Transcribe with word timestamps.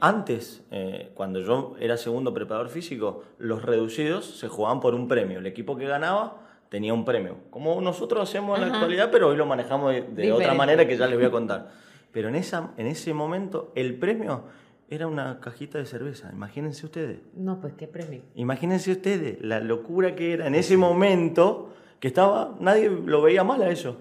Antes, 0.00 0.64
eh, 0.70 1.10
cuando 1.14 1.40
yo 1.40 1.74
era 1.80 1.96
segundo 1.96 2.32
preparador 2.32 2.68
físico, 2.68 3.24
los 3.38 3.62
reducidos 3.62 4.38
se 4.38 4.48
jugaban 4.48 4.80
por 4.80 4.94
un 4.94 5.08
premio. 5.08 5.38
El 5.38 5.46
equipo 5.46 5.76
que 5.76 5.86
ganaba 5.86 6.42
tenía 6.68 6.94
un 6.94 7.04
premio. 7.04 7.36
Como 7.50 7.80
nosotros 7.80 8.28
hacemos 8.28 8.58
en 8.58 8.68
la 8.68 8.74
actualidad, 8.74 9.10
pero 9.10 9.28
hoy 9.28 9.36
lo 9.36 9.46
manejamos 9.46 9.94
de, 10.14 10.32
otra 10.32 10.54
manera 10.54 10.86
que 10.86 10.96
ya 10.96 11.06
les 11.06 11.16
voy 11.16 11.26
a 11.26 11.30
contar. 11.32 11.70
Pero 12.12 12.28
en, 12.28 12.36
esa, 12.36 12.72
en 12.76 12.86
ese 12.86 13.12
momento 13.14 13.72
el 13.74 13.98
premio 13.98 14.44
era 14.90 15.06
una 15.06 15.40
cajita 15.40 15.78
de 15.78 15.86
cerveza. 15.86 16.30
Imagínense 16.32 16.86
ustedes. 16.86 17.20
No, 17.34 17.60
pues 17.60 17.74
qué 17.74 17.86
premio. 17.86 18.22
Imagínense 18.34 18.92
ustedes 18.92 19.38
la 19.42 19.60
locura 19.60 20.14
que 20.14 20.32
era 20.32 20.46
en 20.46 20.54
ese 20.54 20.76
momento 20.76 21.74
que 22.00 22.08
estaba, 22.08 22.56
nadie 22.60 22.88
lo 22.88 23.22
veía 23.22 23.44
mal 23.44 23.62
a 23.62 23.70
eso. 23.70 23.98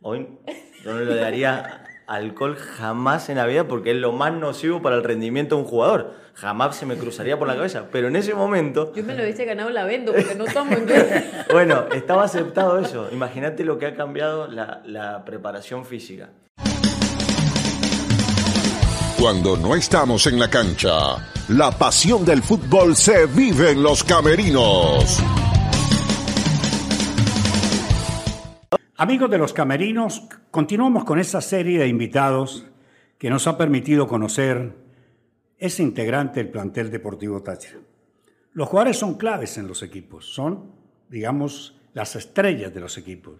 Hoy 0.00 0.28
yo 0.84 0.94
no 0.94 1.00
le 1.00 1.14
daría 1.16 1.84
alcohol 2.08 2.56
jamás 2.56 3.28
en 3.28 3.36
la 3.36 3.46
vida 3.46 3.68
porque 3.68 3.90
es 3.92 3.96
lo 3.96 4.12
más 4.12 4.32
nocivo 4.32 4.82
para 4.82 4.96
el 4.96 5.04
rendimiento 5.04 5.54
de 5.54 5.62
un 5.62 5.68
jugador. 5.68 6.14
Jamás 6.34 6.76
se 6.76 6.86
me 6.86 6.96
cruzaría 6.96 7.38
por 7.38 7.46
la 7.46 7.54
cabeza. 7.54 7.84
Pero 7.92 8.08
en 8.08 8.16
ese 8.16 8.34
momento. 8.34 8.92
Yo 8.94 9.04
me 9.04 9.14
lo 9.14 9.22
hubiese 9.22 9.44
ganado 9.44 9.70
la 9.70 9.84
vendo 9.84 10.12
porque 10.12 10.34
no 10.34 10.46
tomo 10.46 10.72
en 10.72 10.86
Bueno, 11.52 11.84
estaba 11.92 12.24
aceptado 12.24 12.78
eso. 12.78 13.08
Imagínate 13.12 13.64
lo 13.64 13.78
que 13.78 13.86
ha 13.86 13.94
cambiado 13.94 14.48
la, 14.48 14.80
la 14.86 15.24
preparación 15.24 15.84
física. 15.84 16.30
Cuando 19.20 19.56
no 19.56 19.74
estamos 19.74 20.26
en 20.28 20.38
la 20.38 20.48
cancha, 20.48 21.16
la 21.48 21.72
pasión 21.72 22.24
del 22.24 22.40
fútbol 22.40 22.94
se 22.94 23.26
vive 23.26 23.72
en 23.72 23.82
los 23.82 24.04
camerinos. 24.04 25.20
Amigos 29.00 29.30
de 29.30 29.38
los 29.38 29.52
camerinos, 29.52 30.24
continuamos 30.50 31.04
con 31.04 31.20
esta 31.20 31.40
serie 31.40 31.78
de 31.78 31.86
invitados 31.86 32.66
que 33.16 33.30
nos 33.30 33.46
ha 33.46 33.56
permitido 33.56 34.08
conocer 34.08 34.74
ese 35.56 35.84
integrante 35.84 36.42
del 36.42 36.50
plantel 36.50 36.90
deportivo 36.90 37.40
Táchira. 37.40 37.78
Los 38.54 38.68
jugadores 38.68 38.96
son 38.96 39.14
claves 39.14 39.56
en 39.56 39.68
los 39.68 39.84
equipos, 39.84 40.34
son, 40.34 40.72
digamos, 41.08 41.80
las 41.94 42.16
estrellas 42.16 42.74
de 42.74 42.80
los 42.80 42.98
equipos, 42.98 43.34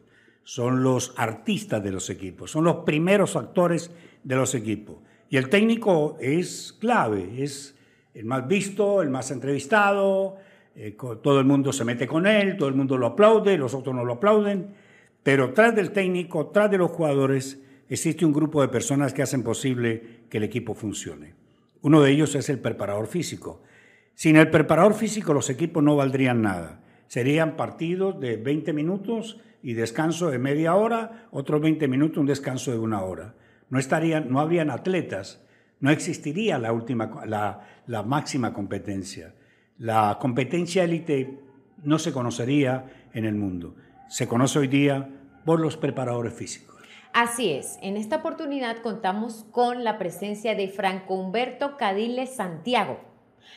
son 0.44 0.84
los 0.84 1.12
artistas 1.16 1.83
de 1.83 1.90
los 1.90 2.08
equipos, 2.08 2.52
son 2.52 2.62
los 2.62 2.84
primeros 2.84 3.34
actores 3.34 3.90
de 4.22 4.36
los 4.36 4.55
equipos. 4.55 4.98
Y 5.28 5.38
el 5.38 5.48
técnico 5.48 6.16
es 6.20 6.72
clave, 6.78 7.42
es 7.42 7.74
el 8.14 8.27
más 8.27 8.46
visto, 8.46 9.02
el 9.02 9.11
más 9.11 9.33
entrevistado, 9.33 10.36
eh, 10.77 10.96
todo 11.20 11.40
el 11.40 11.46
mundo 11.46 11.72
se 11.72 11.84
mete 11.84 12.06
con 12.06 12.28
él, 12.28 12.56
todo 12.56 12.68
el 12.68 12.77
mundo 12.77 12.96
lo 12.96 13.06
aplaude, 13.06 13.58
los 13.58 13.74
otros 13.74 13.92
no 13.92 14.05
lo 14.05 14.12
aplauden 14.12 14.86
pero 15.28 15.52
tras 15.52 15.76
del 15.76 15.90
técnico, 15.90 16.46
tras 16.46 16.70
de 16.70 16.78
los 16.78 16.90
jugadores, 16.90 17.60
existe 17.90 18.24
un 18.24 18.32
grupo 18.32 18.62
de 18.62 18.68
personas 18.68 19.12
que 19.12 19.20
hacen 19.20 19.42
posible 19.42 20.20
que 20.30 20.38
el 20.38 20.44
equipo 20.44 20.72
funcione. 20.72 21.34
Uno 21.82 22.00
de 22.00 22.12
ellos 22.12 22.34
es 22.34 22.48
el 22.48 22.60
preparador 22.60 23.08
físico. 23.08 23.60
Sin 24.14 24.36
el 24.36 24.48
preparador 24.48 24.94
físico 24.94 25.34
los 25.34 25.50
equipos 25.50 25.84
no 25.84 25.96
valdrían 25.96 26.40
nada. 26.40 26.80
Serían 27.08 27.56
partidos 27.56 28.18
de 28.18 28.38
20 28.38 28.72
minutos 28.72 29.38
y 29.62 29.74
descanso 29.74 30.30
de 30.30 30.38
media 30.38 30.74
hora, 30.74 31.28
otros 31.30 31.60
20 31.60 31.88
minutos, 31.88 32.16
un 32.16 32.24
descanso 32.24 32.70
de 32.70 32.78
una 32.78 33.02
hora. 33.02 33.34
No, 33.68 33.78
estarían, 33.78 34.30
no 34.30 34.40
habrían 34.40 34.70
atletas, 34.70 35.44
no 35.78 35.90
existiría 35.90 36.58
la, 36.58 36.72
última, 36.72 37.26
la, 37.26 37.82
la 37.86 38.02
máxima 38.02 38.54
competencia. 38.54 39.34
La 39.76 40.16
competencia 40.18 40.84
élite 40.84 41.38
no 41.84 41.98
se 41.98 42.14
conocería 42.14 42.86
en 43.12 43.26
el 43.26 43.34
mundo. 43.34 43.76
Se 44.08 44.26
conoce 44.26 44.58
hoy 44.60 44.68
día 44.68 45.16
por 45.48 45.60
los 45.60 45.78
preparadores 45.78 46.34
físicos. 46.34 46.77
Así 47.14 47.50
es, 47.50 47.78
en 47.80 47.96
esta 47.96 48.16
oportunidad 48.16 48.82
contamos 48.82 49.46
con 49.50 49.82
la 49.82 49.96
presencia 49.96 50.55
de 50.55 50.68
Franco 50.68 51.14
Humberto 51.14 51.78
Cadile 51.78 52.27
Santiago, 52.27 53.00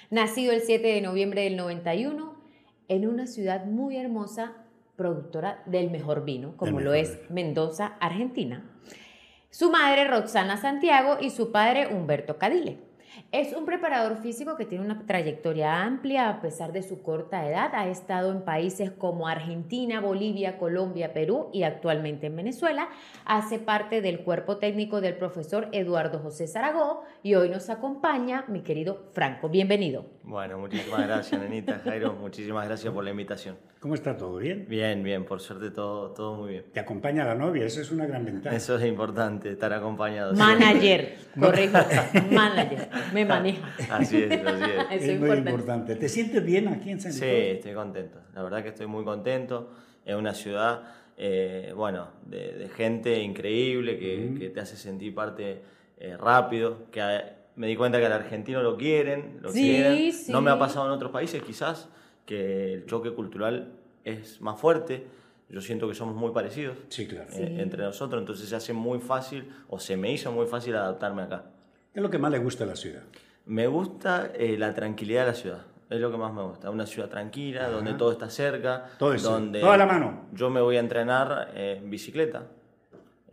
nacido 0.10 0.54
el 0.54 0.62
7 0.62 0.88
de 0.88 1.02
noviembre 1.02 1.42
del 1.42 1.58
91 1.58 2.34
en 2.88 3.08
una 3.10 3.28
ciudad 3.28 3.66
muy 3.66 3.98
hermosa, 3.98 4.54
productora 4.96 5.64
del 5.66 5.92
mejor 5.92 6.24
vino, 6.24 6.56
como 6.56 6.80
lo 6.80 6.94
es 6.94 7.20
Mendoza, 7.30 7.98
Argentina. 8.00 8.64
Su 9.50 9.70
madre 9.70 10.08
Roxana 10.08 10.56
Santiago 10.56 11.18
y 11.20 11.30
su 11.30 11.52
padre 11.52 11.94
Humberto 11.94 12.38
Cadile. 12.38 12.78
Es 13.32 13.54
un 13.54 13.66
preparador 13.66 14.18
físico 14.18 14.56
que 14.56 14.66
tiene 14.66 14.86
una 14.86 15.06
trayectoria 15.06 15.84
amplia 15.84 16.30
a 16.30 16.42
pesar 16.42 16.72
de 16.72 16.84
su 16.84 17.02
corta 17.02 17.48
edad. 17.48 17.72
Ha 17.74 17.88
estado 17.88 18.32
en 18.32 18.44
países 18.44 18.92
como 18.92 19.28
Argentina, 19.28 20.00
Bolivia, 20.00 20.58
Colombia, 20.58 21.14
Perú 21.14 21.50
y 21.54 21.64
actualmente 21.64 22.28
en 22.28 22.36
Venezuela. 22.36 22.90
Hace 23.26 23.60
parte 23.60 24.02
del 24.02 24.22
cuerpo 24.22 24.58
técnico 24.58 25.02
del 25.02 25.18
profesor 25.18 25.68
Eduardo 25.72 26.20
José 26.20 26.48
Zaragó 26.48 27.04
y 27.24 27.36
hoy 27.36 27.50
nos 27.50 27.70
acompaña 27.70 28.46
mi 28.48 28.62
querido 28.62 29.10
Franco. 29.14 29.48
Bienvenido. 29.48 30.06
Bueno, 30.24 30.58
muchísimas 30.58 31.02
gracias, 31.02 31.40
nenita 31.40 31.80
Jairo. 31.80 32.14
Muchísimas 32.14 32.66
gracias 32.66 32.92
por 32.94 33.04
la 33.04 33.12
invitación. 33.12 33.58
¿Cómo 33.80 33.94
está 33.94 34.18
todo? 34.18 34.38
¿Bien? 34.38 34.66
Bien, 34.68 35.04
bien. 35.04 35.26
Por 35.26 35.40
suerte 35.40 35.70
todo, 35.72 36.12
todo 36.12 36.36
muy 36.36 36.52
bien. 36.52 36.66
Te 36.74 36.80
acompaña 36.80 37.24
la 37.26 37.36
novia, 37.36 37.66
eso 37.66 37.82
es 37.82 37.92
una 37.92 38.06
gran 38.06 38.26
ventaja. 38.26 38.56
Eso 38.56 38.78
es 38.78 38.86
importante, 38.86 39.52
estar 39.52 39.72
acompañado. 39.74 40.34
Manager, 40.34 41.18
correcto. 41.40 41.80
Manager 42.32 42.90
me 43.14 43.26
maneja. 43.26 43.68
Así 43.92 44.18
es, 44.24 44.32
así 44.32 44.64
es. 44.92 45.04
es, 45.04 45.20
muy 45.20 45.38
importante. 45.38 45.96
¿Te 45.96 46.10
sientes 46.10 46.44
bien 46.44 46.68
aquí 46.68 46.90
en 46.92 47.02
San 47.02 47.14
Sí, 47.14 47.26
estoy 47.26 47.74
contento. 47.74 48.20
La 48.34 48.42
verdad 48.42 48.64
que 48.64 48.70
estoy 48.70 48.88
muy 48.88 49.04
contento. 49.04 49.72
Es 50.06 50.16
una 50.16 50.34
ciudad, 50.34 50.82
eh, 51.18 51.74
bueno, 51.76 52.08
de, 52.26 52.70
gente 52.76 53.22
increíble 53.22 54.00
que, 54.00 54.50
te 54.52 54.60
hace 54.60 54.76
sentir 54.76 55.14
parte 55.14 55.62
eh, 56.02 56.18
rápido, 56.18 56.88
que 56.92 57.02
me 57.56 57.68
di 57.68 57.76
cuenta 57.76 58.00
que 58.00 58.08
al 58.08 58.14
argentino 58.14 58.64
lo 58.64 58.76
quieren, 58.76 59.38
lo 59.40 59.52
quieren. 59.52 60.12
No 60.30 60.42
me 60.42 60.50
ha 60.50 60.58
pasado 60.58 60.88
en 60.88 60.92
otros 60.92 61.12
países 61.12 61.44
quizás, 61.44 61.90
que 62.26 62.74
el 62.74 62.86
choque 62.88 63.12
cultural 63.12 63.74
es 64.04 64.42
más 64.42 64.60
fuerte. 64.60 65.06
Yo 65.48 65.62
siento 65.62 65.88
que 65.88 65.94
somos 65.94 66.16
muy 66.16 66.32
parecidos 66.32 66.78
sí, 66.88 67.08
claro. 67.08 67.30
Eh, 67.34 67.58
entre 67.60 67.84
nosotros, 67.84 68.20
entonces 68.20 68.50
se 68.50 68.56
hace 68.56 68.74
muy 68.74 69.00
fácil, 69.00 69.52
o 69.70 69.80
se 69.80 69.96
me 69.96 70.12
hizo 70.12 70.32
muy 70.32 70.48
fácil 70.48 70.76
adaptarme 70.76 71.22
acá. 71.22 71.44
¿Qué 71.94 72.00
es 72.00 72.04
lo 72.04 72.10
que 72.10 72.18
más 72.18 72.32
le 72.32 72.40
gusta 72.40 72.64
de 72.64 72.72
la 72.72 72.76
ciudad? 72.76 73.04
Me 73.46 73.68
gusta 73.68 74.32
eh, 74.34 74.58
la 74.58 74.74
tranquilidad 74.74 75.22
de 75.22 75.28
la 75.28 75.36
ciudad. 75.36 75.62
Es 75.88 76.00
lo 76.00 76.10
que 76.10 76.18
más 76.18 76.34
me 76.34 76.42
gusta. 76.42 76.70
Una 76.72 76.88
ciudad 76.88 77.10
tranquila, 77.10 77.70
donde 77.70 77.94
todo 77.94 78.14
está 78.14 78.30
cerca. 78.30 78.86
Todo 78.98 79.14
donde 79.18 79.60
Toda 79.60 79.78
la 79.78 79.86
mano. 79.86 80.28
Yo 80.32 80.50
me 80.50 80.62
voy 80.62 80.78
a 80.78 80.80
entrenar 80.80 81.52
en 81.54 81.90
bicicleta. 81.90 82.48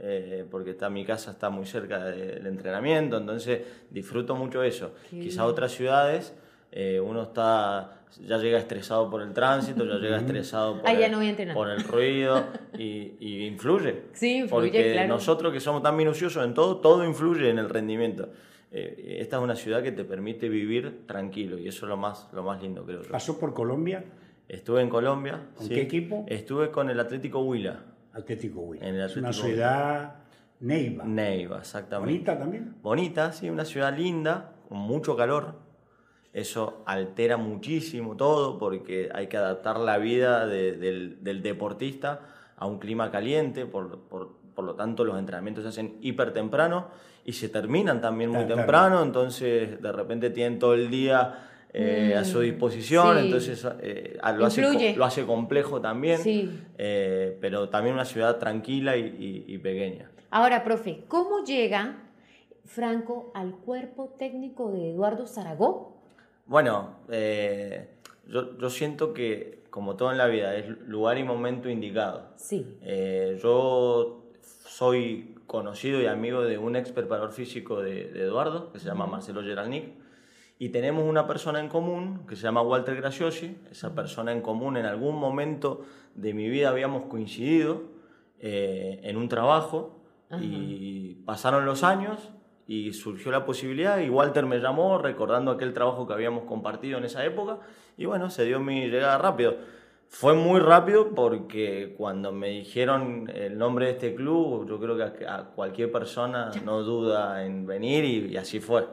Eh, 0.00 0.46
porque 0.48 0.70
está, 0.70 0.88
mi 0.88 1.04
casa 1.04 1.32
está 1.32 1.50
muy 1.50 1.66
cerca 1.66 2.04
del 2.04 2.46
entrenamiento, 2.46 3.16
entonces 3.16 3.62
disfruto 3.90 4.36
mucho 4.36 4.62
eso. 4.62 4.92
Quizá 5.10 5.44
otras 5.44 5.72
ciudades 5.72 6.34
eh, 6.70 7.00
uno 7.00 7.22
está 7.22 7.94
ya 8.26 8.38
llega 8.38 8.58
estresado 8.58 9.10
por 9.10 9.22
el 9.22 9.32
tránsito, 9.32 9.84
ya 9.84 9.96
llega 9.96 10.16
estresado 10.18 10.80
por, 10.80 10.90
el, 10.90 11.52
por 11.52 11.68
el, 11.68 11.84
ruido 11.84 12.46
y, 12.78 13.46
influye. 13.46 14.04
Sí, 14.12 14.38
influye, 14.38 14.70
Porque 14.70 15.06
nosotros 15.06 15.52
que 15.52 15.60
somos 15.60 15.82
tan 15.82 15.96
minuciosos 15.96 16.44
en 16.44 16.54
todo, 16.54 16.78
todo 16.78 17.04
influye 17.04 17.50
en 17.50 17.58
el 17.58 17.68
rendimiento. 17.68 18.30
Eh, 18.70 19.18
esta 19.20 19.38
es 19.38 19.42
una 19.42 19.56
ciudad 19.56 19.82
que 19.82 19.92
te 19.92 20.04
permite 20.04 20.48
vivir 20.48 21.06
tranquilo 21.06 21.58
y 21.58 21.68
eso 21.68 21.86
es 21.86 21.88
lo 21.90 21.96
más, 21.96 22.28
lo 22.32 22.42
más 22.42 22.62
lindo, 22.62 22.84
creo 22.84 23.02
yo. 23.02 23.10
¿Pasó 23.10 23.38
por 23.38 23.54
Colombia? 23.54 24.04
Estuve 24.48 24.82
en 24.82 24.88
Colombia. 24.88 25.48
¿Con 25.54 25.68
qué 25.68 25.82
equipo? 25.82 26.24
Estuve 26.28 26.70
con 26.70 26.90
el 26.90 27.00
Atlético 27.00 27.40
Huila. 27.40 27.82
Atlético 28.12 28.60
Huila. 28.60 29.08
una 29.16 29.32
ciudad 29.32 30.14
Neiva. 30.60 31.04
Neiva, 31.04 31.58
exactamente. 31.58 32.12
¿Bonita 32.12 32.38
también? 32.38 32.74
Bonita, 32.82 33.32
sí, 33.32 33.48
una 33.48 33.64
ciudad 33.64 33.96
linda, 33.96 34.54
con 34.68 34.78
mucho 34.78 35.16
calor 35.16 35.68
eso 36.32 36.82
altera 36.86 37.36
muchísimo 37.36 38.16
todo 38.16 38.58
porque 38.58 39.08
hay 39.12 39.26
que 39.28 39.36
adaptar 39.36 39.78
la 39.78 39.98
vida 39.98 40.46
del, 40.46 41.42
deportista 41.42 42.20
a 42.56 42.66
un 42.66 42.78
clima 42.78 43.10
caliente, 43.10 43.66
por, 43.66 43.98
lo 44.56 44.74
tanto 44.74 45.04
los 45.04 45.18
entrenamientos 45.18 45.64
se 45.64 45.68
hacen 45.70 45.96
hiper 46.00 46.32
temprano 46.32 46.88
y 47.24 47.32
se 47.32 47.48
terminan 47.48 48.00
también 48.00 48.30
muy 48.30 48.46
temprano, 48.46 49.02
entonces 49.02 49.80
de 49.80 49.92
repente 49.92 50.30
tienen 50.30 50.58
todo 50.58 50.74
el 50.74 50.90
día 50.90 51.48
eh, 51.72 52.14
a 52.16 52.24
su 52.24 52.38
mm, 52.38 52.42
disposición, 52.42 53.18
entonces 53.18 53.66
eh, 53.80 54.18
lo, 54.36 54.46
hace, 54.46 54.94
lo, 54.96 55.04
hace, 55.04 55.24
complejo 55.24 55.80
también, 55.80 56.20
eh, 56.78 57.36
pero 57.40 57.68
también 57.68 57.94
una 57.94 58.04
ciudad 58.04 58.38
tranquila 58.38 58.96
y, 58.96 59.44
y 59.46 59.58
pequeña. 59.58 60.10
Ahora, 60.30 60.64
profe, 60.64 61.04
¿cómo 61.08 61.44
llega 61.44 61.96
Franco 62.64 63.30
al 63.34 63.52
cuerpo 63.56 64.14
técnico 64.18 64.70
de 64.72 64.90
Eduardo 64.90 65.26
Zaragoza? 65.26 65.94
Bueno, 66.46 66.96
eh, 67.10 67.88
yo, 68.26 68.70
siento 68.70 69.12
que, 69.12 69.64
como 69.70 69.96
todo 69.96 70.10
en 70.12 70.18
la 70.18 70.26
vida, 70.26 70.54
es 70.54 70.68
lugar 70.86 71.18
y 71.18 71.24
momento 71.24 71.68
indicado. 71.68 72.30
Sí. 72.36 72.78
Yo 73.42 74.22
soy 74.66 75.34
conocido 75.46 76.00
y 76.00 76.06
amigo 76.06 76.42
de 76.42 76.56
un 76.56 76.76
ex 76.76 76.92
preparador 76.92 77.32
físico 77.32 77.80
de, 77.82 78.10
Eduardo, 78.22 78.70
que 78.72 78.78
se 78.78 78.86
llama 78.86 79.06
Marcelo 79.06 79.42
Geralnik, 79.42 79.92
y 80.58 80.70
tenemos 80.70 81.04
una 81.04 81.26
persona 81.26 81.60
en 81.60 81.68
común 81.68 82.26
que 82.26 82.34
se 82.36 82.42
llama 82.42 82.62
Walter 82.62 82.96
Graciosi. 82.96 83.56
Esa 83.70 83.94
persona 83.94 84.32
en 84.32 84.40
común 84.40 84.76
en 84.76 84.86
algún 84.86 85.16
momento 85.16 85.82
de 86.14 86.34
mi 86.34 86.48
vida 86.48 86.70
habíamos 86.70 87.04
coincidido 87.04 87.82
eh, 88.40 89.00
en 89.04 89.16
un 89.16 89.28
trabajo 89.28 90.00
y 90.40 91.14
pasaron 91.24 91.64
los 91.64 91.84
años 91.84 92.30
y 92.66 92.92
surgió 92.92 93.32
la 93.32 93.46
posibilidad 93.46 93.98
y 93.98 94.10
Walter 94.10 94.44
me 94.44 94.58
llamó 94.58 94.98
recordando 94.98 95.52
aquel 95.52 95.72
trabajo 95.72 96.06
que 96.06 96.12
habíamos 96.12 96.44
compartido 96.44 96.98
en 96.98 97.04
esa 97.04 97.24
época 97.24 97.60
y 97.96 98.04
bueno, 98.04 98.28
se 98.28 98.44
dio 98.44 98.60
mi 98.60 98.88
llegada 98.88 99.16
rápido. 99.16 99.56
Fue 100.08 100.34
muy 100.34 100.60
rápido 100.60 101.14
porque 101.14 101.94
cuando 101.96 102.32
me 102.32 102.48
dijeron 102.48 103.30
el 103.34 103.58
nombre 103.58 103.86
de 103.86 103.92
este 103.92 104.14
club, 104.14 104.66
yo 104.68 104.78
creo 104.80 104.96
que 104.96 105.26
a, 105.26 105.44
cualquier 105.54 105.92
persona 105.92 106.50
no 106.64 106.82
duda 106.82 107.44
en 107.44 107.66
venir 107.66 108.04
y, 108.04 108.36
así 108.36 108.60
fue. 108.60 108.86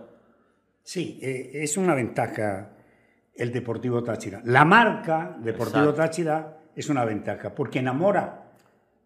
Sí, 0.86 1.20
eh, 1.20 1.50
es 1.64 1.78
una 1.78 1.96
ventaja 1.96 2.70
el 3.34 3.52
Deportivo 3.52 4.04
Táchira. 4.04 4.44
La 4.46 4.64
marca 4.64 5.36
Deportivo 5.42 5.96
Táchira 5.96 6.60
es 6.76 6.90
una 6.90 7.04
ventaja 7.04 7.56
porque 7.56 7.80
enamora. 7.80 8.52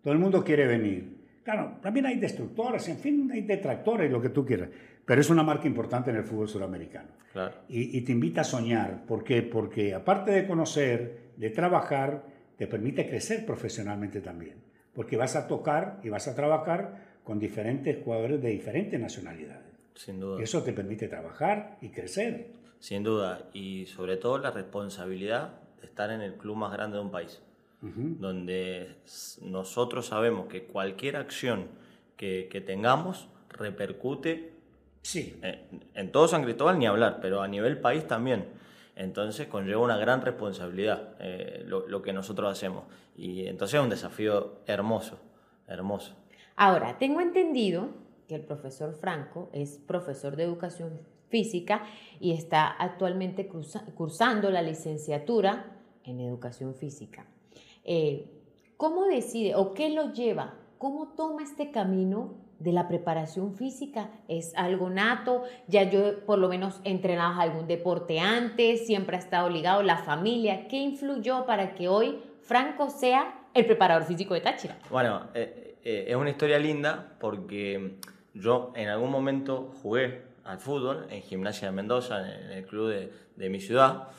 Todo 0.04 0.12
el 0.12 0.20
mundo 0.20 0.44
quiere 0.44 0.68
venir. 0.68 1.20
Claro, 1.42 1.78
también 1.81 2.06
hay 2.06 2.20
destructores, 2.20 2.86
en 2.90 2.98
fin, 2.98 3.31
hay 3.31 3.42
detractores, 3.44 4.12
lo 4.12 4.22
que 4.22 4.28
tú 4.28 4.46
quieras, 4.46 4.70
pero 5.06 5.22
es 5.22 5.30
una 5.30 5.42
marca 5.42 5.68
importante 5.68 6.10
en 6.10 6.18
el 6.18 6.26
fútbol 6.26 6.50
sudamericano. 6.50 7.12
Y, 7.70 8.02
te 8.02 8.12
invita 8.12 8.42
a 8.42 8.44
soñar. 8.44 9.06
¿Por 9.06 9.24
qué? 9.24 9.42
Porque 9.42 9.94
aparte 9.94 10.31
de 10.31 10.46
conocer, 10.46 11.31
de 11.38 11.50
trabajar, 11.50 12.26
te 12.58 12.68
permite 12.68 13.08
crecer 13.08 13.46
profesionalmente 13.46 14.20
también. 14.20 14.58
Porque 14.94 15.16
vas 15.16 15.38
a 15.38 15.48
tocar 15.48 16.02
y 16.04 16.10
vas 16.10 16.28
a 16.28 16.36
trabajar 16.36 17.20
con 17.24 17.40
diferentes 17.40 18.04
jugadores 18.04 18.42
de 18.42 18.50
diferentes 18.50 19.00
nacionalidades. 19.00 19.69
Sin 20.00 20.18
duda. 20.18 20.40
Y 20.40 20.44
eso 20.44 20.63
te 20.63 20.72
permite 20.72 21.10
trabajar 21.10 21.78
y 21.81 21.90
crecer. 21.90 22.54
Sin 22.80 23.04
duda. 23.04 23.50
Y 23.51 23.86
sobre 23.88 24.16
todo 24.16 24.38
la 24.38 24.50
responsabilidad 24.51 25.60
de 25.81 25.88
estar 25.88 26.10
en 26.10 26.22
el 26.22 26.36
club 26.36 26.56
más 26.56 26.72
grande 26.72 26.96
de 26.96 27.04
un 27.04 27.12
país 27.12 27.42
donde 27.81 28.96
nosotros 29.42 30.07
sabemos 30.07 30.48
que 30.48 30.63
cualquier 30.63 31.16
acción 31.16 31.68
que, 32.18 32.63
tengamos 32.66 33.30
repercute 33.50 34.54
sí. 35.01 35.40
en, 35.94 36.12
todo 36.12 36.28
San 36.28 36.44
Cristóbal, 36.44 36.78
ni 36.78 36.88
hablar, 36.88 37.19
pero 37.22 37.42
a 37.42 37.48
nivel 37.48 37.80
país 37.80 38.06
también. 38.06 38.48
Entonces 38.95 39.48
conlleva 39.48 39.81
una 39.81 39.98
gran 39.98 40.22
responsabilidad 40.22 41.16
eh, 41.19 41.63
lo, 41.66 42.02
que 42.02 42.12
nosotros 42.12 42.52
hacemos. 42.52 42.84
Y 43.16 43.48
entonces 43.48 43.80
es 43.80 43.84
un 43.84 43.90
desafío 43.90 44.60
hermoso, 44.68 45.19
hermoso. 45.68 46.16
Ahora, 46.57 46.98
tengo 46.98 47.22
entendido 47.22 47.92
que 48.30 48.36
el 48.36 48.44
profesor 48.44 48.94
Franco 48.94 49.50
es 49.54 49.80
profesor 49.80 50.36
de 50.36 50.44
educación 50.44 51.02
física 51.30 51.84
y 52.20 52.34
está 52.34 52.68
actualmente 52.68 53.50
cursando 53.96 54.52
la 54.52 54.62
licenciatura 54.62 55.76
en 56.04 56.20
educación 56.20 56.76
física. 56.76 57.26
Eh, 57.84 58.30
¿cómo 58.78 59.06
decide 59.06 59.56
o 59.56 59.74
qué 59.74 59.90
lo 59.90 60.14
lleva? 60.14 60.54
¿Cómo 60.78 61.10
toma 61.16 61.42
este 61.42 61.72
camino 61.72 62.36
de 62.60 62.72
la 62.72 62.88
preparación 62.88 63.56
física? 63.56 64.12
¿Es 64.28 64.56
algo 64.56 64.92
nato? 64.92 65.44
Ya 65.68 65.90
yo 65.90 66.24
por 66.26 66.38
lo 66.38 66.50
menos 66.50 66.81
entrenado 66.84 67.42
algún 67.42 67.68
deporte 67.68 68.20
antes, 68.20 68.86
siempre 68.86 69.18
ha 69.18 69.20
estado 69.20 69.50
ligado 69.50 69.81
la 69.81 69.98
familia. 69.98 70.68
¿Qué 70.68 70.78
influyó 70.78 71.48
para 71.48 71.74
que 71.74 71.88
hoy 71.88 72.20
Franco 72.42 72.92
sea 72.92 73.48
el 73.56 73.66
preparador 73.66 74.04
físico 74.04 74.36
de 74.36 74.42
Táchira? 74.42 74.78
Bueno, 74.92 75.30
eh, 75.34 75.78
eh, 75.84 76.06
es 76.10 76.16
una 76.16 76.30
historia 76.30 76.60
linda 76.60 77.18
porque 77.20 77.98
yo 78.34 78.72
en 78.76 78.90
algún 78.90 79.12
momento 79.12 79.72
jugué 79.81 80.22
al 80.44 80.60
fútbol 80.60 81.06
en 81.10 81.22
Gimnasia 81.22 81.70
de 81.70 81.76
Mendoza, 81.76 82.20
en 82.34 82.52
el 82.52 82.66
club 82.66 82.90
de, 82.90 83.12
de 83.36 83.50
mi 83.50 83.60
ciudad 83.60 84.10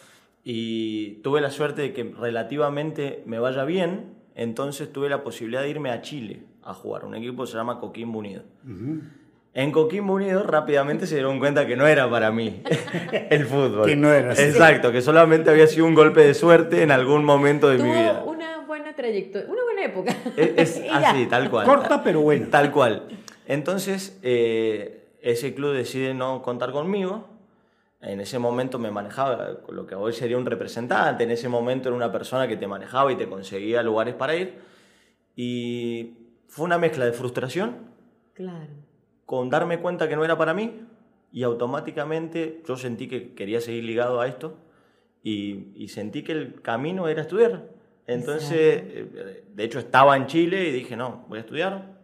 y 0.44 1.20
tuve 1.22 1.40
la 1.40 1.50
suerte 1.50 1.82
de 1.82 1.92
que 1.92 2.04
relativamente 2.18 3.22
me 3.26 3.38
vaya 3.38 3.64
bien, 3.64 4.14
entonces 4.34 4.92
tuve 4.92 5.08
la 5.08 5.22
posibilidad 5.22 5.62
de 5.62 5.68
irme 5.68 5.90
a 5.90 6.00
Chile 6.00 6.42
a 6.62 6.72
jugar, 6.74 7.04
un 7.04 7.14
equipo 7.14 7.44
que 7.44 7.50
se 7.50 7.56
llama 7.56 7.78
Coquimbo 7.78 8.18
Unido. 8.18 8.42
En 9.52 9.72
Coquimbo 9.72 10.14
Unido 10.14 10.44
rápidamente 10.44 11.06
se 11.06 11.16
dieron 11.16 11.38
cuenta 11.38 11.66
que 11.66 11.76
no 11.76 11.86
era 11.86 12.08
para 12.08 12.30
mí 12.30 12.62
el 13.30 13.44
fútbol. 13.46 13.86
Que 13.86 13.96
no 13.96 14.12
era. 14.12 14.32
Exacto, 14.32 14.92
que 14.92 15.02
solamente 15.02 15.50
había 15.50 15.66
sido 15.66 15.86
un 15.86 15.94
golpe 15.94 16.20
de 16.20 16.34
suerte 16.34 16.82
en 16.82 16.90
algún 16.90 17.24
momento 17.24 17.68
de 17.68 17.78
mi 17.78 17.90
vida. 17.90 18.22
Una 18.24 18.60
buena 18.60 18.94
trayectoria, 18.94 19.48
una 19.50 19.64
buena 19.64 19.84
época. 19.84 20.16
Es, 20.36 20.80
así, 20.92 21.26
tal 21.26 21.50
cual. 21.50 21.66
Corta 21.66 22.02
pero 22.02 22.20
buena. 22.20 22.48
Tal 22.48 22.70
cual. 22.70 23.08
Entonces, 23.50 24.18
eh, 24.22 25.08
ese 25.20 25.54
club 25.54 25.72
decide 25.72 26.14
no 26.14 26.40
contar 26.42 26.72
conmigo 26.72 27.28
en 28.00 28.20
ese 28.20 28.38
momento 28.38 28.78
me 28.78 28.90
manejaba 28.90 29.58
lo 29.68 29.86
que 29.86 29.94
hoy 29.94 30.14
sería 30.14 30.38
un 30.38 30.46
representante, 30.46 31.24
en 31.24 31.30
ese 31.30 31.48
momento 31.48 31.90
era 31.90 31.96
una 31.96 32.10
persona 32.10 32.48
que 32.48 32.56
te 32.56 32.66
manejaba 32.66 33.12
y 33.12 33.16
te 33.16 33.28
conseguía 33.28 33.82
lugares 33.82 34.14
para 34.14 34.34
ir. 34.36 34.58
Y 35.36 36.14
fue 36.48 36.64
una 36.64 36.78
mezcla 36.78 37.04
de 37.04 37.12
frustración 37.12 37.76
claro. 38.32 38.72
con 39.26 39.50
darme 39.50 39.80
cuenta 39.80 40.08
que 40.08 40.16
no 40.16 40.24
era 40.24 40.38
para 40.38 40.54
mí 40.54 40.80
y 41.30 41.42
automáticamente 41.42 42.62
yo 42.66 42.76
sentí 42.76 43.06
que 43.06 43.34
quería 43.34 43.60
seguir 43.60 43.84
ligado 43.84 44.20
a 44.20 44.26
esto 44.26 44.56
y, 45.22 45.86
sentí 45.88 46.22
que 46.22 46.32
el 46.32 46.62
camino 46.62 47.06
era 47.06 47.20
estudiar. 47.20 47.68
Entonces, 48.06 48.82
eh, 48.82 49.44
de 49.54 49.64
hecho 49.64 49.78
estaba 49.78 50.16
en 50.16 50.26
Chile 50.26 50.68
y 50.68 50.72
dije, 50.72 50.96
no, 50.96 51.26
voy 51.28 51.38
a 51.38 51.42
estudiar, 51.42 51.99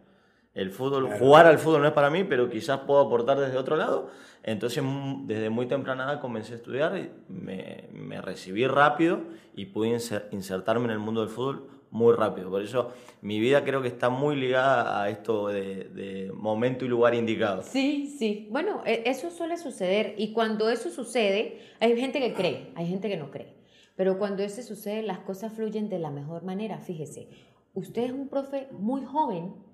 el 0.57 0.71
fútbol, 0.71 1.07
jugar 1.19 1.45
al 1.45 1.59
fútbol 1.59 1.81
no 1.81 1.87
es 1.87 1.93
para 1.93 2.09
mí, 2.09 2.23
pero 2.23 2.49
quizás 2.49 2.79
puedo 2.79 2.99
aportar 2.99 3.39
desde 3.39 3.57
otro 3.57 3.75
lado. 3.75 4.09
Entonces, 4.41 4.83
desde 5.25 5.51
muy 5.51 5.67
temprana 5.67 6.05
edad 6.05 6.19
comencé 6.19 6.53
a 6.53 6.55
estudiar, 6.55 6.97
y 6.97 7.11
me, 7.31 7.83
me 7.93 8.19
recibí 8.21 8.65
rápido 8.65 9.19
y 9.55 9.67
pude 9.67 9.99
insertarme 10.31 10.85
en 10.85 10.91
el 10.91 10.99
mundo 10.99 11.21
del 11.21 11.29
fútbol 11.29 11.67
muy 11.91 12.15
rápido. 12.15 12.49
Por 12.49 12.63
eso 12.63 12.91
mi 13.21 13.39
vida 13.39 13.63
creo 13.63 13.83
que 13.83 13.87
está 13.87 14.09
muy 14.09 14.35
ligada 14.35 14.99
a 15.03 15.09
esto 15.11 15.47
de, 15.49 15.89
de, 15.93 16.31
momento 16.33 16.85
y 16.85 16.87
lugar 16.87 17.13
indicado. 17.13 17.61
Sí, 17.61 18.15
sí. 18.17 18.47
Bueno, 18.49 18.81
e, 18.83 19.03
eso 19.05 19.29
suele 19.29 19.57
suceder 19.57 20.15
y 20.17 20.33
cuando 20.33 20.69
eso 20.69 20.89
sucede, 20.89 21.59
hay 21.79 21.95
gente 21.99 22.19
que 22.19 22.33
cree, 22.33 22.71
hay 22.73 22.87
gente 22.87 23.09
que 23.09 23.17
no 23.17 23.29
cree. 23.29 23.53
Pero 23.95 24.17
cuando 24.17 24.41
eso 24.41 24.63
sucede, 24.63 25.03
las 25.03 25.19
cosas 25.19 25.53
fluyen 25.53 25.87
de 25.87 25.99
la 25.99 26.09
mejor 26.09 26.43
manera. 26.43 26.79
Fíjese, 26.79 27.29
usted 27.75 28.05
es 28.05 28.11
un 28.11 28.27
profe 28.27 28.69
muy 28.71 29.05
joven 29.05 29.66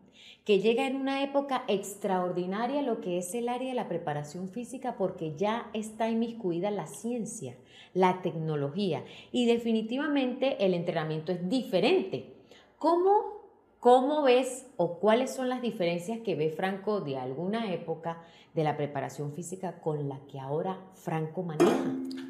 que 0.46 0.60
llega 0.60 0.88
en 0.88 0.96
una 0.96 1.24
época 1.24 1.64
extraordinaria 1.68 2.82
lo 2.82 3.02
que 3.02 3.18
es 3.18 3.34
el 3.34 3.50
área 3.50 3.70
de 3.70 3.76
la 3.76 3.88
preparación 3.88 4.50
física 4.50 4.96
porque 4.98 5.36
ya 5.36 5.70
está 5.74 6.10
inmiscuida 6.10 6.72
la 6.72 6.88
ciencia, 6.88 7.56
la 7.94 8.22
tecnología 8.22 9.04
y 9.32 9.46
definitivamente 9.46 10.66
el 10.66 10.74
entrenamiento 10.74 11.32
es 11.32 11.48
diferente. 11.50 12.34
¿Cómo, 12.78 13.42
cómo 13.80 14.24
ves 14.24 14.68
o 14.78 15.00
cuáles 15.00 15.34
son 15.34 15.50
las 15.50 15.62
diferencias 15.62 16.20
que 16.20 16.36
ve 16.36 16.50
Franco 16.50 17.02
de 17.02 17.18
alguna 17.18 17.72
época 17.74 18.24
de 18.54 18.64
la 18.64 18.76
preparación 18.76 19.34
física 19.34 19.80
con 19.80 20.10
la 20.10 20.20
que 20.32 20.40
ahora 20.40 20.80
Franco 20.96 21.44
maneja? 21.44 21.86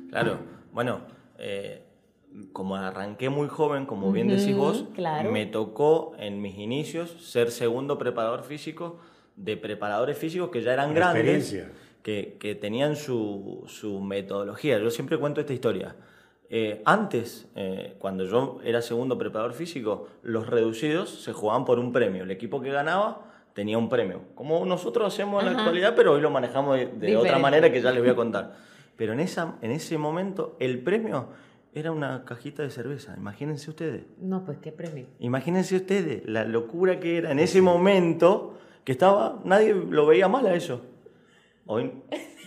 Claro, 0.10 0.38
bueno, 0.72 1.02
eh, 1.40 1.82
como 2.52 2.76
arranqué 2.76 3.30
muy 3.30 3.48
joven, 3.48 3.86
como 3.86 4.12
bien 4.12 4.28
decís 4.28 4.56
vos, 4.56 4.86
me 5.32 5.46
tocó 5.46 6.14
en 6.18 6.42
mis 6.42 6.58
inicios 6.58 7.12
ser 7.20 7.52
segundo 7.52 7.98
preparador 7.98 8.44
físico 8.44 9.00
de 9.36 9.58
preparadores 9.58 10.18
físicos 10.18 10.50
que 10.50 10.62
ya 10.62 10.74
eran 10.74 10.94
grandes, 10.94 11.66
que, 12.02 12.38
que, 12.40 12.56
tenían 12.56 12.96
su, 12.96 13.64
su, 13.68 14.00
metodología. 14.02 14.78
Yo 14.80 14.92
siempre 14.92 15.18
cuento 15.18 15.42
esta 15.42 15.54
historia. 15.54 15.96
Eh, 16.50 16.82
antes, 16.86 17.48
eh, 17.56 17.96
cuando 17.98 18.26
yo 18.26 18.60
era 18.64 18.82
segundo 18.82 19.18
preparador 19.18 19.54
físico, 19.54 20.08
los 20.22 20.48
reducidos 20.48 21.10
se 21.10 21.34
jugaban 21.34 21.66
por 21.66 21.80
un 21.80 21.92
premio. 21.92 22.24
El 22.24 22.32
equipo 22.32 22.62
que 22.62 22.72
ganaba 22.72 23.22
tenía 23.54 23.78
un 23.78 23.90
premio, 23.90 24.22
como 24.36 24.66
nosotros 24.66 25.14
hacemos 25.14 25.44
en 25.44 25.54
la 25.54 25.60
actualidad, 25.60 25.94
pero 25.96 26.14
hoy 26.14 26.22
lo 26.22 26.30
manejamos 26.30 26.80
de, 27.00 27.18
otra 27.18 27.40
manera 27.40 27.72
que 27.72 27.82
ya 27.82 27.92
les 27.92 28.02
voy 28.02 28.12
a 28.12 28.16
contar. 28.16 28.56
Pero 28.96 29.14
en, 29.14 29.20
esa, 29.20 29.56
en 29.62 29.72
ese 29.72 29.98
momento 29.98 30.56
el 30.60 30.80
premio 30.84 31.30
era 31.76 31.92
una 31.92 32.24
cajita 32.26 32.64
de 32.64 32.70
cerveza, 32.70 33.16
imagínense 33.18 33.70
ustedes. 33.70 34.04
No, 34.20 34.46
pues 34.46 34.60
qué 34.60 34.72
premio. 34.72 35.06
Imagínense 35.20 35.76
ustedes 35.76 36.24
la 36.26 36.46
locura 36.46 37.00
que 37.00 37.18
era 37.18 37.32
en 37.32 37.40
ese 37.40 37.62
momento 37.62 38.60
que 38.84 38.92
estaba, 38.92 39.40
nadie 39.44 39.74
lo 39.74 40.06
veía 40.06 40.28
mal 40.28 40.46
a 40.46 40.54
eso. 40.54 40.82
Hoy 41.66 41.92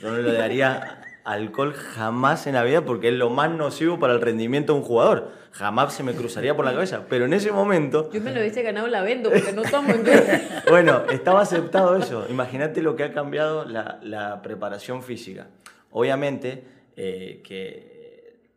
yo 0.00 0.10
no 0.10 0.18
le 0.18 0.32
daría 0.32 1.02
alcohol 1.24 1.74
jamás 1.74 2.46
en 2.46 2.54
la 2.54 2.62
vida 2.62 2.82
porque 2.84 3.08
es 3.08 3.14
lo 3.14 3.30
más 3.30 3.50
nocivo 3.50 3.98
para 3.98 4.12
el 4.12 4.20
rendimiento 4.20 4.74
de 4.74 4.78
un 4.78 4.84
jugador. 4.84 5.32
Jamás 5.50 5.94
se 5.94 6.02
me 6.02 6.12
cruzaría 6.12 6.54
por 6.54 6.64
la 6.64 6.72
cabeza. 6.72 7.06
Pero 7.08 7.24
en 7.24 7.32
ese 7.32 7.50
momento. 7.50 8.10
Yo 8.12 8.20
me 8.20 8.32
lo 8.32 8.40
hubiese 8.40 8.62
ganado 8.62 8.86
la 8.86 9.02
vendo 9.02 9.30
porque 9.30 9.52
no 9.52 9.62
tomo 9.62 9.92
Bueno, 10.68 11.02
estaba 11.10 11.40
aceptado 11.40 11.96
eso. 11.96 12.26
Imagínate 12.28 12.82
lo 12.82 12.94
que 12.94 13.04
ha 13.04 13.12
cambiado 13.12 13.64
la, 13.64 14.40
preparación 14.42 15.02
física. 15.02 15.48
Obviamente 15.90 16.64
eh, 16.96 17.40
que 17.42 17.95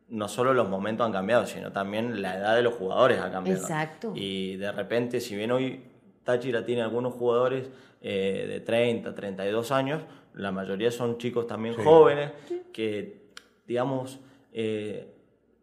no 0.09 0.27
solo 0.27 0.53
los 0.53 0.69
momentos 0.69 1.05
han 1.05 1.11
cambiado, 1.11 1.45
sino 1.45 1.71
también 1.71 2.21
la 2.21 2.37
edad 2.37 2.55
de 2.55 2.61
los 2.61 2.73
jugadores 2.73 3.19
ha 3.19 3.31
cambiado. 3.31 3.61
Exacto. 3.61 4.13
Y 4.15 4.57
de 4.57 4.71
repente, 4.71 5.19
si 5.21 5.35
bien 5.35 5.51
hoy 5.51 5.83
Táchira 6.23 6.65
tiene 6.65 6.81
algunos 6.81 7.13
jugadores 7.13 7.69
eh, 8.01 8.45
de 8.47 8.59
30, 8.61 9.13
32 9.13 9.71
años, 9.71 10.01
la 10.33 10.51
mayoría 10.51 10.91
son 10.91 11.17
chicos 11.17 11.47
también 11.47 11.75
jóvenes 11.75 12.31
que, 12.71 13.29
digamos, 13.67 14.19
eh, 14.53 15.13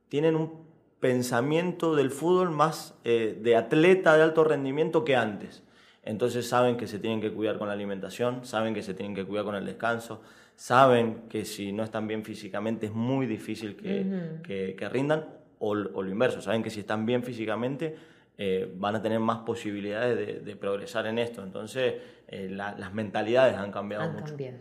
tienen 0.09 0.37
un 0.37 0.67
pensamiento 1.00 1.95
del 1.95 2.11
fútbol 2.11 2.50
más 2.50 2.95
eh, 3.05 3.38
de 3.41 3.57
atleta 3.57 4.17
de 4.17 4.23
alto 4.23 4.45
rendimiento 4.45 5.05
que 5.05 5.17
antes. 5.17 5.62
Entonces 6.03 6.49
saben 6.49 6.76
que 6.76 6.87
se 6.87 6.99
tienen 6.99 7.21
que 7.21 7.33
cuidar 7.33 7.59
con 7.59 7.69
la 7.69 7.75
alimentación, 7.75 8.45
saben 8.45 8.75
que 8.75 8.83
se 8.83 8.95
tienen 8.95 9.15
que 9.15 9.25
cuidar 9.25 9.45
con 9.45 9.57
el 9.57 9.67
descanso, 9.67 10.21
saben 10.57 11.29
que 11.29 11.45
si 11.45 11.71
no 11.73 11.85
están 11.85 12.09
bien 12.09 12.25
físicamente 12.25 12.87
es 12.87 12.93
muy 12.93 13.27
difícil 13.27 13.77
que, 13.77 14.41
que, 14.43 14.75
que 14.77 14.89
rindan, 14.89 15.25
o, 15.59 15.71
o, 15.71 16.03
lo 16.03 16.11
inverso, 16.11 16.41
saben 16.41 16.63
que 16.63 16.71
si 16.71 16.81
están 16.81 17.07
bien 17.07 17.23
físicamente 17.23 17.95
eh, 18.39 18.71
van 18.77 18.95
a 18.97 19.03
tener 19.03 19.21
más 19.21 19.39
posibilidades 19.41 20.17
de, 20.17 20.41
de 20.41 20.57
progresar 20.57 21.07
en 21.07 21.19
esto. 21.19 21.43
Entonces 21.43 21.95
eh, 22.29 22.49
la, 22.51 22.77
las 22.77 22.93
mentalidades 22.93 23.57
han 23.57 23.71
cambiado 23.71 24.05
Han 24.05 24.13
mucho. 24.15 24.27
cambiado. 24.29 24.59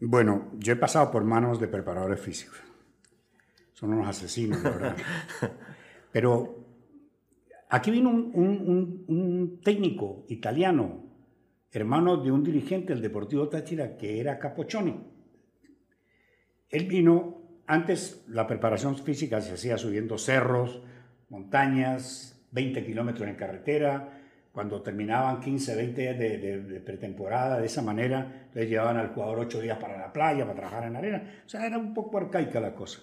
Bueno, 0.00 0.50
yo 0.58 0.72
he 0.72 0.76
pasado 0.76 1.10
por 1.10 1.24
manos 1.24 1.58
de 1.60 1.68
preparadores 1.68 2.20
físicos. 2.20 2.58
Son 3.74 3.92
unos 3.92 4.08
asesinos, 4.08 4.62
la 4.62 4.70
verdad. 4.70 4.96
Pero 6.12 6.66
aquí 7.68 7.90
vino 7.90 8.10
un, 8.10 8.30
un- 8.34 8.68
un- 8.68 9.04
un 9.08 9.60
técnico 9.62 10.24
italiano, 10.28 11.04
hermano 11.72 12.16
de 12.18 12.30
un 12.32 12.42
dirigente 12.42 12.92
del 12.92 13.02
Deportivo 13.02 13.48
Táchira, 13.48 13.96
que 13.96 14.20
era 14.20 14.38
Capoccioni. 14.38 15.09
Él 16.70 16.86
vino, 16.86 17.42
antes 17.66 18.24
la 18.28 18.46
preparación 18.46 18.96
física 18.96 19.40
se 19.40 19.54
hacía 19.54 19.76
subiendo 19.78 20.18
cerros, 20.18 20.82
montañas, 21.28 22.40
20 22.52 22.84
kilómetros 22.84 23.28
en 23.28 23.36
carretera. 23.36 24.16
Cuando 24.52 24.82
terminaban 24.82 25.40
15, 25.40 25.76
20 25.76 26.00
días 26.00 26.18
de, 26.18 26.38
de- 26.38 26.62
de 26.62 26.80
pretemporada, 26.80 27.58
de 27.60 27.66
esa 27.66 27.82
manera, 27.82 28.48
les 28.52 28.68
llevaban 28.68 28.96
al 28.96 29.08
jugador 29.14 29.38
8 29.40 29.60
días 29.60 29.78
para 29.78 29.96
la 29.96 30.12
playa, 30.12 30.44
para 30.44 30.56
trabajar 30.56 30.84
en 30.88 30.96
arena. 30.96 31.42
O 31.46 31.48
sea, 31.48 31.66
era 31.66 31.78
un 31.78 31.94
poco 31.94 32.18
arcaica 32.18 32.58
la 32.60 32.74
cosa. 32.74 33.00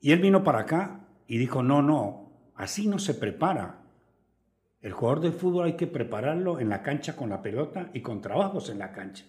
Y 0.00 0.10
él 0.12 0.18
vino 0.20 0.42
para 0.42 0.60
acá 0.60 1.06
y 1.28 1.38
dijo, 1.38 1.62
no, 1.62 1.82
no, 1.82 2.32
así 2.56 2.88
no 2.88 2.98
se 2.98 3.14
prepara. 3.14 3.82
El 4.80 4.92
jugador 4.92 5.20
del 5.20 5.32
fútbol 5.32 5.66
hay 5.66 5.76
que 5.76 5.86
prepararlo 5.86 6.58
en 6.60 6.68
la 6.68 6.82
cancha 6.82 7.14
con 7.16 7.30
la 7.30 7.42
pelota 7.42 7.90
y 7.92 8.00
con 8.02 8.20
trabajos 8.20 8.68
en 8.68 8.78
la 8.80 8.92
cancha. 8.92 9.24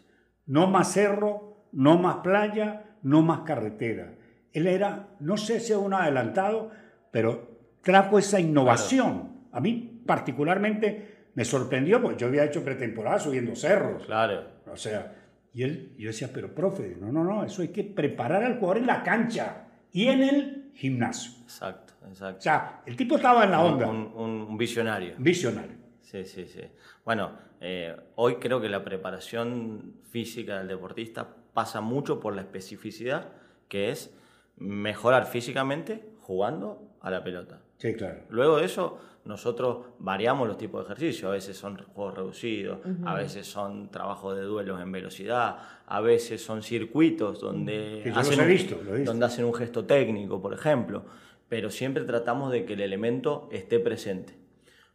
No 0.47 0.67
más 0.67 0.91
cerro, 0.91 1.67
no 1.71 1.99
más 1.99 2.17
playa, 2.17 2.86
no 3.07 3.21
más 3.21 3.41
carretera. 3.41 4.13
Él 4.53 4.67
era, 4.67 5.07
no 5.19 5.37
sé 5.37 5.59
si 5.59 5.73
un 5.73 5.93
adelantado, 5.93 6.71
pero 7.11 7.57
trajo 7.81 8.17
esa 8.19 8.39
innovación. 8.39 9.31
A 9.51 9.59
mí 9.59 10.01
particularmente 10.05 11.27
me 11.35 11.45
sorprendió 11.45 12.01
porque 12.01 12.19
yo 12.19 12.27
había 12.27 12.43
hecho 12.45 12.63
pretemporada 12.63 13.19
subiendo 13.19 13.55
cerros. 13.55 14.05
Claro. 14.05 14.43
O 14.71 14.75
sea, 14.77 15.13
y 15.53 15.63
él, 15.63 15.93
yo 15.97 16.07
decía, 16.07 16.29
pero 16.33 16.53
profe, 16.53 16.95
no, 16.99 17.11
no, 17.11 17.23
no, 17.23 17.43
eso 17.43 17.61
hay 17.61 17.69
que 17.69 17.83
preparar 17.83 18.43
al 18.43 18.55
jugador 18.59 18.77
en 18.79 18.87
la 18.87 19.03
cancha 19.03 19.67
y 19.91 20.07
en 20.07 20.23
el 20.23 20.71
gimnasio. 20.75 21.31
Exacto, 21.43 21.93
O 22.05 22.07
exacto. 22.09 22.41
sea, 22.41 22.81
el 22.85 22.95
tipo 22.95 23.15
estaba 23.15 23.43
en 23.45 23.51
la 23.51 23.63
onda, 23.63 23.87
Un, 23.87 24.11
un- 24.15 24.41
un 24.49 24.57
visionario. 24.57 25.13
visionario. 25.17 25.77
Sí, 26.01 26.23
sí, 26.25 26.45
sí. 26.45 26.61
Bueno, 27.03 27.31
eh, 27.59 27.95
hoy 28.15 28.35
creo 28.35 28.61
que 28.61 28.69
la 28.69 28.83
preparación 28.83 29.93
física 30.09 30.59
del 30.59 30.67
deportista 30.67 31.27
pasa 31.57 31.81
mucho 31.81 32.19
por 32.19 32.35
la 32.35 32.41
especificidad, 32.41 33.29
que 33.67 33.89
es 33.89 34.15
mejorar 34.57 35.25
físicamente 35.25 36.07
jugando 36.21 36.83
a 37.01 37.09
la 37.09 37.23
pelota. 37.23 37.61
Sí, 37.79 37.95
claro. 37.95 38.19
Luego 38.29 38.57
de 38.57 38.65
eso, 38.65 38.99
nosotros 39.25 39.87
variamos 39.97 40.47
los 40.47 40.59
tipos 40.59 40.81
de 40.81 40.93
ejercicio. 40.93 41.29
A 41.29 41.31
veces 41.31 41.57
son 41.57 41.75
juegos 41.95 42.13
reducidos, 42.13 42.77
a 43.03 43.15
veces 43.15 43.47
son 43.47 43.89
trabajos 43.89 44.35
de 44.35 44.43
duelos 44.43 44.79
en 44.79 44.91
velocidad, 44.91 45.57
a 45.87 45.99
veces 45.99 46.43
son 46.45 46.61
circuitos 46.61 47.41
donde, 47.41 48.01
Sí, 48.03 48.11
hacen, 48.13 48.39
un, 48.39 48.47
visto, 48.47 48.79
lo 48.83 48.91
he 48.93 48.97
visto. 48.97 49.09
donde 49.11 49.25
hacen 49.25 49.43
un 49.43 49.55
gesto 49.55 49.83
técnico, 49.83 50.39
por 50.39 50.53
ejemplo. 50.53 51.05
Pero 51.49 51.71
siempre 51.71 52.03
tratamos 52.03 52.51
de 52.51 52.65
que 52.65 52.73
el 52.73 52.81
elemento 52.81 53.49
esté 53.51 53.79
presente. 53.79 54.37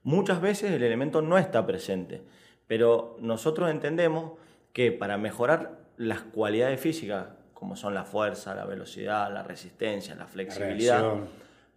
Muchas 0.05 0.41
veces 0.41 0.71
el 0.71 0.85
elemento 0.85 1.23
no 1.23 1.39
está 1.39 1.67
presente, 1.67 2.23
pero 2.69 3.17
nosotros 3.21 3.69
entendemos 3.69 4.35
que 4.73 4.93
para 4.93 5.19
mejorar 5.19 5.82
las 5.97 6.23
cualidades 6.23 6.81
físicas, 6.81 7.27
como 7.53 7.77
son 7.77 7.95
la 7.95 8.05
fuerza, 8.05 8.55
la 8.55 8.65
velocidad, 8.65 9.33
la 9.33 9.43
resistencia, 9.43 10.15
la 10.15 10.27
flexibilidad, 10.27 11.01
reacción. 11.01 11.29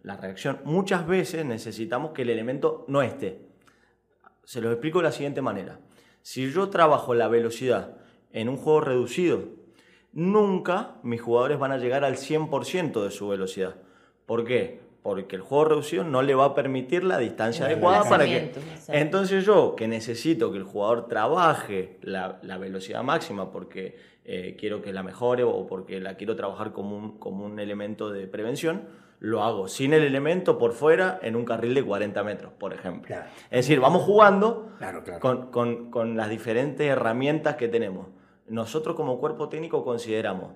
la 0.02 0.16
reacción, 0.16 0.60
muchas 0.64 1.06
veces 1.06 1.44
necesitamos 1.44 2.12
que 2.12 2.22
el 2.22 2.30
elemento 2.30 2.84
no 2.88 3.02
esté. 3.02 3.40
Se 4.44 4.60
los 4.60 4.72
explico 4.72 4.98
de 4.98 5.04
la 5.04 5.12
siguiente 5.12 5.42
manera. 5.42 5.78
Si 6.22 6.50
yo 6.50 6.70
trabajo 6.70 7.14
la 7.14 7.28
velocidad 7.28 7.96
en 8.32 8.48
un 8.48 8.56
juego 8.56 8.80
reducido, 8.80 9.44
nunca 10.12 10.96
mis 11.02 11.20
jugadores 11.20 11.58
van 11.58 11.72
a 11.72 11.78
llegar 11.78 12.04
al 12.04 12.16
100% 12.16 13.04
de 13.04 13.10
su 13.10 13.28
velocidad. 13.28 13.76
¿Por 14.24 14.44
qué? 14.44 14.80
Porque 15.06 15.36
el 15.36 15.42
juego 15.42 15.66
reducido 15.66 16.02
no 16.02 16.20
le 16.20 16.34
va 16.34 16.46
a 16.46 16.54
permitir 16.56 17.04
la 17.04 17.18
distancia 17.18 17.64
El 17.66 17.74
adecuada 17.74 18.08
para 18.08 18.24
que... 18.24 18.52
Entonces 18.88 19.44
yo, 19.46 19.76
que 19.76 19.86
necesito 19.86 20.50
que 20.50 20.58
el 20.58 20.64
jugador 20.64 21.06
trabaje 21.06 21.98
la, 22.02 22.40
la 22.42 22.58
velocidad 22.58 23.04
máxima 23.04 23.52
porque 23.52 23.96
eh, 24.24 24.56
quiero 24.58 24.82
que 24.82 24.92
la 24.92 25.04
mejore 25.04 25.44
o 25.44 25.64
porque 25.68 26.00
la 26.00 26.16
quiero 26.16 26.34
trabajar 26.34 26.72
como 26.72 26.96
un, 26.96 27.18
como 27.18 27.44
un 27.46 27.60
elemento 27.60 28.10
de 28.10 28.26
prevención, 28.26 28.82
lo 29.20 29.44
hago 29.44 29.68
sin 29.68 29.92
el 29.92 30.02
elemento 30.02 30.58
por 30.58 30.72
fuera 30.72 31.20
en 31.22 31.36
un 31.36 31.44
carril 31.44 31.72
de 31.74 31.84
40 31.84 32.24
metros, 32.24 32.52
por 32.58 32.74
ejemplo. 32.74 33.06
Claro. 33.06 33.26
Es 33.44 33.64
decir, 33.66 33.78
vamos 33.78 34.02
jugando 34.02 34.72
Claro, 34.78 35.04
claro. 35.04 35.20
Con, 35.20 35.50
con- 35.52 35.90
con 35.92 36.16
las 36.16 36.28
diferentes 36.30 36.84
herramientas 36.84 37.54
que 37.54 37.68
tenemos. 37.68 38.08
Nosotros 38.48 38.96
como 38.96 39.20
cuerpo 39.20 39.48
técnico 39.48 39.84
consideramos 39.84 40.50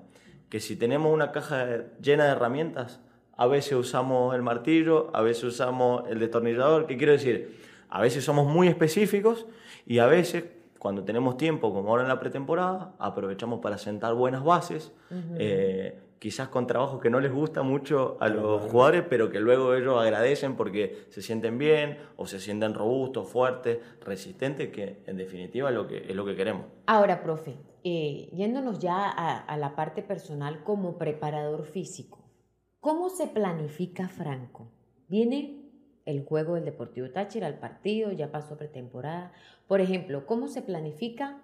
que 0.48 0.58
si 0.58 0.74
tenemos 0.74 1.14
una 1.14 1.30
caja 1.30 1.66
llena 2.02 2.24
de 2.24 2.30
herramientas, 2.32 3.00
a 3.40 3.46
veces 3.46 3.72
usamos 3.72 4.34
el 4.34 4.42
martillo, 4.42 5.08
a 5.14 5.22
veces 5.22 5.44
usamos 5.44 6.04
el 6.10 6.18
destornillador. 6.18 6.86
¿Qué 6.86 6.98
quiero 6.98 7.12
decir? 7.12 7.58
A 7.88 7.98
veces 8.02 8.22
somos 8.22 8.46
muy 8.46 8.68
específicos 8.68 9.46
y 9.86 9.98
a 9.98 10.04
veces, 10.04 10.44
cuando 10.78 11.04
tenemos 11.04 11.38
tiempo, 11.38 11.72
como 11.72 11.88
ahora 11.88 12.02
en 12.02 12.08
la 12.10 12.20
pretemporada, 12.20 12.92
aprovechamos 12.98 13.60
para 13.60 13.78
sentar 13.78 14.12
buenas 14.12 14.44
bases, 14.44 14.92
eh, 15.38 15.98
quizás 16.18 16.48
con 16.48 16.66
trabajos 16.66 17.00
que 17.00 17.08
no 17.08 17.18
les 17.18 17.32
gusta 17.32 17.62
mucho 17.62 18.18
a 18.20 18.28
los 18.28 18.60
jugadores, 18.70 19.04
pero 19.08 19.30
que 19.30 19.40
luego 19.40 19.74
ellos 19.74 19.98
agradecen 19.98 20.54
porque 20.54 21.06
se 21.08 21.22
sienten 21.22 21.56
bien 21.56 21.96
o 22.18 22.26
se 22.26 22.40
sienten 22.40 22.74
robustos, 22.74 23.26
fuertes, 23.26 23.78
resistentes, 24.04 24.68
que 24.68 24.98
en 25.06 25.16
definitiva 25.16 25.70
es 25.70 25.74
lo 25.74 25.86
que, 25.88 26.04
es 26.06 26.14
lo 26.14 26.26
que 26.26 26.36
queremos. 26.36 26.66
Ahora, 26.84 27.22
profe, 27.22 27.56
eh, 27.84 28.28
yéndonos 28.34 28.80
ya 28.80 29.08
a, 29.08 29.38
a 29.38 29.56
la 29.56 29.74
parte 29.74 30.02
personal 30.02 30.62
como 30.62 30.98
preparador 30.98 31.64
físico, 31.64 32.19
¿cómo 32.80 33.08
se 33.10 33.26
planifica 33.26 34.08
Franco? 34.08 34.70
Viene 35.08 35.60
el 36.06 36.24
juego 36.24 36.54
del 36.54 36.64
Deportivo 36.64 37.10
Táchira, 37.10 37.46
el 37.46 37.58
partido, 37.58 38.10
ya 38.12 38.32
pasó 38.32 38.56
pretemporada. 38.56 39.32
Por 39.68 39.80
ejemplo, 39.80 40.26
¿cómo 40.26 40.48
se 40.48 40.62
planifica 40.62 41.38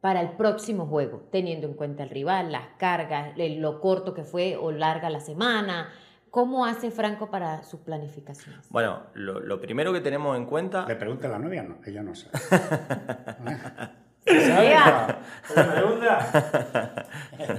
para 0.00 0.20
el 0.20 0.36
próximo 0.36 0.86
juego, 0.86 1.28
teniendo 1.32 1.66
en 1.66 1.74
cuenta 1.74 2.02
el 2.02 2.10
rival, 2.10 2.52
las 2.52 2.68
cargas, 2.78 3.36
lo 3.36 3.80
corto 3.80 4.14
que 4.14 4.24
fue 4.24 4.56
o 4.56 4.70
larga 4.70 5.10
la 5.10 5.20
semana? 5.20 5.88
¿Cómo 6.30 6.66
hace 6.66 6.90
Franco 6.90 7.30
para 7.30 7.62
sus 7.62 7.80
planificaciones? 7.80 8.68
Bueno, 8.68 9.04
lo, 9.14 9.40
lo 9.40 9.60
primero 9.60 9.92
que 9.92 10.00
tenemos 10.00 10.36
en 10.36 10.46
cuenta 10.46 10.84
Le 10.86 10.96
pregunta 10.96 11.28
a 11.28 11.30
la 11.30 11.38
novia, 11.38 11.62
no, 11.62 11.78
ella 11.86 12.02
no 12.02 12.14
sabe. 12.14 12.38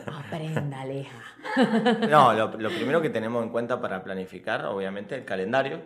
Aprenda, 0.07 0.81
Aleja. 0.81 1.17
No, 2.09 2.33
lo, 2.33 2.47
lo 2.57 2.69
primero 2.69 3.01
que 3.01 3.09
tenemos 3.09 3.43
en 3.43 3.49
cuenta 3.49 3.79
para 3.79 4.03
planificar, 4.03 4.65
obviamente, 4.65 5.15
el 5.15 5.25
calendario, 5.25 5.81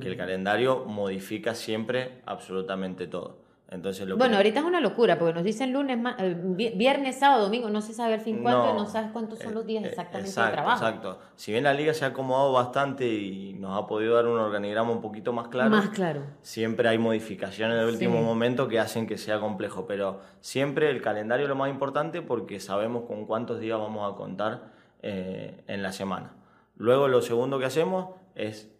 que 0.00 0.08
el 0.08 0.16
calendario 0.16 0.84
modifica 0.84 1.54
siempre 1.54 2.22
absolutamente 2.26 3.06
todo. 3.06 3.45
Entonces, 3.68 4.06
lo 4.06 4.16
Bueno, 4.16 4.32
que- 4.32 4.36
ahorita 4.36 4.60
es 4.60 4.64
una 4.64 4.80
locura 4.80 5.18
porque 5.18 5.34
nos 5.34 5.42
dicen 5.42 5.72
lunes, 5.72 5.98
ma- 5.98 6.14
eh, 6.20 6.36
vi- 6.40 6.70
viernes, 6.76 7.18
sábado, 7.18 7.42
domingo, 7.46 7.68
no 7.68 7.80
se 7.80 7.92
sabe 7.94 8.14
al 8.14 8.20
fin 8.20 8.40
cuánto, 8.40 8.74
no, 8.74 8.86
sabes 8.86 9.10
cuántos 9.10 9.40
son 9.40 9.54
los 9.54 9.66
días 9.66 9.82
eh, 9.82 9.88
exactamente 9.88 10.28
exacto, 10.28 10.50
de 10.50 10.56
trabajo. 10.56 10.84
Exacto. 10.86 11.18
Si 11.34 11.50
bien 11.50 11.64
la 11.64 11.74
liga 11.74 11.92
se 11.92 12.04
ha 12.04 12.08
acomodado 12.08 12.52
bastante 12.52 13.08
y 13.08 13.54
nos 13.54 13.76
ha 13.76 13.88
podido 13.88 14.14
dar 14.14 14.26
un 14.26 14.38
organigrama 14.38 14.92
un 14.92 15.00
poquito 15.00 15.32
más 15.32 15.48
claro, 15.48 15.70
Más 15.70 15.88
claro. 15.88 16.22
siempre 16.42 16.88
hay 16.88 16.98
modificaciones 16.98 17.76
de 17.76 17.86
último 17.86 18.18
Sí. 18.18 18.24
momento 18.24 18.68
que 18.68 18.78
hacen 18.78 19.08
que 19.08 19.18
sea 19.18 19.40
complejo, 19.40 19.84
pero 19.88 20.20
siempre 20.40 20.88
el 20.88 21.02
calendario 21.02 21.46
es 21.46 21.48
lo 21.48 21.56
más 21.56 21.68
importante 21.68 22.22
porque 22.22 22.60
sabemos 22.60 23.02
con 23.08 23.26
cuántos 23.26 23.58
días 23.58 23.78
vamos 23.80 24.12
a 24.12 24.16
contar 24.16 24.76
eh, 25.02 25.64
en 25.66 25.82
la 25.82 25.90
semana. 25.92 26.34
Luego 26.76 27.08
lo 27.08 27.20
segundo 27.20 27.58
que 27.58 27.64
hacemos 27.64 28.10
es, 28.36 28.70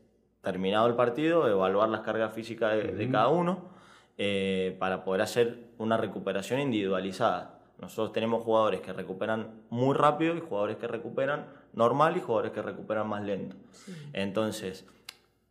terminado 0.42 0.86
el 0.86 0.94
partido, 0.94 1.48
evaluar 1.48 1.88
las 1.88 2.00
cargas 2.02 2.32
físicas 2.32 2.72
de, 2.72 2.82
de 2.92 3.10
cada 3.10 3.28
uno 3.28 3.74
eh, 4.18 4.76
para 4.78 5.04
poder 5.04 5.22
hacer 5.22 5.58
una 5.78 5.96
recuperación 5.96 6.60
individualizada. 6.60 7.58
Nosotros 7.78 8.12
tenemos 8.12 8.42
jugadores 8.42 8.80
que 8.80 8.92
recuperan 8.92 9.48
muy 9.68 9.94
rápido 9.94 10.34
y 10.36 10.40
jugadores 10.40 10.76
que 10.78 10.86
recuperan 10.86 11.46
normal 11.74 12.16
y 12.16 12.20
jugadores 12.20 12.52
que 12.52 12.62
recuperan 12.62 13.06
más 13.06 13.22
lento. 13.22 13.56
Entonces, 14.14 14.86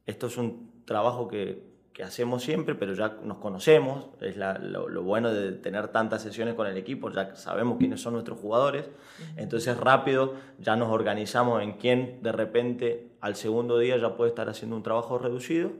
esto 0.05 0.27
es 0.27 0.37
un 0.37 0.71
trabajo 0.85 1.27
que, 1.27 1.61
que 1.93 2.03
hacemos 2.03 2.43
siempre, 2.43 2.73
pero 2.75 2.93
ya 2.93 3.17
nos 3.23 3.37
conocemos, 3.37 4.07
es 4.21 4.37
la- 4.37 4.57
lo, 4.57 4.89
lo 4.89 5.03
bueno 5.03 5.31
de 5.31 5.51
tener 5.51 5.87
tantas 5.89 6.21
sesiones 6.23 6.55
con 6.55 6.67
el 6.67 6.77
equipo, 6.77 7.09
ya 7.11 7.35
sabemos 7.35 7.77
quiénes 7.77 8.01
son 8.01 8.13
nuestros 8.13 8.39
jugadores, 8.39 8.89
entonces 9.37 9.77
rápido 9.77 10.33
ya 10.59 10.75
nos 10.75 10.89
organizamos 10.89 11.61
en 11.61 11.73
quién 11.73 12.21
de 12.23 12.31
repente 12.31 13.07
al 13.21 13.35
segundo 13.35 13.77
día 13.79 13.97
ya 13.97 14.15
puede 14.15 14.29
estar 14.29 14.49
haciendo 14.49 14.75
un 14.75 14.83
trabajo 14.83 15.17
reducido 15.19 15.71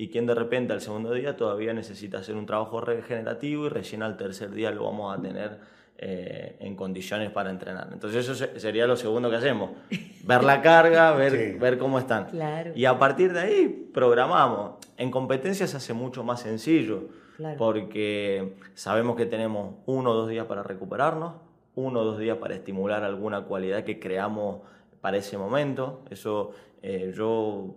y 0.00 0.10
quien 0.10 0.26
de 0.26 0.34
repente 0.36 0.72
al 0.72 0.80
segundo 0.80 1.12
día 1.12 1.36
todavía 1.36 1.74
necesita 1.74 2.18
hacer 2.18 2.36
un 2.36 2.46
trabajo 2.46 2.80
regenerativo 2.80 3.66
y 3.66 3.68
recién 3.68 4.04
al 4.04 4.16
tercer 4.16 4.52
día 4.52 4.70
lo 4.70 4.84
vamos 4.84 5.18
a 5.18 5.20
tener 5.20 5.58
eh, 5.98 6.56
en 6.60 6.76
condiciones 6.76 7.32
para 7.32 7.50
entrenar. 7.50 7.88
Entonces 7.92 8.28
eso 8.28 8.46
sería 8.60 8.86
lo 8.86 8.94
segundo 8.94 9.28
que 9.28 9.34
hacemos, 9.34 9.70
ver 10.22 10.44
la 10.44 10.62
carga, 10.62 11.10
ver, 11.16 11.58
ver 11.58 11.78
cómo 11.78 11.98
están. 11.98 12.28
Y 12.76 12.84
a 12.84 12.96
partir 12.96 13.32
de 13.32 13.40
ahí 13.40 13.90
programamos. 13.92 14.74
En 14.96 15.10
competencias 15.10 15.70
se 15.70 15.78
hace 15.78 15.94
mucho 15.94 16.22
más 16.22 16.42
sencillo, 16.42 17.08
porque 17.56 18.54
sabemos 18.74 19.16
que 19.16 19.26
tenemos 19.26 19.78
uno 19.86 20.12
o 20.12 20.14
dos 20.14 20.28
días 20.28 20.46
para 20.46 20.62
recuperarnos, 20.62 21.34
uno 21.74 22.00
o 22.02 22.04
dos 22.04 22.20
días 22.20 22.36
para 22.36 22.54
estimular 22.54 23.02
alguna 23.02 23.42
cualidad 23.42 23.82
que 23.82 23.98
creamos 23.98 24.60
para 25.00 25.16
ese 25.16 25.36
momento. 25.36 26.04
Eso 26.08 26.52
eh, 26.82 27.12
yo 27.16 27.74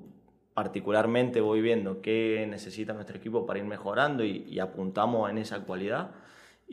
particularmente 0.54 1.42
voy 1.42 1.62
viendo 1.62 2.02
qué 2.02 2.46
necesita 2.50 2.94
nuestro 2.94 3.18
equipo 3.18 3.46
para 3.46 3.60
ir 3.60 3.66
mejorando 3.66 4.24
y 4.24 4.60
apuntamos 4.60 5.30
en 5.30 5.38
esa 5.38 5.62
cualidad 5.62 6.12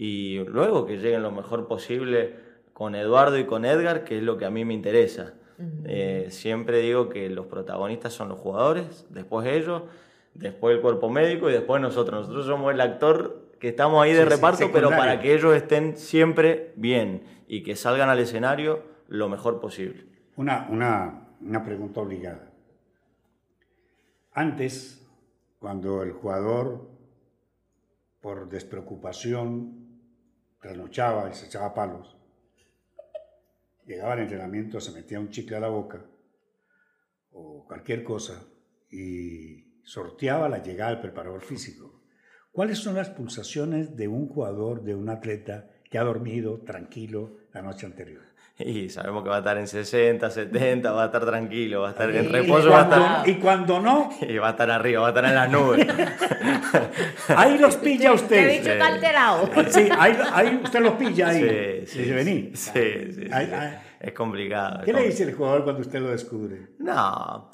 y 0.00 0.38
luego 0.44 0.86
que 0.86 0.98
lleguen 0.98 1.22
lo 1.22 1.32
mejor 1.32 1.66
posible 1.66 2.36
con 2.72 2.94
Eduardo 2.94 3.36
y 3.36 3.46
con 3.46 3.64
Edgar, 3.64 4.04
que 4.04 4.18
es 4.18 4.22
lo 4.22 4.38
que 4.38 4.44
a 4.44 4.50
mí 4.50 4.64
me 4.64 4.72
interesa. 4.72 5.34
Eh, 5.86 6.28
siempre 6.30 6.78
digo 6.78 7.08
que 7.08 7.28
los 7.28 7.46
protagonistas 7.46 8.12
son 8.12 8.28
los 8.28 8.38
jugadores, 8.38 9.08
después 9.10 9.44
ellos, 9.48 9.82
después 10.34 10.76
el 10.76 10.80
cuerpo 10.80 11.10
médico 11.10 11.50
y 11.50 11.52
después 11.52 11.82
nosotros. 11.82 12.20
Nosotros 12.20 12.46
somos 12.46 12.72
el 12.72 12.80
actor 12.80 13.48
que 13.58 13.70
estamos 13.70 14.00
ahí 14.00 14.12
de 14.12 14.24
reparto, 14.24 14.70
pero 14.72 14.90
para 14.90 15.18
que 15.18 15.34
ellos 15.34 15.56
estén 15.56 15.96
siempre 15.96 16.72
bien 16.76 17.24
y 17.48 17.64
que 17.64 17.74
salgan 17.74 18.08
al 18.08 18.20
escenario 18.20 18.84
lo 19.08 19.28
mejor 19.28 19.60
posible. 19.60 20.04
Una, 20.36 20.68
una, 20.70 21.26
una 21.40 21.64
pregunta 21.64 22.00
obligada. 22.00 22.47
Antes, 24.38 25.04
cuando 25.58 26.04
el 26.04 26.12
jugador, 26.12 26.88
por 28.20 28.48
despreocupación, 28.48 29.98
trasnochaba 30.60 31.28
y 31.28 31.34
se 31.34 31.46
echaba 31.46 31.74
palos. 31.74 32.16
Llegaba 33.84 34.12
al 34.12 34.20
entrenamiento, 34.20 34.80
se 34.80 34.92
metía 34.92 35.18
un 35.18 35.30
chicle 35.30 35.56
a 35.56 35.60
la 35.60 35.70
boca 35.70 36.06
o 37.32 37.64
cualquier 37.66 38.04
cosa 38.04 38.46
y 38.88 39.82
sorteaba 39.82 40.48
la 40.48 40.62
llegada 40.62 40.92
del 40.92 41.00
preparador 41.00 41.42
físico. 41.42 42.04
¿Cuáles 42.52 42.78
son 42.78 42.94
las 42.94 43.10
pulsaciones 43.10 43.96
de 43.96 44.06
un 44.06 44.28
jugador, 44.28 44.84
de 44.84 44.94
un 44.94 45.08
atleta 45.08 45.68
que 45.90 45.98
ha 45.98 46.04
dormido 46.04 46.60
tranquilo 46.60 47.38
la 47.58 47.70
noche 47.70 47.86
anterior? 47.86 48.22
Y 48.60 48.88
sabemos 48.88 49.22
que 49.22 49.28
va 49.28 49.36
a 49.36 49.38
estar 49.38 49.56
en 49.56 49.68
60, 49.68 50.30
70, 50.30 50.90
va 50.90 51.04
a 51.04 51.06
estar 51.06 51.24
tranquilo, 51.24 51.82
va 51.82 51.88
a 51.88 51.90
estar 51.92 52.10
en 52.10 52.28
reposo. 52.28 52.72
Y 53.24 53.34
cuando, 53.34 53.78
no. 53.78 54.10
Y 54.20 54.36
va 54.38 54.48
a 54.48 54.50
estar 54.50 54.68
arriba, 54.68 55.02
va 55.02 55.06
a 55.06 55.10
estar 55.10 55.24
en 55.24 55.34
las 55.34 55.50
nubes. 55.50 55.86
ahí 57.28 57.56
los 57.58 57.76
pilla 57.76 58.12
usted. 58.12 58.28
Te 58.28 58.56
he 58.56 58.58
dicho 58.58 58.72
sí. 58.72 58.80
alterado. 58.80 59.50
Sí, 59.68 59.88
ahí, 59.96 60.60
usted 60.62 60.80
los 60.80 60.94
pilla 60.94 61.28
ahí. 61.28 61.86
Sí, 61.86 62.04
sí. 62.04 62.10
Vení. 62.10 62.50
Sí, 62.54 63.12
sí. 63.12 63.28
Es 64.00 64.12
complicado. 64.12 64.82
¿Qué 64.84 64.92
le 64.92 65.04
dice 65.04 65.22
el 65.22 65.34
jugador 65.34 65.62
cuando 65.62 65.82
usted 65.82 66.00
lo 66.00 66.10
descubre? 66.10 66.70
No, 66.78 67.50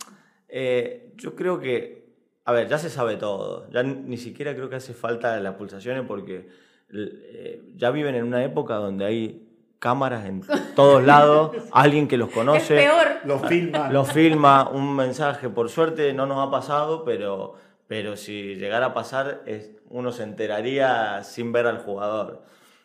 eh, 0.49 1.13
yo 1.17 1.35
creo 1.35 1.61
que, 1.61 2.15
a 2.47 2.53
ver, 2.53 2.69
ya 2.69 2.79
se 2.79 2.89
sabe 2.89 3.17
todo. 3.17 3.71
Ya 3.71 3.83
ni 3.83 4.17
siquiera 4.17 4.55
creo 4.55 4.71
que 4.71 4.77
hace 4.77 4.95
falta 4.95 5.39
las 5.41 5.55
pulsaciones 5.57 6.05
porque 6.07 6.49
eh, 6.95 7.63
ya 7.77 7.91
viven 7.91 8.15
en 8.15 8.25
una 8.25 8.43
época 8.43 8.77
donde 8.77 9.05
hay 9.05 9.54
cámaras 9.79 10.25
en 10.25 10.43
todos 10.75 11.05
lados, 11.05 11.57
alguien 11.73 12.09
que 12.09 12.17
los 12.17 12.31
conoce. 12.31 12.77
peor. 12.77 13.07
Los 13.25 13.47
filma. 13.47 13.91
Los 13.91 14.13
filma, 14.13 14.69
un 14.71 14.97
mensaje. 14.97 15.49
Por 15.49 15.69
suerte 15.69 16.13
no 16.13 16.27
nos 16.27 16.47
ha 16.47 16.51
pasado, 16.51 17.05
pero, 17.05 17.55
pero 17.87 18.17
si 18.17 18.55
llegara 18.55 18.87
a 18.87 18.95
pasar, 18.95 19.43
es, 19.47 19.71
uno 19.91 20.13
se 20.13 20.23
enteraría 20.23 21.23
sin 21.23 21.53
ver 21.53 21.67
al 21.67 21.79
jugador. 21.79 22.43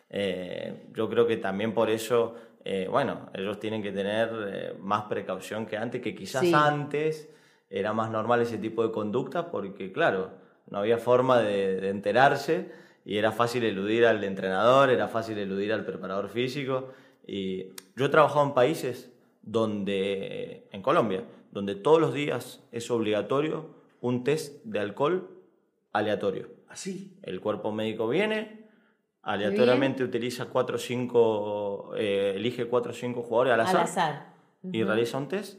Eh, 0.10 0.88
yo 0.94 1.10
creo 1.10 1.28
que 1.28 1.38
también 1.38 1.74
por 1.74 1.90
eso, 1.90 2.36
eh, 2.66 2.88
bueno, 2.90 3.30
ellos 3.34 3.60
tienen 3.60 3.82
que 3.82 3.92
tener 3.92 4.30
eh, 4.48 4.74
más 4.80 5.04
precaución 5.04 5.66
que 5.66 5.78
antes, 5.78 6.02
que 6.02 6.16
quizás 6.16 6.54
antes 6.54 7.30
era 7.70 7.94
más 7.94 8.10
normal 8.10 8.42
ese 8.42 8.58
tipo 8.58 8.86
de 8.86 8.92
conducta, 8.92 9.52
porque 9.52 9.92
claro, 9.92 10.32
no 10.70 10.80
había 10.80 10.98
forma 10.98 11.40
de, 11.40 11.80
de 11.80 11.90
enterarse 11.90 12.72
y 13.10 13.18
era 13.18 13.32
fácil 13.32 13.64
eludir 13.64 14.06
al 14.06 14.24
entrenador, 14.24 14.92
era 14.92 15.08
fácil 15.08 15.40
eludir 15.40 15.74
al 15.74 15.84
preparador 15.84 16.30
físico. 16.30 16.90
Y 17.26 17.70
yo 17.96 18.06
he 18.06 18.10
trabajado 18.10 18.46
en 18.46 18.54
países 18.54 19.12
donde, 19.42 20.68
en 20.72 20.84
Colombia, 20.84 21.24
donde 21.50 21.74
todos 21.74 22.00
los 22.00 22.14
días 22.14 22.64
es 22.72 22.92
obligatorio 22.92 23.74
un 24.00 24.24
test 24.24 24.64
de 24.64 24.80
alcohol 24.80 25.28
aleatorio. 25.92 26.50
Así. 26.68 27.18
El 27.24 27.42
cuerpo 27.42 27.72
médico 27.72 28.08
viene, 28.08 28.68
aleatoriamente 29.24 30.04
utiliza 30.04 30.46
cuatro 30.46 30.76
o 30.76 30.80
cinco, 30.80 31.96
eh, 31.98 32.34
elige 32.36 32.68
cuatro 32.68 32.92
o 32.92 32.94
cinco 32.94 33.24
jugadores 33.24 33.54
al 33.54 33.62
azar, 33.62 34.36
y 34.72 34.84
realiza 34.84 35.18
un 35.18 35.30
test, 35.30 35.58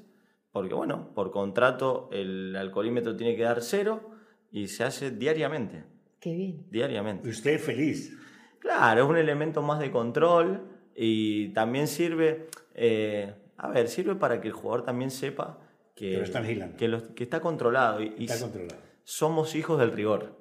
porque 0.53 0.75
bueno, 0.75 1.13
por 1.17 1.33
contrato 1.33 2.11
el 2.13 2.55
alcoholímetro 2.55 3.17
tiene 3.17 3.35
que 3.35 3.43
dar 3.43 3.61
cero 3.61 4.09
y 4.53 4.69
se 4.69 4.85
hace 4.85 5.11
diariamente. 5.11 5.83
Qué 6.21 6.35
bien. 6.35 6.67
Diariamente. 6.71 7.27
¿Y 7.27 7.31
usted 7.31 7.59
feliz? 7.59 8.17
Claro, 8.59 9.05
es 9.05 9.09
un 9.09 9.17
elemento 9.17 9.63
más 9.63 9.81
de 9.81 9.91
control 9.91 10.63
y 10.95 11.49
también 11.49 11.89
sirve, 11.89 12.49
eh, 12.75 13.35
a 13.57 13.69
ver, 13.69 13.89
sirve 13.89 14.15
para 14.15 14.41
que 14.41 14.49
el 14.49 14.55
jugador 14.55 14.85
también 14.85 15.11
sepa 15.11 15.59
que, 15.95 16.23
que, 16.77 17.03
que 17.15 17.23
está 17.25 17.41
controlado. 17.41 18.03
Y, 18.03 18.25
está 18.25 18.39
controlado. 18.39 18.81
Somos 19.03 19.55
hijos 19.55 19.79
del 19.79 19.93
rigor. 19.93 20.39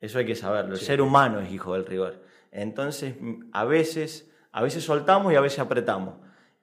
Eso 0.00 0.18
hay 0.18 0.26
que 0.26 0.34
saberlo. 0.34 0.74
El 0.74 0.80
ser 0.80 1.00
humano 1.00 1.40
es 1.40 1.52
hijo 1.52 1.74
del 1.74 1.86
rigor. 1.86 2.22
Entonces, 2.50 3.14
a 3.52 3.64
veces, 3.64 4.30
a 4.50 4.62
veces 4.62 4.82
soltamos 4.82 5.32
y 5.32 5.36
a 5.36 5.40
veces 5.40 5.60
apretamos. 5.60 6.16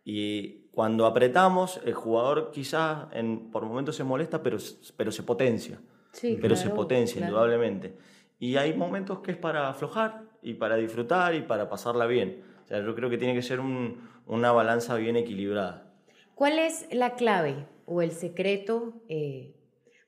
Y 0.03 0.67
cuando 0.71 1.05
apretamos, 1.05 1.79
el 1.85 1.93
jugador 1.93 2.51
quizás 2.51 3.07
en, 3.13 3.51
por 3.51 3.65
momentos 3.65 3.95
se 3.95 4.03
molesta, 4.03 4.43
pero, 4.43 4.57
pero 4.97 5.11
se 5.11 5.23
potencia. 5.23 5.79
Sí, 6.11 6.37
pero 6.41 6.55
se 6.55 6.69
potencia, 6.69 7.21
indudablemente. 7.21 7.95
Y 8.39 8.55
hay 8.55 8.73
momentos 8.73 9.19
que 9.19 9.31
es 9.31 9.37
para 9.37 9.69
aflojar 9.69 10.23
y 10.41 10.53
para 10.53 10.77
disfrutar 10.77 11.35
y 11.35 11.41
para 11.41 11.69
pasarla 11.69 12.05
bien. 12.05 12.43
O 12.63 12.67
sea, 12.67 12.83
yo 12.83 12.95
creo 12.95 13.09
que 13.09 13.17
tiene 13.17 13.33
que 13.33 13.41
ser 13.41 13.59
una 13.59 14.51
balanza 14.51 14.95
bien 14.95 15.17
equilibrada. 15.17 15.93
¿Cuál 16.35 16.57
es 16.57 16.87
la 16.91 17.15
clave 17.15 17.67
o 17.85 18.01
el 18.01 18.11
secreto? 18.11 19.01
Eh, 19.09 19.55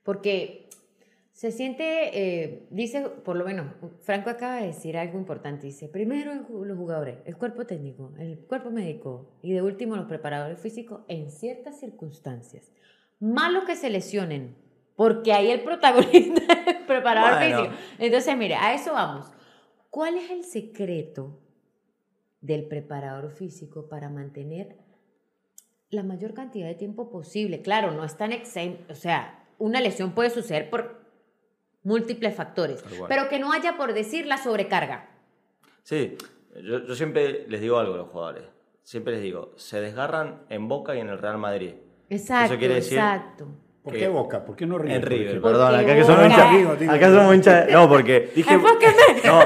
porque 0.03 0.69
se 1.33 1.51
siente, 1.51 2.11
eh, 2.13 2.67
dice, 2.69 3.01
por 3.01 3.35
lo 3.35 3.43
menos, 3.43 3.73
Franco 4.01 4.29
acaba 4.29 4.57
de 4.57 4.67
decir 4.67 4.95
algo 4.95 5.17
importante. 5.17 5.67
Dice, 5.67 5.87
primero 5.87 6.33
los 6.33 6.77
jugadores, 6.77 7.17
el 7.25 7.35
cuerpo 7.35 7.65
técnico, 7.65 8.13
el 8.19 8.39
cuerpo 8.39 8.69
médico 8.69 9.39
y 9.41 9.53
de 9.53 9.61
último 9.61 9.95
los 9.95 10.05
preparadores 10.05 10.59
físicos 10.59 11.01
en 11.07 11.31
ciertas 11.31 11.79
circunstancias. 11.79 12.71
Malo 13.19 13.65
que 13.65 13.75
se 13.75 13.89
lesionen, 13.89 14.55
porque 14.95 15.33
ahí 15.33 15.51
el 15.51 15.61
protagonista 15.61 16.53
es 16.65 16.67
el 16.67 16.85
preparador 16.85 17.39
físico. 17.39 17.75
Entonces, 17.99 18.37
mire, 18.37 18.55
a 18.55 18.73
eso 18.73 18.93
vamos. 18.93 19.27
¿Cuál 19.89 20.17
es 20.17 20.29
el 20.31 20.43
secreto 20.43 21.39
del 22.39 22.65
preparador 22.67 23.31
físico 23.31 23.87
para 23.89 24.09
mantener 24.09 24.77
la 25.89 26.03
mayor 26.03 26.33
cantidad 26.33 26.67
de 26.67 26.75
tiempo 26.75 27.09
posible? 27.09 27.61
Claro, 27.61 27.91
no 27.91 28.03
es 28.03 28.15
tan 28.15 28.31
exento, 28.31 28.93
o 28.93 28.95
sea, 28.95 29.47
una 29.57 29.81
lesión 29.81 30.13
puede 30.13 30.29
suceder 30.29 30.69
por 30.69 31.01
múltiples 31.83 32.35
factores, 32.35 32.83
pero 33.07 33.27
que 33.27 33.39
no 33.39 33.51
haya, 33.51 33.77
por 33.77 33.93
decir, 33.93 34.25
la 34.25 34.37
sobrecarga. 34.37 35.09
Sí, 35.83 36.17
yo, 36.63 36.85
yo 36.85 36.95
siempre 36.95 37.47
les 37.47 37.59
digo 37.59 37.77
algo 37.77 37.95
a 37.95 37.97
los 37.97 38.09
jugadores. 38.09 38.43
Siempre 38.83 39.13
les 39.13 39.21
digo, 39.21 39.53
se 39.57 39.79
desgarran 39.79 40.43
en 40.49 40.67
Boca 40.67 40.95
y 40.95 40.99
en 40.99 41.09
el 41.09 41.17
Real 41.19 41.37
Madrid. 41.37 41.75
Exacto, 42.09 42.53
Eso 42.53 42.59
quiere 42.59 42.75
decir 42.75 42.97
exacto 42.97 43.47
¿Por 43.83 43.93
qué 43.93 44.07
Boca? 44.07 44.45
¿Por 44.45 44.55
qué 44.55 44.65
no 44.65 44.77
River? 44.77 44.97
En 44.97 45.01
River, 45.01 45.41
perdón. 45.41 45.75
Acá 45.75 45.95
que 45.95 46.03
somos 46.03 46.25
hinchas. 46.25 46.89
Acá 46.89 47.09
somos 47.09 47.35
hinchas. 47.35 47.71
No, 47.71 47.89
porque. 47.89 48.31
Dije, 48.35 48.57
no, 49.25 49.43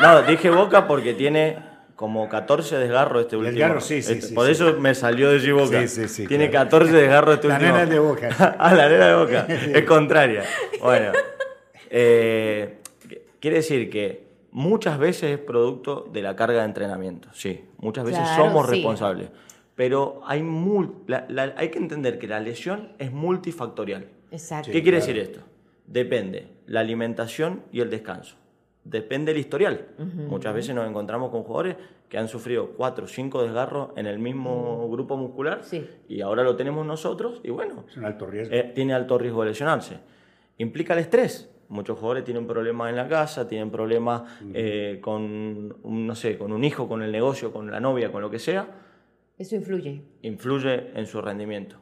no, 0.00 0.22
dije 0.22 0.50
Boca 0.50 0.86
porque 0.86 1.12
tiene 1.12 1.58
como 1.94 2.28
14 2.28 2.78
desgarros 2.78 3.22
este 3.22 3.36
último. 3.36 3.52
Desgarro, 3.52 3.80
sí, 3.80 4.02
sí, 4.02 4.14
este, 4.14 4.28
sí 4.28 4.34
Por 4.34 4.48
eso 4.48 4.74
me 4.78 4.94
salió 4.94 5.30
de 5.30 5.52
Boca. 5.52 5.80
Sí, 5.82 5.88
sí, 5.88 6.08
sí. 6.08 6.26
Tiene 6.26 6.50
14 6.50 6.92
desgarros 6.92 7.34
este 7.34 7.48
último. 7.48 7.66
La 7.66 7.72
nena 7.72 7.82
es 7.82 7.90
de 7.90 7.98
Boca. 7.98 8.56
ah, 8.58 8.74
la 8.74 8.88
nena 8.88 9.06
de 9.08 9.14
Boca. 9.14 9.46
Es 9.48 9.84
contraria. 9.84 10.44
Bueno. 10.80 11.12
Eh, 11.90 12.78
quiere 13.38 13.58
decir 13.58 13.90
que 13.90 14.24
muchas 14.50 14.98
veces 14.98 15.32
es 15.32 15.38
producto 15.38 16.08
de 16.10 16.22
la 16.22 16.34
carga 16.34 16.60
de 16.60 16.64
entrenamiento. 16.64 17.28
Sí, 17.32 17.64
muchas 17.78 18.04
veces 18.04 18.26
somos 18.34 18.68
responsables 18.68 19.28
pero 19.74 20.20
hay, 20.24 20.42
hay 21.56 21.68
que 21.70 21.78
entender 21.78 22.18
que 22.18 22.26
la 22.26 22.40
lesión 22.40 22.92
es 22.98 23.12
multifactorial. 23.12 24.06
Exacto. 24.30 24.70
¿Qué 24.70 24.82
quiere 24.82 24.98
decir 24.98 25.18
esto? 25.18 25.40
Depende 25.86 26.48
la 26.66 26.80
alimentación 26.80 27.62
y 27.72 27.80
el 27.80 27.90
descanso. 27.90 28.36
Depende 28.84 29.32
el 29.32 29.38
historial. 29.38 29.88
Muchas 30.28 30.54
veces 30.54 30.74
nos 30.74 30.88
encontramos 30.88 31.30
con 31.30 31.42
jugadores 31.42 31.76
que 32.08 32.18
han 32.18 32.28
sufrido 32.28 32.72
cuatro 32.76 33.06
o 33.06 33.08
cinco 33.08 33.42
desgarros 33.42 33.90
en 33.96 34.06
el 34.06 34.18
mismo 34.18 34.88
grupo 34.90 35.16
muscular 35.16 35.62
y 36.06 36.20
ahora 36.20 36.42
lo 36.42 36.54
tenemos 36.54 36.86
nosotros 36.86 37.40
y 37.42 37.50
bueno, 37.50 37.84
es 37.88 37.96
un 37.96 38.04
alto 38.04 38.26
riesgo. 38.26 38.54
Eh, 38.54 38.72
tiene 38.74 38.92
alto 38.92 39.16
riesgo 39.16 39.42
de 39.42 39.48
lesionarse. 39.48 39.98
Implica 40.58 40.92
el 40.92 41.00
estrés. 41.00 41.50
Muchos 41.70 41.98
jugadores 41.98 42.24
tienen 42.24 42.46
problemas 42.46 42.90
en 42.90 42.96
la 42.96 43.08
casa, 43.08 43.48
tienen 43.48 43.70
problemas 43.70 44.22
eh, 44.52 44.98
con, 45.00 45.74
un, 45.82 46.06
no 46.06 46.14
sé, 46.14 46.36
con 46.36 46.52
un 46.52 46.62
hijo, 46.62 46.86
con 46.86 47.02
el 47.02 47.10
negocio, 47.10 47.50
con 47.50 47.70
la 47.70 47.80
novia, 47.80 48.12
con 48.12 48.20
lo 48.20 48.30
que 48.30 48.38
sea. 48.38 48.68
Eso 49.38 49.56
influye. 49.56 50.02
Influye 50.22 50.90
en 50.94 51.06
su 51.06 51.20
rendimiento. 51.20 51.76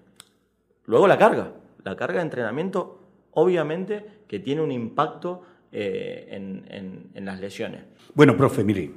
Luego 0.86 1.06
la 1.06 1.18
carga. 1.18 1.52
La 1.84 1.96
carga 1.96 2.18
de 2.18 2.22
entrenamiento, 2.22 3.02
obviamente, 3.32 4.04
que 4.26 4.38
tiene 4.38 4.62
un 4.62 4.72
impacto 4.72 5.42
eh, 5.72 6.28
en, 6.30 7.10
en, 7.14 7.24
las 7.24 7.40
lesiones. 7.40 7.82
Bueno, 8.14 8.36
profe, 8.36 8.62
mire, 8.62 8.90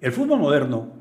el 0.00 0.12
fútbol 0.12 0.40
moderno, 0.40 0.92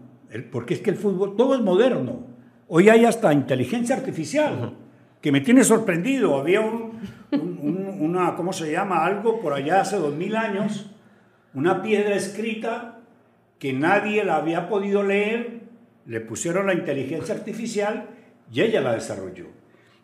porque 0.52 0.74
es 0.74 0.82
que 0.82 0.90
el 0.90 0.96
fútbol, 0.96 1.36
todo 1.36 1.56
es 1.56 1.62
moderno. 1.62 2.26
Hoy 2.68 2.90
hay 2.90 3.06
hasta 3.06 3.32
inteligencia 3.34 3.96
artificial, 3.96 4.74
que 5.22 5.32
me 5.32 5.42
tiene 5.42 5.64
sorprendido. 5.64 6.38
Había 6.38 6.62
un, 6.62 7.00
una, 8.00 8.36
¿cómo 8.36 8.52
se 8.52 8.72
llama? 8.72 9.06
Algo 9.06 9.40
por 9.40 9.54
allá 9.54 9.82
hace 9.82 9.98
dos 9.98 10.16
mil 10.16 10.36
años, 10.36 10.90
una 11.54 11.82
piedra 11.82 12.16
escrita 12.16 13.00
que 13.60 13.74
nadie 13.74 14.24
la 14.24 14.38
había 14.38 14.70
podido 14.70 15.04
leer, 15.04 15.57
le 16.08 16.22
pusieron 16.22 16.66
la 16.66 16.74
inteligencia 16.74 17.36
artificial 17.36 18.10
y 18.52 18.62
ella 18.62 18.82
la 18.82 18.94
desarrolló. 18.94 19.48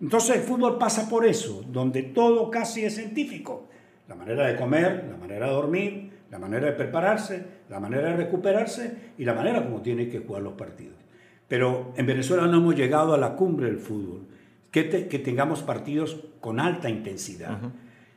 Entonces 0.02 0.36
el 0.36 0.42
fútbol 0.42 0.78
pasa 0.78 1.10
por 1.10 1.26
eso, 1.26 1.64
donde 1.70 2.04
todo 2.04 2.52
casi 2.52 2.84
es 2.84 2.96
científico. 2.96 3.70
La 4.08 4.16
manera 4.16 4.46
de 4.46 4.58
comer, 4.58 5.06
la 5.10 5.18
manera 5.18 5.48
de 5.48 5.54
dormir, 5.54 6.12
la 6.30 6.40
manera 6.40 6.68
de 6.68 6.74
prepararse, 6.74 7.46
la 7.70 7.80
manera 7.80 8.10
de 8.10 8.18
recuperarse 8.18 9.14
y 9.18 9.24
la 9.24 9.34
manera 9.34 9.64
como 9.64 9.82
tiene 9.82 10.10
que 10.10 10.20
jugar 10.20 10.42
los 10.42 10.54
partidos. 10.54 10.98
Pero 11.48 11.94
en 11.96 12.06
Venezuela 12.06 12.48
no 12.48 12.58
hemos 12.58 12.76
llegado 12.76 13.14
a 13.14 13.18
la 13.18 13.36
cumbre 13.36 13.68
del 13.68 13.78
fútbol, 13.78 14.28
que, 14.72 15.08
que 15.08 15.20
tengamos 15.20 15.62
partidos 15.62 16.20
con 16.42 16.60
alta 16.60 16.90
intensidad. 16.90 17.60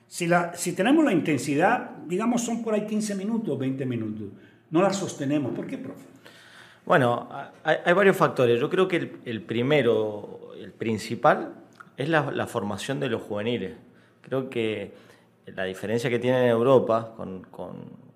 si, 0.09 0.27
la, 0.27 0.57
si 0.57 0.72
tenemos 0.72 1.05
la 1.05 1.12
intensidad, 1.12 1.99
digamos, 2.09 2.42
son 2.42 2.64
por 2.64 2.75
ahí 2.75 2.87
15 2.87 3.14
minutos, 3.14 3.57
20 3.59 3.87
minutos, 3.87 4.29
no 4.70 4.83
la 4.83 4.92
sostenemos. 4.92 5.53
¿Por 5.53 5.66
qué, 5.66 5.79
profe? 5.79 6.07
Bueno, 6.87 7.29
hay, 7.64 7.92
varios 7.92 8.16
factores. 8.16 8.59
Yo 8.59 8.70
creo 8.70 8.88
que 8.88 9.18
el, 9.25 9.42
primero, 9.42 10.53
el 10.59 10.72
principal, 10.72 11.53
es 11.96 12.09
la, 12.09 12.46
formación 12.46 13.01
de 13.01 13.09
los 13.09 13.22
juveniles. 13.22 13.77
Creo 14.22 14.49
que 14.49 14.92
la 15.46 15.64
diferencia 15.64 16.09
que 16.09 16.18
tiene 16.18 16.44
en 16.44 16.49
Europa, 16.49 17.12
con, 17.16 17.44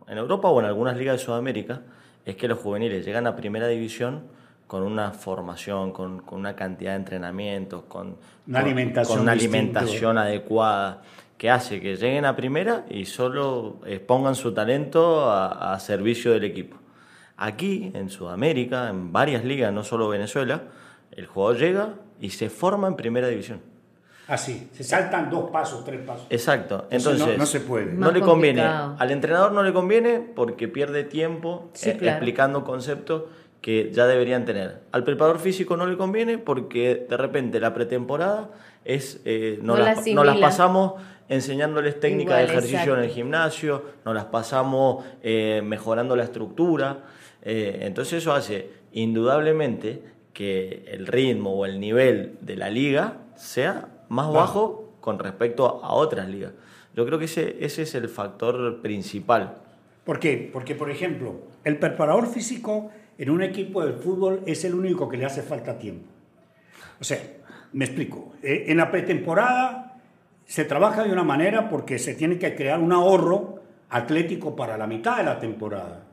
en 0.08 0.18
Europa 0.18 0.48
o 0.48 0.60
en 0.60 0.66
algunas 0.66 0.96
ligas 0.96 1.18
de 1.18 1.24
Sudamérica, 1.24 1.82
es 2.24 2.36
que 2.36 2.48
los 2.48 2.58
juveniles 2.58 3.04
llegan 3.04 3.26
a 3.26 3.36
primera 3.36 3.66
división 3.66 4.22
con 4.70 4.84
una 4.84 5.10
formación, 5.10 5.90
con, 5.90 6.22
una 6.30 6.54
cantidad 6.54 6.92
de 6.92 6.98
entrenamientos, 6.98 7.82
con 7.88 8.16
una 8.46 8.60
alimentación, 8.60 9.16
con 9.16 9.22
una 9.22 9.32
alimentación 9.32 10.16
adecuada, 10.16 11.02
que 11.36 11.50
hace 11.50 11.80
que 11.80 11.96
lleguen 11.96 12.24
a 12.24 12.36
primera 12.36 12.84
y 12.88 13.06
solo 13.06 13.80
expongan 13.84 14.36
su 14.36 14.54
talento 14.54 15.28
a, 15.28 15.76
servicio 15.80 16.30
del 16.32 16.44
equipo. 16.44 16.76
Aquí, 17.42 17.90
en 17.94 18.10
Sudamérica, 18.10 18.90
en 18.90 19.12
varias 19.14 19.44
ligas, 19.46 19.72
no 19.72 19.82
solo 19.82 20.10
Venezuela, 20.10 20.64
el 21.10 21.24
jugador 21.24 21.56
llega 21.56 21.94
y 22.20 22.30
se 22.30 22.50
forma 22.50 22.86
en 22.86 22.96
primera 22.96 23.28
división. 23.28 23.62
Así, 24.28 24.68
se 24.74 24.84
saltan 24.84 25.30
dos 25.30 25.50
pasos, 25.50 25.82
tres 25.82 26.02
pasos. 26.02 26.26
Exacto, 26.28 26.86
entonces, 26.90 27.38
no, 27.38 27.46
se 27.46 27.60
puede. 27.60 27.94
No 27.94 28.10
le 28.10 28.20
conviene, 28.20 28.60
al 28.60 29.10
entrenador 29.10 29.52
no 29.52 29.62
le 29.62 29.72
conviene 29.72 30.20
porque 30.20 30.68
pierde 30.68 31.02
tiempo 31.02 31.70
eh, 31.82 31.98
explicando 31.98 32.62
conceptos 32.62 33.22
que 33.62 33.90
ya 33.90 34.06
deberían 34.06 34.44
tener. 34.44 34.82
Al 34.92 35.02
preparador 35.04 35.38
físico 35.38 35.78
no 35.78 35.86
le 35.86 35.96
conviene 35.96 36.36
porque 36.36 37.06
de 37.08 37.16
repente 37.16 37.58
la 37.58 37.72
pretemporada 37.72 38.50
es 38.84 39.22
eh, 39.24 39.58
no, 39.62 39.78
las, 39.78 40.04
pasamos 40.38 41.00
enseñándoles 41.30 41.98
técnicas 42.00 42.36
de 42.36 42.44
ejercicio 42.44 42.94
en 42.98 43.04
el 43.04 43.08
gimnasio, 43.08 43.82
nos 44.04 44.14
las 44.14 44.26
pasamos 44.26 45.04
eh, 45.22 45.62
mejorando 45.64 46.14
la 46.16 46.24
estructura. 46.24 46.98
Eh, 47.42 47.80
entonces 47.82 48.22
eso 48.22 48.32
hace 48.32 48.70
indudablemente 48.92 50.02
que 50.32 50.84
el 50.88 51.06
ritmo 51.06 51.54
o 51.54 51.66
el 51.66 51.80
nivel 51.80 52.36
de 52.40 52.56
la 52.56 52.70
liga 52.70 53.18
sea 53.36 53.88
más 54.08 54.32
bajo 54.32 54.92
con 55.00 55.18
respecto 55.18 55.82
a 55.82 55.92
otras 55.94 56.28
ligas. 56.28 56.52
Yo 56.94 57.06
creo 57.06 57.18
que 57.18 57.24
ese, 57.26 57.56
ese 57.60 57.82
es 57.82 57.94
el 57.94 58.08
factor 58.08 58.80
principal. 58.80 59.56
¿Por 60.04 60.18
qué? 60.18 60.50
Porque, 60.52 60.74
por 60.74 60.90
ejemplo, 60.90 61.34
el 61.64 61.78
preparador 61.78 62.26
físico 62.26 62.90
en 63.18 63.30
un 63.30 63.42
equipo 63.42 63.84
de 63.84 63.92
fútbol 63.92 64.42
es 64.46 64.64
el 64.64 64.74
único 64.74 65.08
que 65.08 65.16
le 65.16 65.24
hace 65.24 65.42
falta 65.42 65.78
tiempo. 65.78 66.08
O 67.00 67.04
sea, 67.04 67.18
me 67.72 67.84
explico. 67.84 68.32
Eh, 68.42 68.64
en 68.68 68.76
la 68.78 68.90
pretemporada 68.90 69.98
se 70.46 70.64
trabaja 70.64 71.04
de 71.04 71.12
una 71.12 71.22
manera 71.22 71.68
porque 71.68 71.98
se 71.98 72.14
tiene 72.14 72.38
que 72.38 72.54
crear 72.54 72.80
un 72.80 72.92
ahorro 72.92 73.60
atlético 73.88 74.56
para 74.56 74.76
la 74.76 74.86
mitad 74.86 75.18
de 75.18 75.24
la 75.24 75.38
temporada. 75.38 76.04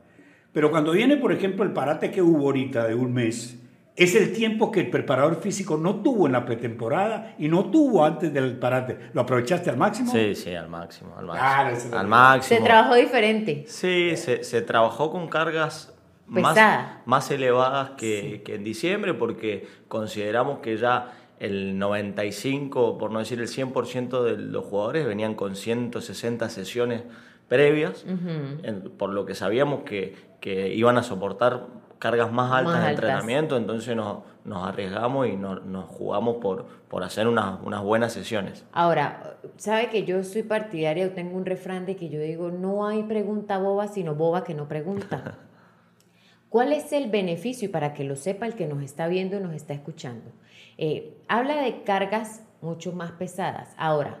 Pero 0.58 0.72
cuando 0.72 0.90
viene, 0.90 1.16
por 1.16 1.30
ejemplo, 1.30 1.62
el 1.62 1.70
parate 1.70 2.10
que 2.10 2.20
hubo 2.20 2.46
ahorita 2.46 2.88
de 2.88 2.96
un 2.96 3.14
mes, 3.14 3.56
es 3.94 4.16
el 4.16 4.32
tiempo 4.32 4.72
que 4.72 4.80
el 4.80 4.90
preparador 4.90 5.40
físico 5.40 5.76
no 5.76 6.02
tuvo 6.02 6.26
en 6.26 6.32
la 6.32 6.44
pretemporada 6.44 7.36
y 7.38 7.46
no 7.46 7.66
tuvo 7.66 8.04
antes 8.04 8.34
del 8.34 8.58
parate. 8.58 8.98
¿Lo 9.12 9.20
aprovechaste 9.20 9.70
al 9.70 9.76
máximo? 9.76 10.10
Sí, 10.10 10.34
sí, 10.34 10.52
al 10.56 10.68
máximo. 10.68 11.14
Al 11.16 11.26
máximo. 11.26 11.96
al 11.96 12.08
máximo. 12.08 12.58
Se 12.58 12.64
trabajó 12.64 12.96
diferente. 12.96 13.66
Sí, 13.68 14.16
se, 14.16 14.42
se 14.42 14.60
trabajó 14.62 15.12
con 15.12 15.28
cargas 15.28 15.94
más, 16.26 16.58
más, 17.06 17.30
elevadas 17.30 17.90
que, 17.90 18.42
en 18.44 18.64
diciembre 18.64 19.14
porque 19.14 19.68
consideramos 19.86 20.58
que 20.58 20.76
ya 20.76 21.12
el 21.38 21.78
95, 21.78 22.98
por 22.98 23.12
no 23.12 23.20
decir 23.20 23.38
el 23.38 23.46
100% 23.46 24.24
de 24.24 24.36
los 24.38 24.64
jugadores 24.64 25.06
venían 25.06 25.36
con 25.36 25.54
160 25.54 26.48
sesiones 26.48 27.04
previas, 27.48 28.04
por 28.98 29.10
lo 29.10 29.24
que 29.26 29.34
sabíamos 29.34 29.82
que, 29.82 30.14
que, 30.40 30.74
iban 30.74 30.98
a 30.98 31.02
soportar 31.02 31.66
cargas 31.98 32.30
más 32.30 32.52
altas 32.52 32.84
de 32.84 32.90
entrenamiento, 32.90 33.56
entonces 33.56 33.96
nos, 33.96 34.18
nos 34.44 34.66
arriesgamos 34.66 35.26
y 35.26 35.36
nos, 35.36 35.64
nos, 35.64 35.86
jugamos 35.86 36.36
por, 36.36 36.66
por 36.88 37.02
hacer 37.02 37.26
unas, 37.26 37.60
unas 37.64 37.82
buenas 37.82 38.12
sesiones. 38.12 38.64
Ahora, 38.72 39.38
sabe 39.56 39.88
que 39.90 40.04
yo 40.04 40.22
soy 40.22 40.44
partidaria, 40.44 41.12
tengo 41.14 41.36
un 41.36 41.46
refrán 41.46 41.86
de 41.86 41.96
que 41.96 42.08
yo 42.08 42.20
digo, 42.20 42.50
no 42.50 42.86
hay 42.86 43.02
pregunta 43.02 43.58
boba, 43.58 43.88
sino 43.88 44.14
boba 44.14 44.44
que 44.44 44.54
no 44.54 44.68
pregunta. 44.68 45.38
¿Cuál 46.48 46.72
es 46.72 46.92
el 46.92 47.10
beneficio? 47.10 47.68
Y 47.68 47.72
para 47.72 47.92
que 47.92 48.04
lo 48.04 48.16
sepa 48.16 48.46
el 48.46 48.54
que 48.54 48.66
nos 48.66 48.82
está 48.82 49.06
viendo 49.06 49.36
y 49.36 49.40
nos 49.40 49.52
está 49.52 49.74
escuchando. 49.74 50.30
Eh, 50.78 51.18
habla 51.28 51.60
de 51.60 51.82
cargas 51.82 52.42
mucho 52.62 52.92
más 52.92 53.12
pesadas. 53.12 53.74
Ahora, 53.76 54.18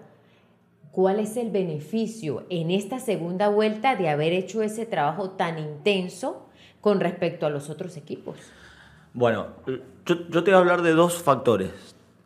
¿cuál 0.92 1.20
es 1.20 1.36
el 1.36 1.50
beneficio 1.50 2.44
en 2.50 2.70
esta 2.70 2.98
segunda 2.98 3.48
vuelta 3.48 3.96
de 3.96 4.08
haber 4.08 4.32
hecho 4.32 4.62
ese 4.62 4.86
trabajo 4.86 5.30
tan 5.30 5.58
intenso 5.58 6.48
con 6.80 7.00
respecto 7.00 7.46
a 7.46 7.50
los 7.50 7.70
otros 7.70 7.96
equipos? 7.96 8.36
Bueno, 9.14 9.48
yo, 10.06 10.26
te 10.28 10.50
voy 10.50 10.52
a 10.52 10.58
hablar 10.58 10.82
de 10.82 10.92
dos 10.92 11.22
factores. 11.22 11.70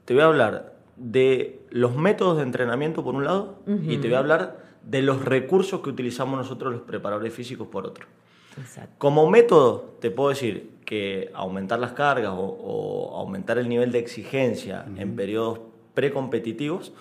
Te 0.05 0.15
voy 0.15 0.23
a 0.23 0.27
hablar 0.27 0.75
de 0.97 1.61
los 1.71 1.97
métodos 1.97 2.37
de 2.37 2.43
entrenamiento 2.43 3.03
por 3.03 3.15
un 3.15 3.25
lado 3.25 3.59
y 3.67 3.99
te 3.99 4.09
voy 4.09 4.17
a 4.17 4.19
hablar 4.19 4.63
de 4.83 5.01
los 5.01 5.25
recursos 5.25 5.81
que 5.81 5.91
utilizamos 5.91 6.39
nosotros 6.39 6.73
los 6.73 6.83
preparadores 6.83 7.33
físicos 7.33 7.69
por 7.69 7.87
otro. 7.87 8.07
Como 8.99 9.31
método, 9.31 9.97
te 10.01 10.11
puedo 10.11 10.29
decir 10.29 10.73
que 10.85 11.31
aumentar 11.35 11.79
las 11.79 11.93
cargas 11.93 12.33
o, 12.37 13.17
aumentar 13.17 13.59
el 13.59 13.69
nivel 13.69 13.93
de 13.93 13.99
exigencia 13.99 14.85
en 14.97 15.17
periodos 15.17 15.61
precompetitivos 15.95 16.93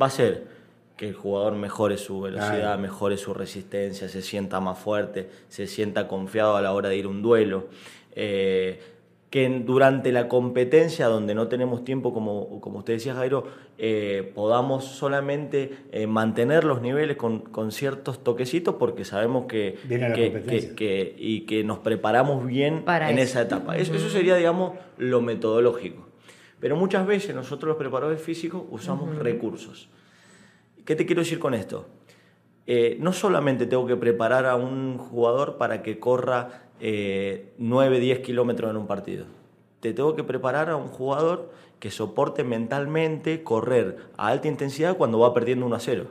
va 0.00 0.06
a 0.06 0.10
ser 0.10 0.55
que 0.96 1.08
el 1.08 1.14
jugador 1.14 1.54
mejore 1.54 1.98
su 1.98 2.22
velocidad, 2.22 2.78
mejore 2.78 3.16
su 3.16 3.34
resistencia, 3.34 4.08
se 4.08 4.22
sienta 4.22 4.60
más 4.60 4.78
fuerte, 4.78 5.28
se 5.48 5.66
sienta 5.66 6.08
confiado 6.08 6.56
a 6.56 6.62
la 6.62 6.72
hora 6.72 6.88
de 6.88 6.96
ir 6.96 7.04
a 7.04 7.08
un 7.08 7.22
duelo. 7.22 7.66
Eh, 8.14 8.80
que 9.30 9.48
durante 9.64 10.12
la 10.12 10.28
competencia, 10.28 11.08
donde 11.08 11.34
no 11.34 11.48
tenemos 11.48 11.84
tiempo, 11.84 12.14
como, 12.14 12.60
como 12.60 12.78
usted 12.78 12.94
decía, 12.94 13.14
Jairo, 13.14 13.44
eh, 13.76 14.32
podamos 14.34 14.84
solamente 14.84 15.78
eh, 15.92 16.06
mantener 16.06 16.64
los 16.64 16.80
niveles 16.80 17.16
con, 17.16 17.40
con, 17.40 17.72
ciertos 17.72 18.22
toquecitos 18.22 18.76
porque 18.76 19.04
sabemos 19.04 19.46
que, 19.46 19.76
que, 20.76 21.14
y 21.18 21.40
que 21.40 21.64
nos 21.64 21.80
preparamos 21.80 22.46
bien 22.46 22.84
en 22.86 23.18
esa 23.18 23.42
etapa. 23.42 23.76
Eso, 23.76 24.08
sería, 24.08 24.36
digamos, 24.36 24.78
lo 24.96 25.20
metodológico. 25.20 26.06
Pero 26.60 26.76
muchas 26.76 27.06
veces 27.06 27.34
nosotros 27.34 27.68
los 27.68 27.76
preparadores 27.76 28.22
físicos 28.22 28.62
usamos 28.70 29.16
recursos. 29.18 29.90
¿Qué 30.86 30.94
te 30.94 31.04
quiero 31.04 31.22
decir 31.22 31.40
con 31.40 31.52
esto? 31.52 31.86
Eh, 32.68 32.96
no 33.00 33.12
solamente 33.12 33.66
tengo 33.66 33.88
que 33.88 33.96
preparar 33.96 34.46
a 34.46 34.54
un 34.54 34.98
jugador 34.98 35.56
para 35.56 35.82
que 35.82 35.98
corra 35.98 36.68
9, 36.78 37.96
eh, 37.96 38.00
10 38.00 38.20
kilómetros 38.20 38.70
en 38.70 38.76
un 38.76 38.86
partido. 38.86 39.26
Te 39.80 39.92
tengo 39.92 40.14
que 40.14 40.22
preparar 40.22 40.70
a 40.70 40.76
un 40.76 40.86
jugador 40.86 41.50
que 41.80 41.90
soporte 41.90 42.44
mentalmente 42.44 43.42
correr 43.42 43.98
a 44.16 44.28
alta 44.28 44.46
intensidad 44.46 44.96
cuando 44.96 45.18
va 45.18 45.34
perdiendo 45.34 45.66
1 45.66 45.74
a 45.74 45.80
0. 45.80 46.06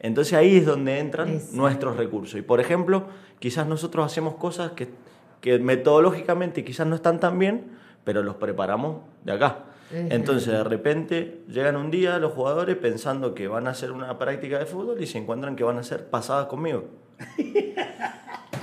Entonces 0.00 0.32
ahí 0.32 0.56
es 0.56 0.64
donde 0.64 1.00
entran 1.00 1.42
nuestros 1.52 1.98
recursos. 1.98 2.38
Y 2.38 2.42
por 2.42 2.60
ejemplo, 2.60 3.04
quizás 3.40 3.66
nosotros 3.66 4.06
hacemos 4.06 4.36
cosas 4.36 4.72
que, 4.72 4.88
que 5.42 5.58
metodológicamente 5.58 6.64
quizás 6.64 6.86
no 6.86 6.96
están 6.96 7.20
tan 7.20 7.38
bien, 7.38 7.72
pero 8.04 8.22
los 8.22 8.36
preparamos 8.36 9.02
de 9.22 9.32
acá. 9.32 9.64
Entonces, 9.94 10.52
de 10.52 10.64
repente, 10.64 11.42
llegan 11.48 11.76
un 11.76 11.90
día 11.90 12.18
los 12.18 12.32
jugadores 12.32 12.76
pensando 12.76 13.34
que 13.34 13.46
van 13.46 13.66
a 13.68 13.70
hacer 13.70 13.92
una 13.92 14.18
práctica 14.18 14.58
de 14.58 14.66
fútbol 14.66 15.00
y 15.00 15.06
se 15.06 15.18
encuentran 15.18 15.54
que 15.54 15.62
van 15.62 15.78
a 15.78 15.82
ser 15.82 16.08
pasadas 16.08 16.46
conmigo. 16.46 16.84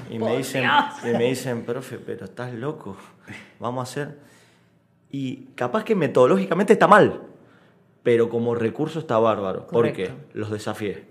Y 0.10 0.20
me, 0.20 0.36
dicen, 0.36 0.65
y 1.04 1.17
me 1.17 1.24
dicen, 1.24 1.63
profe, 1.63 1.98
pero 1.98 2.26
estás 2.26 2.54
loco, 2.54 2.98
vamos 3.60 3.80
a 3.80 3.84
hacer... 3.84 4.17
Y 5.10 5.46
capaz 5.56 5.86
que 5.86 5.96
metodológicamente 5.96 6.74
está 6.74 6.88
mal, 6.88 7.22
pero 8.04 8.30
como 8.30 8.54
recurso 8.54 9.00
está 9.00 9.17
bárbaro, 9.20 9.67
porque 9.67 10.12
los 10.34 10.52
desafié. 10.52 11.06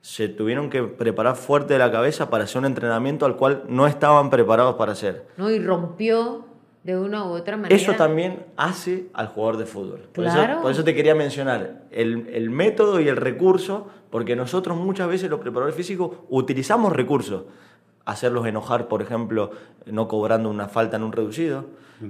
Se 0.00 0.28
tuvieron 0.28 0.70
que 0.70 0.84
preparar 0.84 1.34
fuerte 1.34 1.72
de 1.72 1.80
la 1.80 1.90
cabeza 1.90 2.30
para 2.30 2.44
hacer 2.44 2.58
un 2.60 2.66
entrenamiento 2.66 3.26
al 3.26 3.36
cual 3.36 3.64
no 3.68 3.88
estaban 3.88 4.30
preparados 4.30 4.76
para 4.76 4.92
hacer. 4.92 5.26
¿no? 5.36 5.50
Y 5.50 5.58
rompió 5.58 6.44
de 6.86 6.96
una 6.96 7.24
u 7.24 7.30
otra 7.32 7.56
manera. 7.56 7.74
Eso 7.74 7.92
también 7.94 8.44
hace 8.56 9.06
al 9.12 9.26
jugador 9.26 9.56
de 9.58 9.66
fútbol. 9.66 10.08
Por, 10.12 10.24
Claro. 10.24 10.52
eso, 10.54 10.62
por 10.62 10.70
eso 10.70 10.84
te 10.84 10.94
quería 10.94 11.14
mencionar 11.16 11.82
el, 11.90 12.28
el 12.32 12.48
método 12.50 13.00
y 13.00 13.08
el 13.08 13.16
recurso, 13.16 13.88
porque 14.10 14.36
nosotros 14.36 14.76
muchas 14.76 15.08
veces 15.08 15.28
los 15.28 15.40
preparadores 15.40 15.74
físicos 15.74 16.12
utilizamos 16.28 16.92
recursos. 16.92 17.42
Hacerlos 18.04 18.46
enojar, 18.46 18.86
por 18.86 19.02
ejemplo, 19.02 19.50
no 19.86 20.06
cobrando 20.06 20.48
una 20.48 20.68
falta 20.68 20.96
en 20.96 21.02
un 21.02 21.10
reducido. 21.12 21.64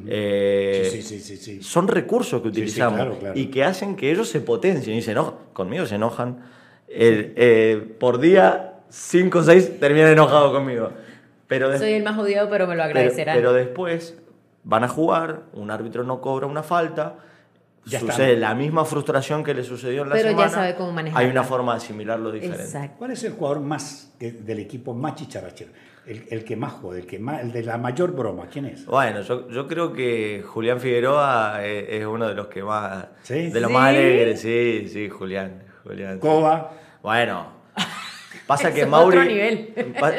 Eh, 0.06 0.88
Sí, 0.92 1.00
sí, 1.00 1.20
sí, 1.20 1.20
sí, 1.20 1.36
sí. 1.38 1.62
Son 1.62 1.88
recursos 1.88 2.42
que 2.42 2.48
Sí, 2.50 2.54
sí, 2.54 2.60
utilizamos 2.60 2.96
claro, 3.00 3.18
claro. 3.18 3.38
y 3.38 3.46
que 3.46 3.64
hacen 3.64 3.96
que 3.96 4.10
ellos 4.10 4.28
se 4.28 4.40
potencien 4.40 4.96
y 4.98 5.00
se 5.02 5.12
enojan. 5.12 5.34
Conmigo 5.54 5.86
se 5.86 5.94
enojan. 5.94 6.40
El- 6.88 7.32
eh, 7.36 7.94
por 7.98 8.18
día, 8.20 8.74
5 8.90 9.38
o 9.38 9.42
6 9.42 9.80
terminan 9.80 10.12
enojados 10.12 10.52
conmigo. 10.52 10.90
Pero 11.46 11.76
Soy 11.78 11.92
el 11.92 12.02
más 12.02 12.18
odiado, 12.18 12.50
pero 12.50 12.66
me 12.66 12.74
lo 12.76 12.82
pero, 12.82 12.90
agradecerán. 12.98 13.36
pero 13.36 13.52
después 13.54 14.18
van 14.68 14.82
a 14.84 14.88
jugar, 14.88 15.44
un 15.52 15.70
árbitro 15.70 16.02
no 16.02 16.20
cobra 16.20 16.46
una 16.48 16.62
falta, 16.64 17.14
Ya 17.84 18.00
sucede 18.00 18.34
está. 18.34 18.48
la 18.48 18.54
misma 18.56 18.84
frustración 18.84 19.44
que 19.44 19.54
le 19.54 19.62
sucedió 19.62 20.02
en 20.02 20.08
la 20.08 20.16
Pero 20.16 20.30
ya 20.30 20.36
semana. 20.36 20.50
sabe 20.50 20.74
cómo 20.74 20.90
manejarla. 20.90 21.24
Hay 21.24 21.30
una 21.30 21.44
forma 21.44 21.72
de 21.72 21.76
asimilarlo 21.78 22.32
diferente. 22.32 22.64
Exacto. 22.64 22.96
¿Cuál 22.98 23.12
es 23.12 23.22
el 23.22 23.32
jugador 23.34 23.60
más 23.60 24.12
que- 24.18 24.32
del 24.32 24.58
equipo 24.58 24.92
más 24.92 25.14
chicharachero? 25.14 25.70
El, 26.04 26.24
el 26.30 26.44
que 26.44 26.56
más 26.56 26.72
juega, 26.72 26.98
el, 27.00 27.06
que 27.06 27.18
más, 27.20 27.42
el 27.42 27.52
de 27.52 27.62
la 27.62 27.78
mayor 27.78 28.10
broma. 28.12 28.46
¿Quién 28.48 28.64
es? 28.66 28.86
Bueno, 28.86 29.20
yo, 29.22 29.48
yo 29.50 29.66
creo 29.68 29.92
que 29.92 30.42
Julián 30.44 30.80
Figueroa 30.80 31.64
es, 31.64 31.86
es 32.00 32.06
uno 32.06 32.26
de 32.28 32.34
los 32.34 32.48
que 32.48 32.62
más. 32.64 33.06
¿Sí? 33.22 33.50
De 33.50 33.60
los 33.60 33.68
¿Sí? 33.68 33.74
más 33.74 33.88
alegres, 33.90 34.40
sí, 34.40 34.88
sí, 34.88 35.08
Julián. 35.08 35.62
Julián. 35.84 36.18
Coba. 36.18 36.72
Bueno, 37.02 37.52
pasa 38.46 38.72
que 38.74 38.82
Es 38.82 38.88
Mauri. 38.88 39.16
otro 39.18 39.28
nivel. 39.28 39.74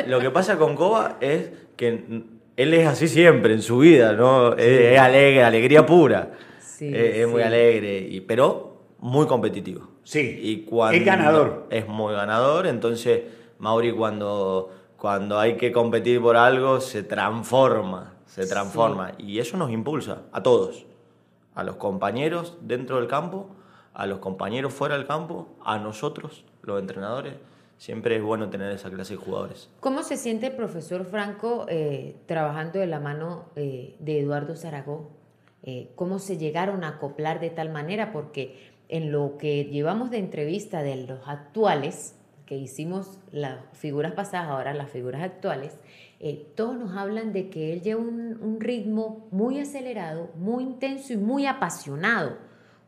Lo 0.08 0.20
que 0.20 0.30
pasa 0.30 0.58
con 0.58 0.76
Coba 0.76 1.18
es 1.22 1.50
que 1.76 2.24
él 2.58 2.74
es 2.74 2.88
así 2.88 3.08
siempre 3.08 3.54
en 3.54 3.62
su 3.62 3.78
vida, 3.78 4.14
¿no? 4.14 4.54
Es, 4.54 4.94
es 4.94 5.00
alegre, 5.00 5.44
alegría 5.44 5.86
pura. 5.86 6.32
Sí, 6.60 6.88
es, 6.94 7.18
es 7.18 7.28
muy 7.28 7.44
alegre, 7.44 8.00
y, 8.00 8.20
pero 8.22 8.82
muy 9.00 9.28
competitivo. 9.28 9.88
Sí. 10.04 10.40
Y 10.42 10.66
cuando 10.66 10.98
Es 10.98 11.06
ganador. 11.06 11.68
Es 11.70 11.88
muy 11.88 12.14
ganador, 12.14 12.66
entonces 12.66 13.22
Mauri 13.60 13.92
cuando, 13.92 14.72
cuando 14.98 15.40
hay 15.40 15.56
que 15.56 15.72
competir 15.72 16.20
por 16.22 16.36
algo 16.36 16.82
se 16.82 17.04
transforma, 17.04 18.16
se 18.26 18.48
transforma. 18.48 19.12
Y 19.18 19.40
eso 19.40 19.56
nos 19.58 19.72
impulsa 19.72 20.24
a 20.32 20.42
todos, 20.42 20.86
a 21.56 21.64
los 21.64 21.76
compañeros 21.76 22.58
dentro 22.62 22.98
del 22.98 23.08
campo, 23.08 23.50
a 23.94 24.06
los 24.08 24.20
compañeros 24.20 24.74
fuera 24.74 24.98
del 24.98 25.06
campo, 25.06 25.56
a 25.64 25.78
nosotros, 25.78 26.44
los 26.64 26.80
entrenadores. 26.80 27.36
Siempre 27.78 28.16
es 28.16 28.24
bueno 28.24 28.50
tener 28.50 28.72
esa 28.72 28.90
clase 28.90 29.14
de 29.14 29.20
jugadores. 29.20 29.70
¿Cómo 29.80 30.02
se 30.02 30.18
siente 30.18 30.48
el 30.48 30.56
profesor 30.56 31.06
Franco 31.06 31.68
eh, 31.70 32.16
trabajando 32.26 32.80
de 32.80 32.88
la 32.88 33.00
mano 33.00 33.46
eh, 33.56 33.96
de 34.00 34.20
Eduardo 34.20 34.56
Zaragoza? 34.56 35.10
Eh, 35.62 35.92
¿Cómo 35.96 36.18
se 36.18 36.38
llegaron 36.38 36.84
a 36.84 36.90
acoplar 36.90 37.40
de 37.40 37.52
tal 37.52 37.70
manera? 37.70 38.12
Porque 38.12 38.72
en 38.90 39.12
lo 39.12 39.38
que 39.38 39.66
llevamos 39.66 40.10
de 40.10 40.18
entrevista 40.18 40.82
de 40.82 40.96
los 41.06 41.28
actuales, 41.28 42.16
que 42.48 42.58
hicimos 42.58 43.20
las 43.32 43.60
figuras 43.74 44.14
pasadas, 44.14 44.50
ahora 44.50 44.74
las 44.74 44.90
figuras 44.90 45.22
actuales, 45.22 45.78
todos 46.56 46.76
nos 46.78 46.96
hablan 46.96 47.32
de 47.32 47.50
que 47.50 47.74
él 47.74 47.82
lleva 47.82 48.02
un, 48.02 48.40
un 48.42 48.60
ritmo 48.60 49.28
muy 49.30 49.60
acelerado, 49.60 50.32
muy 50.36 50.64
intenso 50.64 51.14
y 51.14 51.18
muy 51.18 51.46
apasionado. 51.46 52.38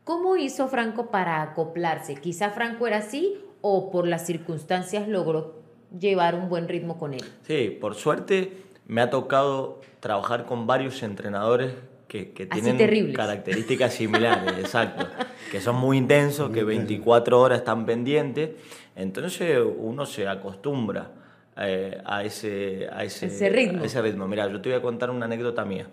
¿Cómo 0.02 0.36
hizo 0.36 0.66
Franco 0.66 1.10
para 1.10 1.42
acoplarse? 1.42 2.14
Quizá 2.14 2.50
Franco 2.50 2.86
era 2.86 2.98
así 2.98 3.36
o 3.62 3.90
por 3.90 4.06
las 4.06 4.26
circunstancias 4.26 5.08
logró 5.08 5.54
llevar 5.98 6.34
un 6.34 6.48
buen 6.48 6.68
ritmo 6.68 6.98
con 6.98 7.14
él. 7.14 7.24
Sí, 7.46 7.76
por 7.80 7.94
suerte 7.94 8.52
me 8.86 9.00
ha 9.00 9.10
tocado 9.10 9.80
trabajar 10.00 10.46
con 10.46 10.66
varios 10.66 11.02
entrenadores 11.02 11.72
que, 12.08 12.30
que 12.32 12.46
tienen 12.46 12.76
características 13.14 13.94
similares, 13.94 14.52
exacto, 14.58 15.06
que 15.50 15.60
son 15.60 15.76
muy 15.76 15.96
intensos, 15.98 16.50
que 16.50 16.64
24 16.64 17.40
horas 17.40 17.58
están 17.58 17.86
pendientes, 17.86 18.50
entonces 18.96 19.58
uno 19.78 20.06
se 20.06 20.26
acostumbra 20.26 21.10
eh, 21.56 22.00
a, 22.04 22.24
ese, 22.24 22.88
a, 22.92 23.04
ese, 23.04 23.26
Ese 23.26 23.48
ritmo. 23.48 23.82
a 23.82 23.86
ese 23.86 24.00
ritmo. 24.02 24.26
Mira, 24.26 24.48
yo 24.48 24.60
te 24.60 24.70
voy 24.70 24.78
a 24.78 24.82
contar 24.82 25.10
una 25.10 25.26
anécdota 25.26 25.64
mía, 25.64 25.86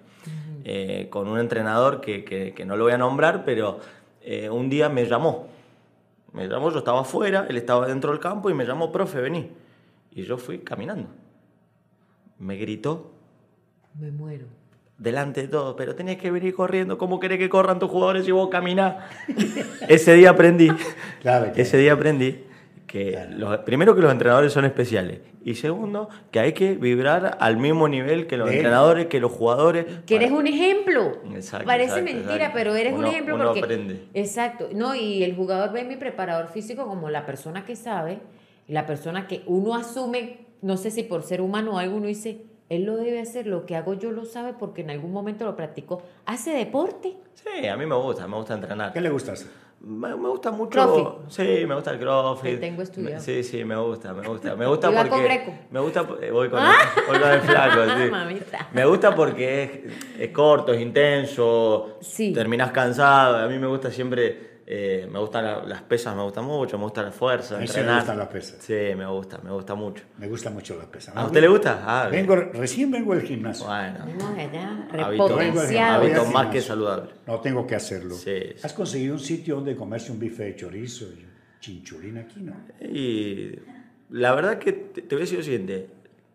eh, 0.64 1.08
con 1.10 1.28
un 1.28 1.40
entrenador 1.40 2.02
que, 2.02 2.24
que- 2.24 2.54
que 2.54 2.66
no 2.66 2.76
lo 2.78 2.86
voy 2.86 2.94
a 2.94 2.98
nombrar, 2.98 3.44
pero 3.46 3.80
eh, 4.22 4.50
un 4.50 4.70
día 4.70 4.90
me 4.90 5.06
llamó, 5.06 5.48
me 6.38 6.48
llamó, 6.48 6.72
yo 6.72 6.78
estaba 6.80 7.02
afuera, 7.02 7.48
él 7.50 7.58
estaba 7.58 7.88
dentro 7.88 8.12
del 8.12 8.20
campo 8.20 8.50
y 8.50 8.54
me 8.54 8.64
llamó, 8.66 8.92
profe, 8.92 9.20
vení. 9.20 9.52
Y 10.12 10.24
yo 10.24 10.38
fui 10.38 10.60
caminando. 10.60 11.10
Me 12.40 12.56
gritó 12.56 13.12
Me 14.00 14.12
muero. 14.12 14.46
delante 15.00 15.42
de 15.42 15.48
todo, 15.48 15.76
pero 15.76 15.96
tenés 15.96 16.18
que 16.18 16.30
venir 16.30 16.54
corriendo. 16.54 16.98
¿Cómo 16.98 17.20
querés 17.20 17.40
que 17.40 17.50
corran 17.50 17.80
tus 17.80 17.90
jugadores 17.90 18.24
si 18.26 18.32
vos 18.32 18.50
caminás? 18.50 18.98
Ese 19.90 20.14
día 20.14 20.30
aprendí. 20.30 20.68
Claro, 20.68 21.46
claro. 21.46 21.52
Ese 21.56 21.78
día 21.78 21.94
aprendí 21.94 22.44
que 22.88 23.28
los- 23.32 23.58
primero 23.60 23.94
que 23.96 24.02
los 24.02 24.12
entrenadores 24.12 24.54
son 24.54 24.64
especiales 24.66 25.20
y 25.44 25.56
segundo 25.56 26.08
que 26.32 26.40
hay 26.40 26.54
que 26.54 26.76
vibrar 26.76 27.38
al 27.42 27.58
mismo 27.58 27.88
nivel 27.90 28.28
que 28.28 28.38
los 28.38 28.48
Bien. 28.48 28.60
entrenadores, 28.60 29.08
que 29.08 29.20
los 29.20 29.32
jugadores. 29.32 29.86
Que 30.06 30.16
eres 30.16 30.32
un 30.32 30.48
ejemplo. 30.48 31.22
Exacto, 31.36 31.66
Parece 31.68 32.00
exacto, 32.00 32.06
mentira, 32.14 32.36
exacto. 32.36 32.54
pero 32.56 32.76
eres 32.76 32.94
un 32.94 33.06
ejemplo 33.06 33.36
uno 33.36 33.46
porque. 33.46 33.60
aprende. 33.60 34.06
Exacto. 34.14 34.70
No, 34.74 34.96
y 34.96 35.24
el 35.24 35.36
jugador 35.36 35.74
ve 35.74 35.82
a 35.82 35.84
mi 35.84 35.98
preparador 35.98 36.48
físico 36.48 36.88
como 36.88 37.10
la 37.10 37.26
persona 37.26 37.66
que 37.66 37.76
sabe, 37.76 38.20
la 38.68 38.86
persona 38.86 39.28
que 39.28 39.44
uno 39.48 39.76
asume, 39.76 40.46
no 40.62 40.78
sé 40.78 40.90
si 40.90 41.04
por 41.04 41.24
ser 41.24 41.42
humano 41.42 41.76
o 41.76 41.78
algo, 41.80 41.98
uno 41.98 42.08
dice, 42.08 42.42
él 42.70 42.84
lo 42.86 42.96
debe 42.98 43.20
hacer, 43.22 43.48
lo 43.48 43.66
que 43.66 43.76
hago 43.76 43.94
yo 43.94 44.12
lo 44.12 44.26
sabe 44.26 44.54
porque 44.58 44.82
en 44.82 44.90
algún 44.92 45.12
momento 45.12 45.46
lo 45.46 45.56
practicó. 45.56 46.02
Hace 46.26 46.52
deporte. 46.52 47.16
Sí, 47.34 47.68
a 47.68 47.78
mí 47.78 47.86
me 47.86 47.96
gusta, 47.96 48.28
me 48.28 48.36
gusta 48.38 48.54
entrenar. 48.56 48.92
¿Qué 48.94 49.00
le 49.02 49.10
gusta 49.10 49.34
hacer? 49.34 49.48
Me, 49.80 50.10
me 50.16 50.28
gusta 50.30 50.52
mucho. 50.52 51.20
Sí, 51.30 51.64
me 51.68 51.76
gusta 51.76 51.92
el 51.92 52.00
crossfit. 52.00 52.52
Te 52.56 52.58
tengo 52.58 52.82
estudiado. 52.82 53.22
Sí, 53.24 53.44
sí, 53.44 53.64
me 53.64 53.76
gusta, 53.78 54.14
me 54.14 54.28
gusta. 54.28 54.56
Me 54.56 54.66
gusta 54.66 54.90
¿Y 54.92 54.94
va 54.94 55.02
porque. 55.02 55.10
con 55.12 55.24
Greco? 55.24 55.54
Me 55.72 55.80
gusta. 55.80 56.08
eh, 56.22 56.32
Voy 56.32 56.50
con, 56.50 56.60
el, 56.60 56.72
voy 57.08 57.20
con 57.20 57.30
el 57.32 57.42
flaco, 57.42 57.82
sí. 57.98 58.04
Mamita. 58.12 58.68
Me 58.74 58.86
gusta 58.86 59.16
porque 59.16 59.64
es, 59.64 60.22
es 60.22 60.30
corto, 60.30 60.74
es 60.74 60.82
intenso. 60.82 61.98
Sí. 62.02 62.34
Terminás 62.34 62.72
cansado. 62.72 63.38
A 63.38 63.48
mí 63.48 63.58
me 63.60 63.68
gusta 63.68 63.92
siempre. 63.92 64.57
Eh, 64.70 65.08
me 65.10 65.18
gustan 65.20 65.46
la- 65.46 65.64
las 65.64 65.82
pesas, 65.84 66.14
me 66.14 66.24
gusta 66.24 66.42
mucho. 66.42 66.78
Me 66.78 66.84
gusta 66.84 67.02
la 67.02 67.12
fuerza. 67.12 67.56
A 67.56 67.60
mí 67.60 67.68
sí 67.68 67.74
me 67.76 67.80
entrenar. 67.80 68.02
gustan 68.02 68.18
las 68.18 68.28
pesas. 68.28 68.58
Sí, 68.62 68.74
me 68.98 69.06
gusta, 69.08 69.38
me 69.38 69.50
gusta 69.52 69.76
mucho. 69.76 70.04
Me 70.18 70.28
gusta 70.28 70.50
mucho 70.50 70.76
las 70.78 70.88
pesas. 70.88 71.16
¿A 71.16 71.26
usted 71.26 71.40
le 71.42 71.48
gusta? 71.48 71.84
Ah. 71.86 72.10
Vengo, 72.10 72.36
recién 72.36 72.92
vengo 72.92 73.16
del 73.16 73.24
gimnasio. 73.26 73.66
Bueno. 73.66 74.00
Allá, 74.38 74.88
Hábito, 74.92 74.94
al 74.94 75.04
hábito 75.04 75.38
más 75.38 76.26
gimnasio. 76.26 76.52
que 76.52 76.62
saludable. 76.62 77.10
No 77.26 77.40
tengo 77.40 77.66
que 77.66 77.76
hacerlo. 77.76 78.14
Sí, 78.16 78.40
sí. 78.56 78.62
¿Has 78.62 78.74
conseguido 78.74 79.14
un 79.14 79.20
sitio 79.22 79.56
donde 79.56 79.74
comerse 79.76 80.12
un 80.12 80.20
bife 80.20 80.44
de 80.44 80.56
chorizo 80.58 81.06
y 81.06 81.26
chinchulín 81.62 82.18
aquí, 82.18 82.42
no? 82.42 82.54
Y 82.82 83.58
la 84.10 84.36
verdad 84.36 84.60
que 84.60 84.74
te, 84.74 85.02
te 85.02 85.16
voy 85.16 85.22
a 85.22 85.24
decir 85.24 85.38
lo 85.38 85.44
siguiente, 85.46 85.88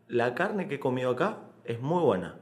la 0.08 0.34
carne 0.34 0.68
que 0.68 0.76
he 0.76 0.80
comido 0.80 1.10
acá 1.10 1.36
es 1.64 1.80
muy 1.80 2.02
buena, 2.02 2.36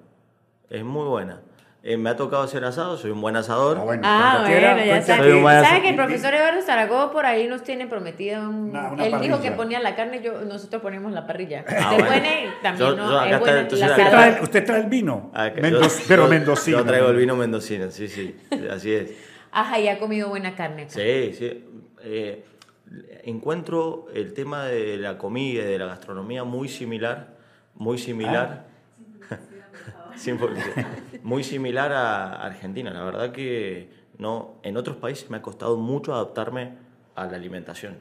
es 0.68 0.84
muy 0.84 1.08
buena. 1.08 1.42
Eh, 1.82 1.96
me 1.96 2.10
ha 2.10 2.16
tocado 2.16 2.42
hacer 2.42 2.62
asado, 2.64 2.98
soy 2.98 3.10
un 3.10 3.22
buen 3.22 3.36
asador. 3.36 3.78
Ah, 3.80 3.84
bueno, 3.84 4.02
Ah, 4.04 4.44
bueno, 4.46 4.84
ya 4.84 5.00
sabes. 5.00 5.24
Soy 5.24 5.32
un 5.32 5.42
buen 5.42 5.54
¿Sabe 5.56 5.66
asa- 5.66 5.80
que 5.82 5.88
el 5.88 5.96
profesor 5.96 6.34
Eduardo 6.34 6.60
Zaragoza 6.60 7.10
por 7.10 7.24
ahí 7.24 7.46
nos 7.46 7.62
tiene 7.62 7.86
prometida 7.86 8.46
un... 8.46 8.76
Él 9.00 9.14
dijo 9.22 9.40
que 9.40 9.50
ponía 9.52 9.80
la 9.80 9.96
carne, 9.96 10.20
yo, 10.22 10.42
nosotros 10.42 10.82
ponemos 10.82 11.10
la 11.12 11.26
parrilla. 11.26 11.64
Ah, 11.66 11.72
Usted 11.92 12.04
bueno. 12.04 12.06
pone 12.12 12.48
también, 12.62 12.88
Yo- 12.90 12.96
¿no? 12.96 13.10
yo 13.10 13.18
acá 13.18 13.30
es 13.34 13.40
buena 13.40 13.60
entonces 13.60 13.88
¿Usted 13.90 14.10
trae, 14.10 14.42
usted 14.42 14.64
trae 14.66 14.80
el 14.82 14.86
vino? 14.88 15.30
Ah, 15.32 15.50
que 15.54 15.62
Mendoz- 15.62 16.00
yo- 16.00 16.04
pero 16.06 16.28
mendocino. 16.28 16.78
Yo 16.78 16.84
traigo 16.84 17.08
el 17.08 17.16
vino 17.16 17.34
mendocino, 17.36 17.90
sí, 17.90 18.08
sí, 18.08 18.36
así 18.70 18.92
es. 18.92 19.12
Ajá, 19.50 19.78
y 19.80 19.88
ha 19.88 19.98
comido 19.98 20.28
buena 20.28 20.54
carne 20.54 20.82
acá. 20.82 20.90
Sí, 20.92 21.32
sí. 21.32 21.64
Eh, 22.02 22.44
encuentro 23.24 24.06
el 24.14 24.34
tema 24.34 24.64
de 24.66 24.96
la 24.98 25.16
comida 25.16 25.62
y 25.62 25.66
de 25.66 25.78
la 25.78 25.86
gastronomía 25.86 26.44
muy 26.44 26.68
similar, 26.68 27.28
muy 27.74 27.96
similar. 27.98 28.66
Sin 30.20 30.36
publicidad. 30.38 30.86
muy 31.22 31.42
similar 31.42 31.92
a 31.92 32.44
Argentina. 32.44 32.90
La 32.92 33.04
verdad 33.04 33.32
que 33.32 33.88
no, 34.18 34.56
en 34.62 34.76
otros 34.76 34.96
países 34.96 35.30
me 35.30 35.38
ha 35.38 35.42
costado 35.42 35.76
mucho 35.78 36.14
adaptarme 36.14 36.74
a 37.16 37.24
la 37.26 37.36
alimentación. 37.36 37.96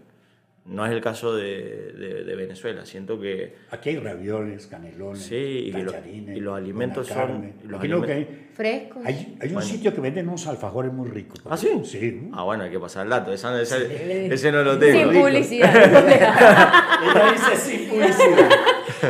No 0.65 0.85
es 0.85 0.91
el 0.91 1.01
caso 1.01 1.33
de, 1.33 1.93
de- 1.93 2.23
de 2.25 2.35
Venezuela. 2.35 2.85
Siento 2.85 3.19
que 3.19 3.55
Aquí 3.71 3.89
hay 3.89 3.97
ravioles, 3.97 4.67
canelones, 4.67 5.23
Sí, 5.23 5.35
y 5.35 5.71
lo- 5.71 5.91
tallarines, 5.91 6.37
y 6.37 6.39
los 6.41 6.55
alimentos 6.57 7.07
son- 7.07 7.53
los 7.63 7.81
que 8.05 8.13
hay, 8.13 8.49
Frescos. 8.53 9.01
hay, 9.03 9.37
hay 9.41 9.47
un 9.47 9.53
Bueno. 9.55 9.61
sitio 9.61 9.95
que 9.95 10.01
venden 10.01 10.27
unos 10.27 10.45
alfajores 10.45 10.91
muy 10.93 11.09
ricos. 11.09 11.41
¿Ah, 11.49 11.57
sí? 11.57 11.69
Sí. 11.85 12.29
Ah, 12.33 12.43
bueno, 12.43 12.65
hay 12.65 12.69
que 12.69 12.79
pasar 12.79 13.05
el 13.05 13.09
dato. 13.09 13.31
Esa- 13.33 13.59
ese, 13.59 14.31
ese 14.31 14.51
no 14.51 14.61
lo 14.61 14.77
tengo. 14.77 15.11
Sin 15.11 15.21
publicidad. 15.21 15.73
Ella 17.03 17.31
dice 17.31 17.55
sin 17.55 17.89
publicidad. 17.89 18.49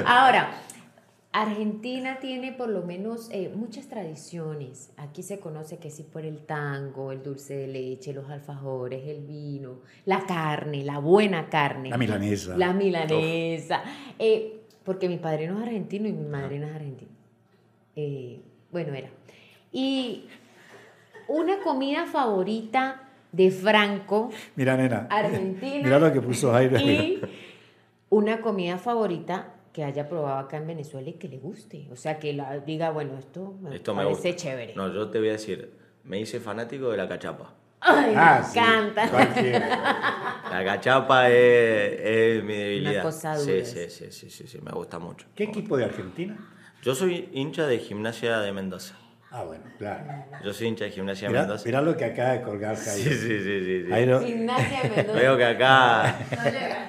Ahora, 0.05 0.51
Argentina 1.31 2.17
tiene 2.19 2.51
por 2.53 2.69
lo 2.69 2.81
menos 2.81 3.29
eh, 3.31 3.51
muchas 3.53 3.87
tradiciones. 3.87 4.91
Aquí 4.97 5.21
se 5.21 5.39
conoce 5.39 5.77
que 5.77 5.91
sí 5.91 6.01
por 6.03 6.25
el 6.25 6.39
tango, 6.39 7.11
el 7.11 7.21
dulce 7.21 7.55
de 7.55 7.67
leche, 7.67 8.13
los 8.13 8.29
alfajores, 8.31 9.07
el 9.07 9.21
vino, 9.21 9.81
la 10.05 10.25
carne, 10.25 10.83
la 10.83 10.97
buena 10.97 11.47
carne. 11.49 11.89
La 11.89 11.97
milanesa. 11.97 12.57
La 12.57 12.73
milanesa. 12.73 13.83
Eh, 14.17 14.61
porque 14.83 15.07
mi 15.07 15.17
padrino 15.17 15.57
es 15.59 15.63
argentino 15.67 16.07
y 16.07 16.13
mi 16.13 16.27
madrina 16.27 16.67
es 16.67 16.75
argentina. 16.75 17.11
Eh, 17.95 18.41
bueno, 18.71 18.95
era. 18.95 19.09
Y 19.71 20.25
una 21.27 21.59
comida 21.59 22.07
favorita 22.07 23.03
de 23.31 23.51
Franco, 23.51 24.31
Mira, 24.55 24.75
nena. 24.75 25.05
Argentina. 25.11 25.83
Mira 25.83 25.99
lo 25.99 26.11
que 26.11 26.21
puso 26.21 26.51
Jairo. 26.51 26.79
y 26.79 27.21
una 28.09 28.41
comida 28.41 28.79
favorita 28.79 29.53
que 29.73 29.83
haya 29.83 30.07
probado 30.09 30.39
acá 30.39 30.57
en 30.57 30.67
Venezuela 30.67 31.09
y 31.09 31.13
que 31.13 31.27
le 31.27 31.37
guste. 31.37 31.87
O 31.91 31.95
sea, 31.95 32.19
que 32.19 32.33
la, 32.33 32.59
diga, 32.59 32.89
bueno, 32.91 33.17
esto 33.17 33.55
me 33.61 33.75
Esto 33.75 33.93
me 33.93 34.03
parece 34.03 34.29
gusta. 34.31 34.43
chévere. 34.43 34.73
No, 34.75 34.93
yo 34.93 35.09
te 35.09 35.19
voy 35.19 35.29
a 35.29 35.33
decir, 35.33 35.71
me 36.03 36.19
hice 36.19 36.39
fanático 36.39 36.89
de 36.91 36.97
la 36.97 37.07
cachapa. 37.07 37.53
Ay, 37.81 38.13
Ah, 38.17 38.39
me 38.41 38.45
sí, 38.51 38.59
encanta. 38.59 39.09
cualquiera. 39.09 40.41
La 40.51 40.65
cachapa 40.65 41.29
es, 41.29 41.99
es 42.01 42.43
mi 42.43 42.53
debilidad. 42.55 43.03
cosa 43.03 43.37
sí, 43.37 43.51
dura. 43.53 43.65
sí, 43.65 43.89
sí, 43.89 44.11
sí, 44.11 44.29
sí, 44.29 44.47
sí, 44.47 44.59
me 44.61 44.71
gusta 44.71 44.99
mucho. 44.99 45.27
¿Qué 45.35 45.45
equipo 45.45 45.77
de 45.77 45.85
Argentina? 45.85 46.37
Yo 46.81 46.93
soy 46.95 47.29
hincha 47.31 47.67
de 47.67 47.77
gimnasia 47.79 48.39
de 48.39 48.51
Mendoza. 48.51 48.95
Ah, 49.31 49.43
bueno, 49.43 49.63
claro. 49.77 50.03
Yo 50.43 50.53
soy 50.53 50.67
hincha 50.67 50.85
de 50.85 50.91
gimnasia 50.91 51.27
de 51.27 51.33
Mira, 51.33 51.41
Mendoza. 51.41 51.63
mira 51.65 51.81
lo 51.81 51.95
que 51.95 52.05
acaba 52.05 52.31
de 52.31 52.41
colgar 52.41 52.75
Sí, 52.75 53.03
Jairo. 53.03 53.11
sí, 53.11 53.27
sí, 53.39 53.39
sí, 53.43 53.83
sí. 53.83 53.89
Jairo, 53.89 54.21
Gimnasia 54.21 54.79
Mendoza. 54.95 55.19
Veo 55.19 55.37
que 55.37 55.45
acá 55.45 56.15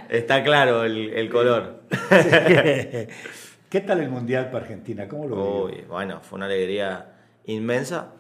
está 0.09 0.43
claro 0.43 0.85
el, 0.85 1.11
el 1.13 1.29
color. 1.29 1.83
¿Qué 3.69 3.81
tal 3.87 4.01
el 4.01 4.09
Mundial 4.09 4.47
para 4.51 4.65
Argentina? 4.65 5.07
¿Cómo 5.07 5.29
lo 5.29 5.37
vio? 5.37 5.65
Uy, 5.67 5.85
bueno, 5.89 6.21
fue 6.23 6.37
una 6.39 6.47
alegría 6.47 7.07
inmensa. 7.45 8.13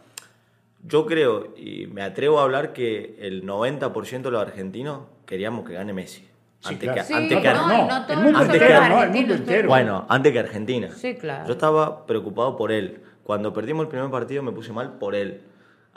Yo 0.84 1.06
creo, 1.06 1.54
y 1.56 1.86
me 1.86 2.02
atrevo 2.02 2.40
a 2.40 2.44
hablar, 2.44 2.72
que 2.72 3.16
el 3.20 3.44
90% 3.44 4.22
de 4.22 4.30
los 4.30 4.40
argentinos 4.42 5.00
queríamos 5.26 5.66
que 5.66 5.74
gane 5.74 5.92
Messi. 5.92 6.28
Sí, 6.60 6.74
antes 6.74 6.90
claro. 6.90 7.00
que, 7.00 7.04
Sí, 7.06 7.14
antes 7.14 7.36
no, 7.36 7.42
que 7.42 7.48
no, 7.48 7.66
no 7.68 8.06
el 8.08 8.18
mundo 8.18 8.38
¿no? 8.38 9.02
El 9.02 9.10
mundo 9.10 9.34
entero. 9.34 9.68
Bueno, 9.68 10.06
antes 10.08 10.32
que 10.32 10.38
Argentina. 10.38 10.90
Sí, 10.94 11.14
claro. 11.14 11.46
Yo 11.46 11.52
estaba 11.52 12.06
preocupado 12.06 12.56
por 12.56 12.70
él. 12.70 13.00
Cuando 13.24 13.52
perdimos 13.52 13.84
el 13.84 13.88
primer 13.88 14.10
partido 14.10 14.42
me 14.42 14.52
puse 14.52 14.72
mal 14.72 14.98
por 14.98 15.14
él. 15.14 15.42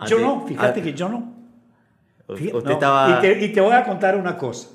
Yo 0.07 0.17
Antes- 0.17 0.21
no, 0.21 0.47
fíjate 0.47 0.79
ah, 0.79 0.83
que 0.83 0.93
yo 0.93 1.09
no. 1.09 1.33
Usted 2.27 2.53
no, 2.53 2.71
estaba... 2.71 3.17
Y 3.17 3.21
te, 3.21 3.45
y 3.45 3.49
te 3.49 3.61
voy 3.61 3.73
a 3.73 3.83
contar 3.83 4.15
una 4.15 4.37
cosa. 4.37 4.69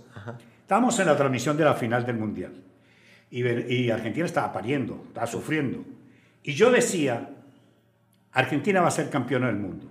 Estábamos 0.60 0.98
en 1.00 1.06
la 1.06 1.16
transmisión 1.16 1.56
de 1.56 1.64
la 1.64 1.74
final 1.74 2.04
del 2.04 2.16
Mundial. 2.16 2.52
Y, 3.30 3.46
y 3.46 3.90
Argentina 3.90 4.26
estaba 4.26 4.52
pariendo, 4.52 5.02
estaba 5.08 5.26
sufriendo. 5.26 5.82
Y 6.42 6.52
yo 6.52 6.70
decía, 6.70 7.30
Argentina 8.32 8.80
va 8.80 8.88
a 8.88 8.90
ser 8.90 9.10
campeona 9.10 9.46
del 9.46 9.56
mundo. 9.56 9.86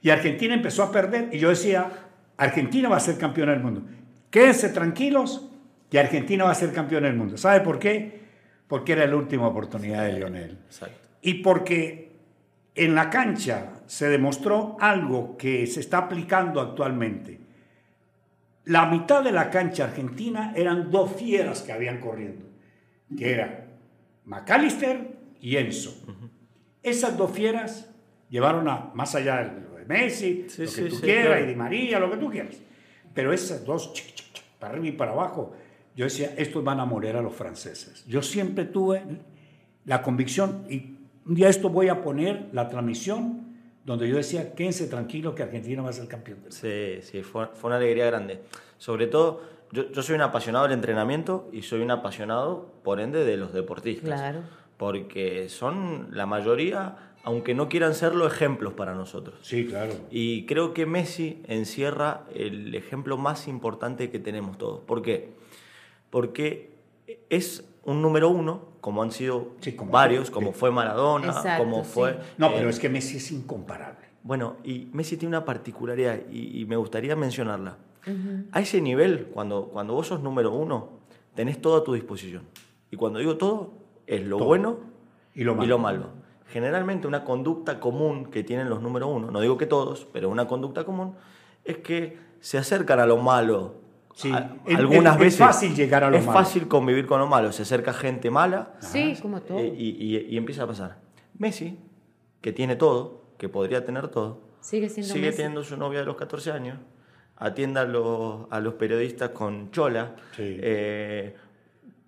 Y 0.00 0.10
Argentina 0.10 0.54
empezó 0.54 0.82
a 0.82 0.92
perder 0.92 1.28
y 1.32 1.38
yo 1.38 1.48
decía, 1.48 1.90
Argentina 2.36 2.88
va 2.88 2.96
a 2.96 3.00
ser 3.00 3.18
campeona 3.18 3.52
del 3.52 3.62
mundo. 3.62 3.82
Quédense 4.30 4.68
tranquilos 4.70 5.48
que 5.90 5.98
Argentina 5.98 6.44
va 6.44 6.50
a 6.50 6.54
ser 6.54 6.72
campeona 6.72 7.08
del 7.08 7.16
mundo. 7.16 7.36
¿Sabe 7.36 7.60
por 7.60 7.78
qué? 7.78 8.20
Porque 8.66 8.92
era 8.92 9.06
la 9.06 9.16
última 9.16 9.48
oportunidad 9.48 10.04
de 10.04 10.12
Lionel. 10.14 10.58
Exacto. 10.66 11.07
Y 11.22 11.34
porque 11.34 12.12
en 12.74 12.94
la 12.94 13.10
cancha 13.10 13.82
se 13.86 14.08
demostró 14.08 14.76
algo 14.80 15.36
que 15.36 15.66
se 15.66 15.80
está 15.80 15.98
aplicando 15.98 16.60
actualmente. 16.60 17.40
La 18.64 18.86
mitad 18.86 19.24
de 19.24 19.32
la 19.32 19.50
cancha 19.50 19.84
argentina 19.84 20.52
eran 20.54 20.90
dos 20.90 21.12
fieras 21.12 21.62
que 21.62 21.72
habían 21.72 22.00
corriendo, 22.00 22.46
que 23.16 23.32
eran 23.32 23.64
McAllister 24.26 25.16
y 25.40 25.56
Enzo. 25.56 25.94
Esas 26.82 27.16
dos 27.16 27.30
fieras 27.32 27.90
llevaron 28.28 28.68
a, 28.68 28.90
más 28.94 29.14
allá 29.14 29.38
de 29.38 29.60
lo 29.60 29.74
de 29.76 29.86
Messi, 29.86 30.46
Sí, 30.48 30.62
lo 30.62 30.68
que 30.68 30.74
sí, 30.74 30.88
tú 30.88 30.96
sí, 30.96 31.02
quieras, 31.02 31.26
claro. 31.26 31.44
y 31.44 31.48
Di 31.48 31.54
María, 31.54 31.98
lo 31.98 32.10
que 32.10 32.16
tú 32.18 32.30
quieras. 32.30 32.56
Pero 33.14 33.32
esas 33.32 33.64
dos, 33.64 33.94
chic, 33.94 34.14
chic, 34.14 34.32
chic, 34.34 34.44
para 34.58 34.74
arriba 34.74 34.88
y 34.88 34.92
para 34.92 35.12
abajo, 35.12 35.54
yo 35.96 36.04
decía, 36.04 36.34
estos 36.36 36.62
van 36.62 36.78
a 36.78 36.84
morir 36.84 37.16
a 37.16 37.22
los 37.22 37.34
franceses. 37.34 38.04
Yo 38.06 38.22
siempre 38.22 38.66
tuve 38.66 39.02
la 39.86 40.02
convicción, 40.02 40.66
y 40.68 40.97
un 41.28 41.34
día 41.34 41.48
esto 41.48 41.68
voy 41.68 41.88
a 41.88 42.02
poner 42.02 42.48
la 42.52 42.68
transmisión, 42.68 43.46
donde 43.84 44.08
yo 44.08 44.16
decía, 44.16 44.54
quédense 44.54 44.86
tranquilos 44.86 45.34
que 45.34 45.42
Argentina 45.42 45.82
va 45.82 45.90
a 45.90 45.92
ser 45.92 46.08
campeón 46.08 46.42
del 46.42 46.50
mundo". 46.50 46.56
Sí, 46.56 47.02
sí, 47.02 47.22
fue, 47.22 47.48
fue 47.54 47.68
una 47.68 47.76
alegría 47.76 48.06
grande. 48.06 48.40
Sobre 48.78 49.06
todo, 49.06 49.42
yo, 49.72 49.90
yo 49.92 50.02
soy 50.02 50.14
un 50.14 50.22
apasionado 50.22 50.64
del 50.64 50.72
entrenamiento 50.72 51.48
y 51.52 51.62
soy 51.62 51.82
un 51.82 51.90
apasionado, 51.90 52.72
por 52.82 53.00
ende, 53.00 53.24
de 53.24 53.36
los 53.36 53.52
deportistas. 53.52 54.20
Claro. 54.20 54.40
Porque 54.78 55.48
son 55.48 56.08
la 56.12 56.24
mayoría, 56.24 57.12
aunque 57.24 57.54
no 57.54 57.68
quieran 57.68 57.94
serlo, 57.94 58.26
ejemplos 58.26 58.72
para 58.72 58.94
nosotros. 58.94 59.38
Sí, 59.42 59.66
claro. 59.66 59.92
Y 60.10 60.46
creo 60.46 60.72
que 60.72 60.86
Messi 60.86 61.42
encierra 61.46 62.24
el 62.34 62.74
ejemplo 62.74 63.18
más 63.18 63.48
importante 63.48 64.10
que 64.10 64.18
tenemos 64.18 64.56
todos. 64.56 64.80
¿Por 64.80 65.02
qué? 65.02 65.30
Porque 66.10 66.70
es 67.28 67.64
un 67.88 68.02
número 68.02 68.28
uno, 68.28 68.60
como 68.80 69.02
han 69.02 69.10
sido 69.12 69.48
Sí, 69.60 69.72
como 69.74 69.90
varios, 69.90 70.30
como 70.30 70.52
fue 70.52 70.70
Maradona, 70.70 71.28
Exacto, 71.28 71.64
como 71.64 71.84
sí. 71.84 71.90
fue... 71.92 72.18
No, 72.36 72.48
eh, 72.48 72.52
pero 72.56 72.68
es 72.70 72.78
que 72.78 72.88
Messi 72.88 73.16
es 73.16 73.30
incomparable. 73.32 74.06
bueno, 74.22 74.56
y 74.64 74.88
Messi 74.92 75.16
tiene 75.16 75.36
una 75.36 75.44
particularidad 75.44 76.18
y, 76.30 76.60
y 76.60 76.64
me 76.66 76.76
gustaría 76.76 77.16
mencionarla. 77.16 77.76
A 78.52 78.60
ese 78.60 78.80
nivel, 78.80 79.26
cuando, 79.34 79.66
cuando 79.68 79.92
vos 79.92 80.06
sos 80.06 80.22
número 80.22 80.50
uno, 80.52 80.88
tenés 81.34 81.60
todo 81.60 81.76
a 81.76 81.84
tu 81.84 81.92
disposición. 81.92 82.42
Y 82.90 82.96
cuando 82.96 83.18
digo 83.18 83.36
todo, 83.36 83.72
es 84.06 84.26
lo 84.26 84.38
Todo. 84.38 84.46
bueno 84.46 84.78
Y 85.34 85.44
lo 85.44 85.54
malo. 85.54 85.78
malo. 85.78 86.06
Generalmente 86.46 87.06
una 87.06 87.24
conducta 87.24 87.78
común 87.80 88.26
que 88.30 88.42
tienen 88.44 88.70
los 88.70 88.80
número 88.80 89.08
uno, 89.08 89.30
no 89.30 89.40
digo 89.42 89.58
que 89.58 89.66
todos, 89.66 90.06
pero 90.10 90.30
una 90.30 90.46
conducta 90.48 90.84
común, 90.84 91.14
es 91.66 91.76
que 91.78 92.16
se 92.40 92.56
acercan 92.56 92.98
a 93.00 93.04
lo 93.06 93.18
malo. 93.18 93.74
Sí, 94.18 94.32
A- 94.32 94.56
es- 94.66 94.76
algunas 94.76 95.14
es- 95.14 95.20
es 95.20 95.24
veces 95.26 95.38
fácil 95.38 95.74
llegar 95.76 96.02
a 96.02 96.10
lo 96.10 96.16
es 96.16 96.26
malo. 96.26 96.36
fácil 96.38 96.66
convivir 96.66 97.06
con 97.06 97.20
lo 97.20 97.28
malo. 97.28 97.52
Se 97.52 97.62
acerca 97.62 97.92
gente 97.92 98.30
mala 98.32 98.74
Sí, 98.80 99.16
como 99.22 99.40
todo. 99.42 99.58
eh, 99.60 99.72
y, 99.76 99.90
y- 100.16 100.26
y 100.30 100.36
empieza 100.36 100.64
a 100.64 100.66
pasar. 100.66 100.98
Messi, 101.38 101.78
que 102.40 102.52
tiene 102.52 102.74
todo, 102.74 103.22
que 103.38 103.48
podría 103.48 103.84
tener 103.84 104.08
todo, 104.08 104.40
Sigue 104.60 104.88
siendo 104.88 105.12
sigue 105.12 105.26
Messi. 105.26 105.36
teniendo 105.36 105.62
su 105.62 105.76
novia 105.76 106.00
de 106.00 106.06
los 106.06 106.16
14 106.16 106.50
años, 106.50 106.78
atiende 107.36 107.78
a 107.78 107.84
los, 107.84 108.46
a 108.50 108.58
los 108.58 108.74
periodistas 108.74 109.30
con 109.30 109.70
chola. 109.70 110.16
Sí. 110.34 110.56
eh, 110.60 111.36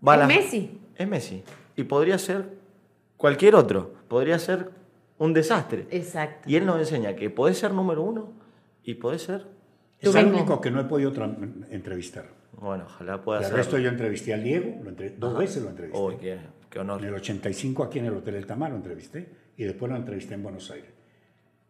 va 0.06 0.16
Es 0.22 0.26
Messi. 0.26 0.80
Es 0.96 1.06
Messi. 1.06 1.44
Y 1.76 1.84
podría 1.84 2.18
ser 2.18 2.58
cualquier 3.16 3.54
otro, 3.54 3.94
podría 4.08 4.40
ser 4.40 4.70
un 5.18 5.32
desastre. 5.32 5.86
Exacto. 5.90 6.50
Y 6.50 6.56
él 6.56 6.66
nos 6.66 6.78
enseña 6.80 7.14
que 7.14 7.30
podés 7.30 7.56
ser 7.58 7.72
número 7.72 8.02
uno 8.02 8.32
y 8.82 8.94
podés 8.94 9.22
ser... 9.22 9.46
Es 10.00 10.14
el 10.14 10.26
único 10.26 10.60
que 10.60 10.70
no 10.70 10.80
he 10.80 10.84
podido 10.84 11.12
entrevistar. 11.70 12.26
Bueno, 12.52 12.84
ojalá 12.86 13.22
pueda 13.22 13.40
El 13.40 13.46
ser... 13.46 13.54
resto 13.56 13.78
yo 13.78 13.88
entrevisté 13.88 14.34
al 14.34 14.42
Diego, 14.42 14.80
lo 14.82 14.90
entre- 14.90 15.10
dos 15.10 15.36
veces 15.38 15.62
lo 15.62 15.70
entrevisté. 15.70 15.98
Uy, 16.00 16.16
qué, 16.16 16.38
qué 16.68 16.78
honor. 16.78 17.00
En 17.02 17.08
el 17.08 17.14
85 17.14 17.84
aquí 17.84 17.98
en 17.98 18.06
el 18.06 18.14
Hotel 18.14 18.34
El 18.36 18.46
Tamar 18.46 18.70
lo 18.70 18.76
entrevisté 18.76 19.28
y 19.56 19.64
después 19.64 19.90
lo 19.90 19.96
entrevisté 19.96 20.34
en 20.34 20.42
Buenos 20.42 20.70
Aires. 20.70 20.90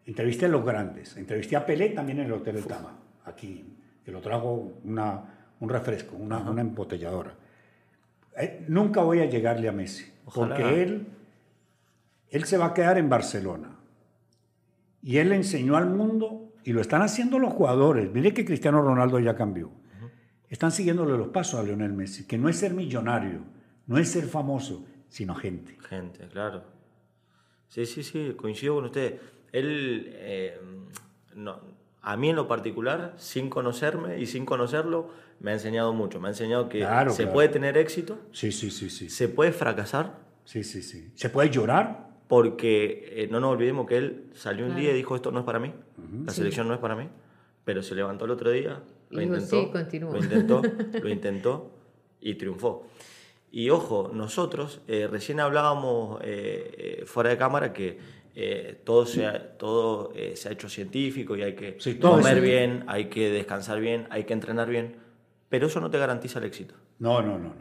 Entrevisté 0.07 0.47
a 0.47 0.49
los 0.49 0.65
grandes. 0.65 1.17
Entrevisté 1.17 1.57
a 1.57 1.65
Pelé 1.67 1.91
también 1.91 2.19
en 2.21 2.27
el 2.27 2.33
Hotel 2.33 2.57
El 2.57 2.65
Tamar, 2.67 2.93
aquí, 3.25 3.65
que 4.05 4.11
lo 4.11 4.21
trajo 4.21 4.73
una, 4.85 5.53
un 5.61 5.69
refresco, 5.69 6.17
una, 6.17 6.39
una 6.39 6.61
embotelladora. 6.63 7.35
Eh, 8.37 8.65
nunca 8.69 9.03
voy 9.03 9.21
a 9.21 9.27
llegarle 9.27 9.69
a 9.69 9.73
Messi, 9.73 10.11
Ojalá. 10.25 10.57
porque 10.57 10.83
él, 10.83 11.07
él 12.31 12.45
se 12.45 12.57
va 12.59 12.67
a 12.67 12.75
quedar 12.75 12.97
en 12.99 13.09
Barcelona. 13.09 13.77
Y 15.03 15.19
él 15.19 15.29
le 15.31 15.37
enseñó 15.37 15.77
al 15.77 15.89
mundo, 15.91 16.50
y 16.65 16.73
lo 16.73 16.81
están 16.81 17.03
haciendo 17.03 17.39
los 17.39 17.53
jugadores. 17.53 18.11
Mire 18.13 18.33
que 18.35 18.45
Cristiano 18.45 18.83
Ronaldo 18.83 19.19
ya 19.19 19.35
cambió. 19.35 19.71
Están 20.49 20.73
siguiéndole 20.73 21.17
los 21.17 21.29
pasos 21.29 21.61
a 21.61 21.63
Lionel 21.63 21.93
Messi, 21.93 22.27
que 22.27 22.37
no 22.37 22.49
es 22.49 22.57
ser 22.57 22.75
millonario, 22.75 23.41
no 23.87 23.99
es 23.99 24.09
ser 24.11 24.25
famoso, 24.25 24.85
sino 25.09 25.35
gente. 25.35 25.77
Gente, 25.89 26.27
claro. 26.29 26.65
Sí, 27.69 27.87
sí, 27.87 28.03
sí, 28.03 28.35
coincido 28.37 28.75
con 28.75 28.87
usted. 28.87 29.21
Él, 29.53 30.11
eh, 30.13 30.59
no, 31.37 31.61
a 32.03 32.17
mí 32.17 32.31
en 32.31 32.37
lo 32.37 32.49
particular, 32.49 33.15
sin 33.17 33.49
conocerme 33.49 34.19
y 34.19 34.27
sin 34.27 34.45
conocerlo, 34.45 35.11
me 35.39 35.53
ha 35.53 35.55
enseñado 35.55 35.93
mucho. 35.93 36.19
Me 36.21 36.27
ha 36.29 36.31
enseñado 36.33 36.69
que 36.69 36.79
Claro, 36.81 37.13
se 37.13 37.23
claro. 37.23 37.33
puede 37.35 37.49
tener 37.49 37.79
éxito, 37.79 38.19
Sí, 38.33 38.51
sí, 38.51 38.71
sí, 38.73 38.91
sí. 38.91 39.09
se 39.09 39.29
puede 39.29 39.53
fracasar, 39.53 40.19
Sí, 40.45 40.65
sí, 40.65 40.83
sí. 40.83 41.13
¿Se 41.15 41.31
puede 41.31 41.49
llorar? 41.51 42.11
porque 42.27 43.09
eh, 43.25 43.29
no 43.29 43.41
nos 43.41 43.51
olvidemos 43.53 43.87
que 43.89 43.97
él 43.97 44.31
salió 44.35 44.65
un 44.65 44.71
Claro. 44.71 44.83
día 44.83 44.93
y 44.93 44.95
dijo, 44.97 45.17
esto 45.17 45.31
no 45.33 45.41
es 45.41 45.45
para 45.45 45.59
mí, 45.59 45.73
la 46.27 46.33
selección 46.33 46.69
no 46.69 46.75
es 46.75 46.81
para 46.81 46.97
mí, 46.97 47.09
pero 47.65 47.83
se 47.83 47.95
levantó 47.95 48.25
el 48.25 48.31
otro 48.33 48.51
día, 48.51 48.81
lo 49.11 49.21
intentó, 49.23 49.63
"Sí, 49.65 49.71
continúo". 49.73 50.13
lo 50.13 50.19
intentó, 50.19 50.63
lo 51.01 51.09
intentó 51.09 51.71
y 52.21 52.35
triunfó. 52.35 52.87
Y 53.53 53.71
ojo, 53.71 54.11
nosotros 54.15 54.81
eh, 54.87 55.09
recién 55.11 55.41
hablábamos 55.41 56.21
eh, 56.23 56.99
eh, 57.03 57.07
fuera 57.07 57.31
de 57.31 57.37
cámara 57.37 57.73
que 57.73 57.99
eh, 58.37 58.81
todo, 58.85 59.07
se 59.07 59.27
ha, 59.27 59.57
todo 59.59 60.13
eh, 60.15 60.37
se 60.37 60.49
ha 60.49 60.53
hecho 60.53 60.69
científico 60.69 61.37
y 61.37 61.43
hay 61.43 61.55
que 61.57 61.77
Sí, 61.81 61.95
todo 61.95 62.19
comer 62.19 62.41
bien, 62.41 62.85
hay 62.87 63.07
que 63.07 63.29
descansar 63.31 63.81
bien, 63.81 64.07
hay 64.11 64.23
que 64.25 64.33
entrenar 64.35 64.69
bien, 64.69 64.97
pero 65.49 65.67
eso 65.67 65.81
no 65.81 65.91
te 65.91 65.99
garantiza 65.99 66.39
el 66.39 66.45
éxito. 66.45 66.75
No, 67.01 67.21
no, 67.23 67.39
no, 67.39 67.49
no. 67.49 67.55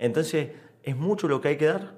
Entonces, 0.00 0.50
es 0.82 0.96
mucho 0.96 1.28
lo 1.28 1.40
que 1.40 1.48
hay 1.48 1.56
que 1.56 1.66
dar 1.66 1.94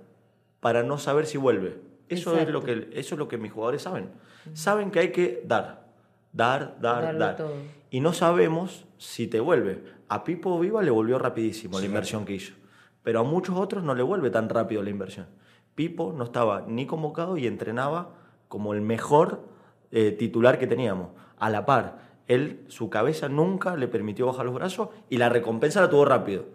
para 0.60 0.82
no 0.82 0.98
saber 0.98 1.24
si 1.26 1.38
vuelve. 1.38 1.76
Eso 2.10 2.38
es, 2.38 2.48
lo 2.50 2.62
que, 2.62 2.88
eso 2.92 3.14
es 3.14 3.18
lo 3.18 3.28
que 3.28 3.38
mis 3.38 3.50
jugadores 3.52 3.82
saben. 3.82 4.10
Saben 4.52 4.90
que 4.90 5.00
hay 5.00 5.12
que 5.12 5.42
dar, 5.46 5.87
dar, 6.32 6.78
dar, 6.80 7.02
Darlo 7.04 7.18
dar. 7.20 7.36
todo. 7.36 7.54
Y 7.90 8.00
no 8.00 8.12
sabemos 8.12 8.86
si 8.98 9.26
te 9.26 9.40
vuelve. 9.40 9.82
A 10.08 10.24
Pipo 10.24 10.58
Viva 10.58 10.82
le 10.82 10.90
volvió 10.90 11.18
rapidísimo 11.18 11.78
la 11.80 11.86
inversión 11.86 12.24
que 12.24 12.34
hizo. 12.34 12.54
Pero 13.02 13.20
a 13.20 13.22
muchos 13.24 13.56
otros 13.56 13.82
no 13.84 13.94
le 13.94 14.02
vuelve 14.02 14.30
tan 14.30 14.48
rápido 14.48 14.82
la 14.82 14.90
inversión. 14.90 15.26
Pipo 15.74 16.12
no 16.12 16.24
estaba 16.24 16.64
ni 16.66 16.86
convocado 16.86 17.36
y 17.36 17.46
entrenaba 17.46 18.14
como 18.48 18.74
el 18.74 18.80
mejor 18.80 19.48
eh, 19.90 20.12
titular 20.12 20.58
que 20.58 20.66
teníamos. 20.66 21.10
A 21.38 21.50
la 21.50 21.64
par, 21.64 21.98
él, 22.26 22.64
su 22.68 22.90
cabeza 22.90 23.28
nunca 23.28 23.76
le 23.76 23.88
permitió 23.88 24.26
bajar 24.26 24.44
los 24.46 24.54
brazos 24.54 24.88
y 25.08 25.16
la 25.18 25.28
recompensa 25.28 25.80
la 25.80 25.88
tuvo 25.88 26.04
rápido. 26.04 26.46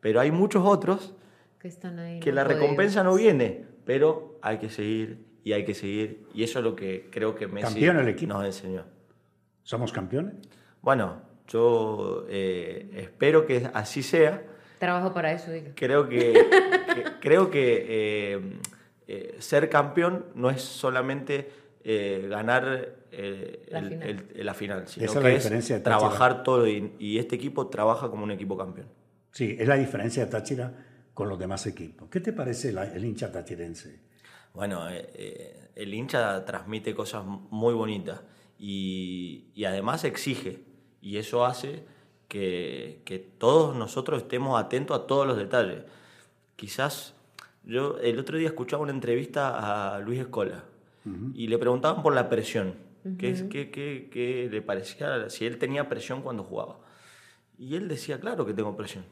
Pero 0.00 0.20
hay 0.20 0.30
muchos 0.30 0.64
otros 0.66 1.14
Que 1.58 1.68
están 1.68 1.98
ahí. 1.98 2.20
que 2.20 2.30
no 2.30 2.36
la 2.36 2.44
podemos. 2.44 2.62
recompensa 2.62 3.02
no 3.02 3.14
viene, 3.14 3.64
pero 3.84 4.38
hay 4.42 4.58
que 4.58 4.68
seguir 4.68 5.24
y 5.42 5.52
hay 5.52 5.64
que 5.64 5.74
seguir. 5.74 6.26
Y 6.34 6.42
eso 6.44 6.58
es 6.58 6.64
lo 6.64 6.76
que 6.76 7.08
creo 7.10 7.34
que 7.34 7.46
Messi 7.48 7.66
Campeón 7.74 7.98
el 7.98 8.08
equipo. 8.08 8.34
nos 8.34 8.44
enseñó. 8.44 8.84
¿Somos 9.66 9.92
campeones? 9.92 10.34
Bueno, 10.80 11.22
yo 11.48 12.24
eh, 12.28 12.88
espero 12.94 13.44
que 13.44 13.68
así 13.74 14.00
sea. 14.00 14.44
Trabajo 14.78 15.12
para 15.12 15.32
eso, 15.32 15.50
diga. 15.50 15.72
Creo 15.74 16.08
que, 16.08 16.32
que- 16.94 17.04
creo 17.20 17.50
que 17.50 17.84
eh, 17.88 18.40
eh, 19.08 19.36
ser 19.40 19.68
campeón 19.68 20.26
no 20.36 20.50
es 20.50 20.62
solamente 20.62 21.50
eh, 21.82 22.26
ganar 22.30 22.94
eh, 23.10 23.66
La 23.70 23.80
el- 23.80 23.88
final. 23.88 24.08
el- 24.36 24.46
la 24.46 24.54
final, 24.54 24.86
sino 24.86 25.06
Esa 25.06 25.14
es 25.14 25.18
que 25.18 25.28
la 25.30 25.34
es 25.34 25.42
diferencia 25.42 25.76
de 25.76 25.82
Táchira. 25.82 25.98
trabajar 25.98 26.42
todo 26.44 26.68
y, 26.68 26.92
y 27.00 27.18
este 27.18 27.34
equipo 27.34 27.66
trabaja 27.66 28.08
como 28.08 28.22
un 28.22 28.30
equipo 28.30 28.56
campeón. 28.56 28.86
Sí, 29.32 29.56
es 29.58 29.66
la 29.66 29.74
diferencia 29.76 30.24
de 30.24 30.30
Táchira 30.30 30.72
con 31.12 31.28
los 31.28 31.40
demás 31.40 31.66
equipos. 31.66 32.08
¿Qué 32.08 32.20
te 32.20 32.32
parece 32.32 32.70
la- 32.70 32.84
el 32.94 33.04
hincha 33.04 33.32
tachirense? 33.32 33.98
Bueno, 34.54 34.88
eh, 34.88 35.10
eh, 35.14 35.60
el 35.74 35.92
hincha 35.92 36.44
transmite 36.44 36.94
cosas 36.94 37.24
muy 37.26 37.74
bonitas 37.74 38.20
y, 38.58 39.44
y 39.54 39.64
además 39.64 40.04
exige. 40.04 40.60
Y 41.02 41.18
eso 41.18 41.44
hace 41.44 41.84
que, 42.28 43.00
que 43.04 43.18
todos 43.18 43.76
nosotros 43.76 44.22
estemos 44.22 44.58
atentos 44.60 44.98
a 44.98 45.06
todos 45.06 45.26
los 45.26 45.36
detalles. 45.36 45.84
Quizás 46.56 47.14
yo 47.64 47.98
el 47.98 48.18
otro 48.18 48.38
día 48.38 48.48
escuchaba 48.48 48.82
una 48.82 48.92
entrevista 48.92 49.94
a 49.94 49.98
Luis 50.00 50.20
Escola 50.20 50.64
y 51.34 51.46
le 51.46 51.56
preguntaban 51.58 52.02
por 52.02 52.14
la 52.14 52.28
presión. 52.28 52.74
¿Qué, 53.18 53.30
es- 53.30 53.42
qué- 53.44 53.70
qué- 53.70 54.08
qué 54.12 54.48
le 54.50 54.60
parecía? 54.62 55.30
Si 55.30 55.46
él 55.46 55.58
tenía 55.58 55.88
presión 55.88 56.22
cuando 56.22 56.42
jugaba. 56.42 56.78
Y 57.56 57.76
él 57.76 57.86
decía, 57.86 58.18
claro 58.18 58.44
que 58.44 58.52
tengo 58.52 58.76
presión. 58.76 59.04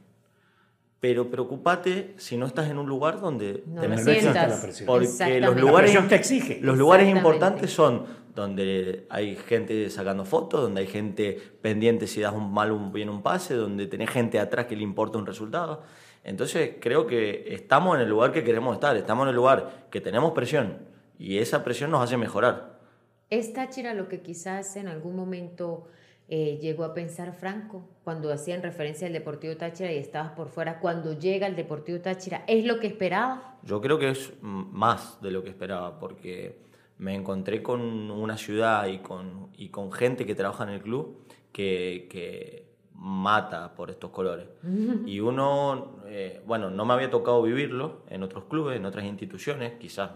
Pero 0.99 1.31
preocupate 1.31 2.15
si 2.17 2.37
no 2.37 2.47
estás 2.47 2.69
en 2.71 2.79
un 2.79 2.89
lugar 2.89 3.21
donde 3.21 3.63
No 3.67 3.83
te 3.83 3.89
la 3.89 3.95
mereces. 3.97 4.21
sientas. 4.23 4.51
la 4.51 4.61
presión. 4.63 4.87
Porque 4.87 5.41
los 5.41 5.57
lugares, 5.61 5.95
La 5.95 6.01
presión 6.01 6.09
te 6.09 6.15
exige. 6.17 6.59
los 6.63 6.77
lugares 6.77 7.09
importantes 7.09 7.71
son 7.71 8.05
donde 8.35 9.07
hay 9.11 9.37
gente 9.37 9.89
sacando 9.91 10.25
fotos, 10.25 10.63
donde 10.63 10.81
hay 10.81 10.87
gente 10.87 11.41
pendiente 11.63 12.07
si 12.07 12.21
das 12.21 12.35
un 12.35 12.53
mal 12.53 12.71
o 12.71 12.77
un 12.77 12.93
bien 12.93 13.09
un 13.09 13.23
pase, 13.23 13.55
donde 13.55 13.87
tenés 13.87 14.11
gente 14.11 14.39
atrás 14.39 14.67
que 14.67 14.77
le 14.77 14.83
importa 14.83 15.19
un 15.19 15.27
resultado. 15.27 15.83
Entonces 16.25 16.77
creo 16.81 17.07
que 17.07 17.55
estamos 17.55 17.97
en 17.97 18.03
el 18.03 18.09
lugar 18.09 18.33
que 18.33 18.43
queremos 18.43 18.75
estar, 18.75 18.97
estamos 18.97 19.25
en 19.25 19.31
el 19.31 19.37
lugar 19.37 19.87
que 19.91 20.01
tenemos 20.01 20.33
presión 20.33 20.79
y 21.19 21.39
esa 21.39 21.63
presión 21.63 21.91
nos 21.91 22.03
hace 22.03 22.17
mejorar. 22.17 22.81
¿Es 23.31 23.53
Táchira 23.53 23.95
lo 23.95 24.09
que 24.09 24.21
quizás 24.21 24.77
en 24.77 24.89
algún 24.89 25.17
momento 25.17 25.87
eh, 26.29 26.59
llegó 26.61 26.85
a 26.85 26.95
pensar 26.95 27.33
Franco 27.35 27.87
cuando 28.03 28.33
hacían 28.33 28.63
referencia 28.63 29.07
al 29.07 29.13
Deportivo 29.13 29.57
Táchira 29.57 29.93
y 29.93 29.99
estabas 29.99 30.33
por 30.33 30.49
fuera? 30.49 30.81
Cuando 30.81 31.19
llega 31.19 31.47
el 31.47 31.57
Deportivo 31.57 32.01
Táchira, 32.01 32.45
¿es 32.47 32.65
lo 32.65 32.81
que 32.81 32.87
esperaba? 32.87 33.59
Yo 33.63 33.81
creo 33.81 33.99
que 33.99 34.11
es 34.11 34.33
más 34.41 35.21
de 35.21 35.31
lo 35.31 35.43
que 35.43 35.51
esperaba, 35.51 35.99
porque 35.99 36.65
me 36.99 37.15
encontré 37.15 37.63
con 37.63 38.11
una 38.11 38.37
ciudad 38.37 38.87
y 38.87 38.99
con, 38.99 39.49
y 39.57 39.69
con 39.71 39.91
gente 39.93 40.25
que 40.27 40.35
trabaja 40.35 40.65
en 40.65 40.71
el 40.71 40.81
club 40.83 41.27
que, 41.53 42.07
que 42.11 42.73
mata 42.95 43.75
por 43.75 43.91
estos 43.91 44.11
colores. 44.11 44.47
Y 45.07 45.21
uno, 45.21 45.97
eh, 46.07 46.41
bueno, 46.47 46.71
no 46.71 46.85
me 46.85 46.95
había 46.95 47.11
tocado 47.11 47.43
vivirlo 47.43 48.03
en 48.09 48.23
otros 48.23 48.45
clubes, 48.45 48.77
en 48.77 48.85
otras 48.87 49.05
instituciones, 49.05 49.75
quizás 49.79 50.11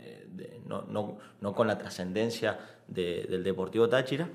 eh, 0.00 0.26
de- 0.28 0.60
no, 0.66 0.82
no- 0.82 1.18
no 1.40 1.54
con 1.54 1.66
la 1.68 1.78
trascendencia 1.78 2.58
de- 2.88 3.24
del 3.30 3.42
Deportivo 3.44 3.88
Táchira. 3.88 4.28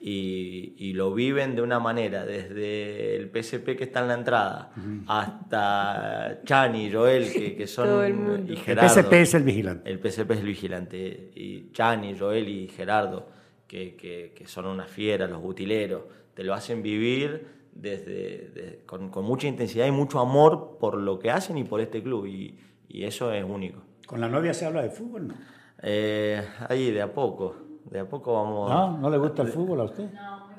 Y, 0.00 0.74
y 0.78 0.92
lo 0.92 1.12
viven 1.12 1.56
de 1.56 1.62
una 1.62 1.80
manera, 1.80 2.24
desde 2.24 3.16
el 3.16 3.30
PSP 3.30 3.76
que 3.76 3.82
está 3.84 4.00
en 4.00 4.08
la 4.08 4.14
entrada 4.14 4.70
hasta 5.06 6.40
Chani, 6.44 6.90
Joel, 6.92 7.32
que, 7.32 7.56
que 7.56 7.66
son. 7.66 7.86
Todo 7.86 8.04
el 8.04 8.14
mundo. 8.14 8.52
y 8.52 8.56
El 8.56 8.58
Gerardo. 8.62 8.88
PSP 8.88 9.12
es 9.14 9.34
el 9.34 9.42
vigilante. 9.42 9.90
El 9.90 9.98
PSP 9.98 10.30
es 10.32 10.38
el 10.38 10.46
vigilante. 10.46 11.30
Y 11.34 11.70
Chani, 11.72 12.16
Joel 12.18 12.48
y 12.48 12.68
Gerardo, 12.68 13.28
que, 13.66 13.96
que- 13.96 14.32
que 14.36 14.46
son 14.46 14.66
una 14.66 14.84
fiera, 14.86 15.26
los 15.26 15.42
butileros, 15.42 16.02
te 16.34 16.44
lo 16.44 16.54
hacen 16.54 16.82
vivir 16.82 17.46
desde, 17.72 18.50
de- 18.54 18.82
con, 18.86 19.10
con 19.10 19.24
mucha 19.24 19.46
intensidad 19.48 19.86
y 19.86 19.90
mucho 19.90 20.20
amor 20.20 20.78
por 20.80 20.96
lo 20.96 21.18
que 21.18 21.30
hacen 21.30 21.58
y 21.58 21.64
por 21.64 21.80
este 21.80 22.02
club. 22.02 22.26
Y, 22.26 22.56
y 22.88 23.04
eso 23.04 23.32
es 23.32 23.44
único. 23.44 23.82
¿Con 24.06 24.20
la 24.20 24.28
novia 24.28 24.54
se 24.54 24.64
habla 24.64 24.82
de 24.82 24.90
fútbol? 24.90 25.28
No, 25.28 25.34
Eh, 25.82 26.42
ahí, 26.68 26.90
de 26.90 27.02
a 27.02 27.12
poco. 27.12 27.56
De 27.90 28.00
a 28.00 28.04
poco 28.04 28.34
vamos. 28.34 28.70
¿No? 28.70 28.98
¿No 28.98 29.10
le 29.10 29.18
gusta 29.18 29.42
el 29.42 29.48
fútbol 29.48 29.80
a 29.80 29.84
usted? 29.84 30.04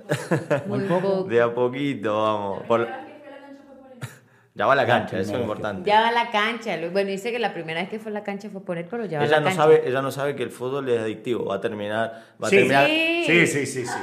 Muy 0.68 0.80
poco. 0.82 1.24
De 1.24 1.42
a 1.42 1.54
poquito 1.54 2.22
vamos. 2.22 2.64
Por- 2.68 2.88
Ya 4.56 4.66
va 4.66 4.74
a 4.74 4.76
la 4.76 4.86
cancha, 4.86 5.20
eso 5.20 5.36
es 5.36 5.42
importante. 5.42 5.90
Ya 5.90 6.02
va 6.02 6.08
a 6.10 6.12
la 6.12 6.32
cancha. 6.32 6.76
lo- 6.78 6.92
Bueno, 6.92 7.10
dice 7.12 7.32
que 7.32 7.40
la 7.40 7.54
primera 7.54 7.80
vez 7.82 7.90
que 7.90 8.00
fue 8.00 8.12
a 8.12 8.14
la 8.16 8.24
cancha 8.24 8.50
fue 8.50 8.62
poner, 8.62 8.88
pero 8.90 9.06
ya 9.06 9.20
va 9.20 9.24
a 9.24 9.28
Ella 9.28 9.36
la 9.38 9.40
no, 9.42 9.46
cancha. 9.48 9.62
sabe, 9.62 9.84
ella 9.88 10.02
no 10.02 10.12
sabe 10.12 10.36
que 10.36 10.44
el 10.44 10.52
fútbol 10.52 10.90
es 10.90 11.00
adictivo. 11.00 11.46
Va 11.46 11.56
a 11.56 11.62
terminar. 11.62 12.34
Va 12.44 12.48
a 12.48 12.50
Sí. 12.50 12.56
terminar 12.58 12.88
Sí. 12.88 13.24
Sí, 13.26 13.48
sí, 13.48 13.66
sí, 13.66 13.86
sí. 13.86 14.00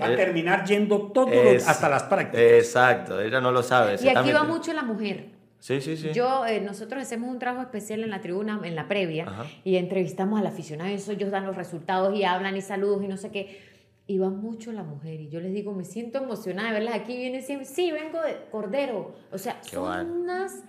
Va 0.00 0.06
a 0.06 0.12
Eh, 0.12 0.16
terminar 0.16 0.64
yendo 0.64 1.10
todo 1.12 1.28
Es- 1.32 1.66
hasta 1.68 1.88
las 1.88 2.04
prácticas. 2.04 2.40
Exacto, 2.40 3.20
ella 3.20 3.40
no 3.40 3.50
lo 3.50 3.62
sabe. 3.64 3.96
Y 4.00 4.08
aquí 4.08 4.32
va 4.32 4.44
mucho 4.44 4.72
la 4.72 4.82
mujer. 4.82 5.30
Sí, 5.60 5.80
sí, 5.80 5.96
sí. 5.96 6.10
Yo, 6.14 6.46
eh, 6.46 6.60
nosotros 6.60 7.02
hacemos 7.02 7.30
un 7.30 7.38
trabajo 7.38 7.62
especial 7.62 8.04
en 8.04 8.10
la 8.10 8.20
tribuna, 8.20 8.60
en 8.62 8.76
la 8.76 8.86
previa, 8.86 9.24
Ajá. 9.26 9.44
y 9.64 9.76
entrevistamos 9.76 10.38
al 10.40 10.46
aficionado, 10.46 10.88
y 10.90 10.94
eso 10.94 11.12
ellos 11.12 11.30
dan 11.30 11.46
los 11.46 11.56
resultados 11.56 12.14
y 12.16 12.24
hablan 12.24 12.56
y 12.56 12.60
saludos 12.60 13.02
y 13.02 13.08
no 13.08 13.16
sé 13.16 13.30
qué. 13.30 13.60
Y 14.06 14.18
va 14.18 14.30
mucho 14.30 14.72
la 14.72 14.84
mujer, 14.84 15.20
y 15.20 15.28
yo 15.28 15.40
les 15.40 15.52
digo, 15.52 15.74
me 15.74 15.84
siento 15.84 16.18
emocionada 16.18 16.68
de 16.68 16.74
verlas 16.74 16.94
aquí, 16.94 17.16
viene 17.16 17.42
siempre, 17.42 17.66
sí, 17.66 17.90
vengo 17.92 18.22
de 18.22 18.36
Cordero. 18.50 19.14
O 19.32 19.36
sea, 19.38 19.60
Qué 19.62 19.70
son 19.76 19.84
bueno. 19.84 20.14
unas 20.14 20.62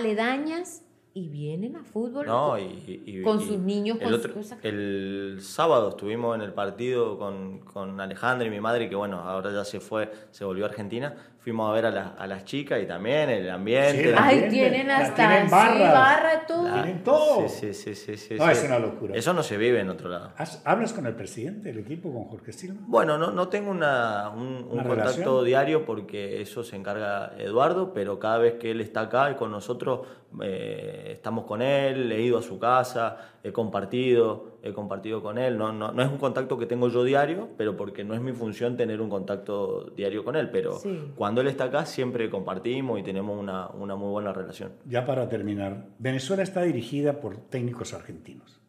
aledañas 0.00 0.82
y 1.12 1.28
vienen 1.28 1.76
a 1.76 1.82
fútbol. 1.84 2.26
No, 2.26 2.50
con- 2.50 2.60
y, 2.60 3.02
y- 3.04 3.22
con 3.22 3.40
y 3.40 3.44
sus 3.44 3.58
niños, 3.58 3.98
el 4.00 4.04
con 4.04 4.14
otro- 4.14 4.32
sus 4.32 4.42
cosas. 4.42 4.58
El 4.64 5.38
sábado 5.40 5.90
estuvimos 5.90 6.34
en 6.36 6.42
el 6.42 6.52
partido 6.52 7.18
con, 7.18 7.58
con 7.60 8.00
Alejandra 8.00 8.46
y 8.46 8.50
mi 8.50 8.60
madre, 8.60 8.88
que 8.88 8.94
bueno, 8.96 9.18
ahora 9.20 9.52
ya 9.52 9.64
se 9.64 9.80
fue, 9.80 10.10
se 10.30 10.44
volvió 10.44 10.64
a 10.64 10.68
Argentina. 10.68 11.14
Fuimos 11.42 11.70
a 11.70 11.72
ver 11.72 11.86
a, 11.86 11.90
las- 11.90 12.10
a 12.18 12.26
las 12.26 12.44
chicas 12.44 12.82
y 12.82 12.86
también 12.86 13.30
el 13.30 13.48
ambiente. 13.48 14.04
Sí, 14.04 14.10
la- 14.10 14.26
Ay, 14.26 14.46
tienen 14.50 14.86
la 14.88 14.98
hasta 14.98 15.14
tienen 15.14 15.46
sí, 15.48 15.50
barra, 15.54 16.46
todo. 16.46 16.68
La- 16.68 16.74
Tienen 16.82 17.02
todo. 17.02 17.48
Sí, 17.48 17.72
sí, 17.72 17.74
sí, 17.74 17.94
sí, 17.94 18.16
sí, 18.18 18.34
No, 18.38 18.44
sí. 18.44 18.52
es 18.52 18.64
una 18.64 18.78
locura. 18.78 19.14
Eso 19.16 19.32
no 19.32 19.42
se 19.42 19.56
vive 19.56 19.80
en 19.80 19.88
otro 19.88 20.10
lado. 20.10 20.32
¿Has- 20.36 20.60
¿Hablas 20.66 20.92
con 20.92 21.06
el 21.06 21.14
presidente 21.14 21.70
del 21.72 21.78
equipo, 21.78 22.12
con 22.12 22.24
Jorge 22.24 22.52
Silva? 22.52 22.80
Bueno, 22.86 23.16
no, 23.16 23.30
no 23.30 23.48
tengo 23.48 23.70
una, 23.70 24.28
un, 24.28 24.42
un 24.42 24.68
¿Una 24.72 24.82
contacto 24.82 25.12
relación? 25.14 25.44
diario 25.46 25.84
porque 25.86 26.42
eso 26.42 26.62
se 26.62 26.76
encarga 26.76 27.32
Eduardo, 27.38 27.94
pero 27.94 28.18
cada 28.18 28.36
vez 28.36 28.54
que 28.54 28.70
él 28.72 28.82
está 28.82 29.00
acá 29.02 29.30
y 29.30 29.36
con 29.36 29.50
nosotros, 29.50 30.06
eh, 30.42 31.08
estamos 31.12 31.44
con 31.46 31.62
él, 31.62 32.12
he 32.12 32.20
ido 32.20 32.36
a 32.38 32.42
su 32.42 32.58
casa, 32.58 33.16
he 33.42 33.50
compartido, 33.52 34.58
he 34.62 34.72
compartido 34.72 35.22
con 35.22 35.38
él. 35.38 35.56
No, 35.56 35.72
no, 35.72 35.90
no 35.92 36.02
es 36.02 36.08
un 36.10 36.18
contacto 36.18 36.58
que 36.58 36.66
tengo 36.66 36.88
yo 36.88 37.02
diario, 37.02 37.48
pero 37.56 37.76
porque 37.76 38.04
no 38.04 38.14
es 38.14 38.20
mi 38.20 38.32
función 38.32 38.76
tener 38.76 39.00
un 39.00 39.08
contacto 39.08 39.90
diario 39.96 40.22
con 40.22 40.36
él. 40.36 40.50
Pero 40.50 40.74
Sí. 40.74 41.12
Cuando 41.30 41.42
él 41.42 41.46
está 41.46 41.66
acá 41.66 41.86
siempre 41.86 42.28
compartimos 42.28 42.98
y 42.98 43.04
tenemos 43.04 43.38
una, 43.38 43.68
una 43.68 43.94
muy 43.94 44.08
buena 44.10 44.32
relación. 44.32 44.72
Ya 44.84 45.04
para 45.06 45.28
terminar, 45.28 45.86
Venezuela 46.00 46.42
está 46.42 46.62
dirigida 46.62 47.20
por 47.20 47.36
técnicos 47.36 47.94
argentinos. 47.94 48.60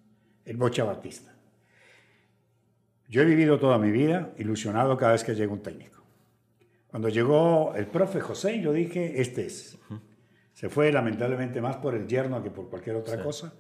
El 0.46 0.58
Bocha 0.58 0.84
Batista. 0.84 1.34
Yo 3.10 3.24
he 3.24 3.26
vivido 3.26 3.58
toda 3.58 3.80
mi 3.80 3.90
vida 3.90 4.32
ilusionado 4.38 4.96
cada 4.96 5.14
vez 5.14 5.24
que 5.24 5.34
llega 5.34 5.52
un 5.52 5.64
técnico. 5.64 6.04
Cuando 6.86 7.10
llegó 7.10 7.74
el 7.76 7.88
profe 7.88 8.20
José, 8.22 8.62
yo 8.62 8.72
dije, 8.74 9.20
este 9.20 9.48
es. 9.48 9.80
Se 10.54 10.70
fue 10.70 10.92
lamentablemente 10.92 11.62
más 11.62 11.78
por 11.78 11.96
el 11.96 12.06
yerno 12.08 12.44
que 12.44 12.52
por 12.52 12.70
cualquier 12.70 12.96
otra 12.98 13.18
Sí. 13.18 13.24
cosa 13.24 13.56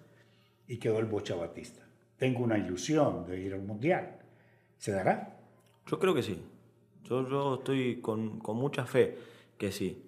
y 0.67 0.77
quedó 0.77 0.99
el 0.99 1.07
Bocha 1.07 1.33
Batista. 1.33 1.87
Tengo 2.17 2.43
una 2.43 2.59
ilusión 2.59 3.25
de 3.25 3.41
ir 3.41 3.55
al 3.55 3.63
Mundial. 3.63 4.19
¿Se 4.77 4.91
dará? 4.91 5.39
Yo 5.87 5.97
creo 5.97 6.13
que 6.13 6.21
sí. 6.21 6.39
Yo, 7.03 7.27
yo 7.29 7.55
estoy 7.55 8.01
con, 8.01 8.39
con 8.39 8.57
mucha 8.57 8.85
fe 8.85 9.17
que 9.57 9.71
sí. 9.71 10.03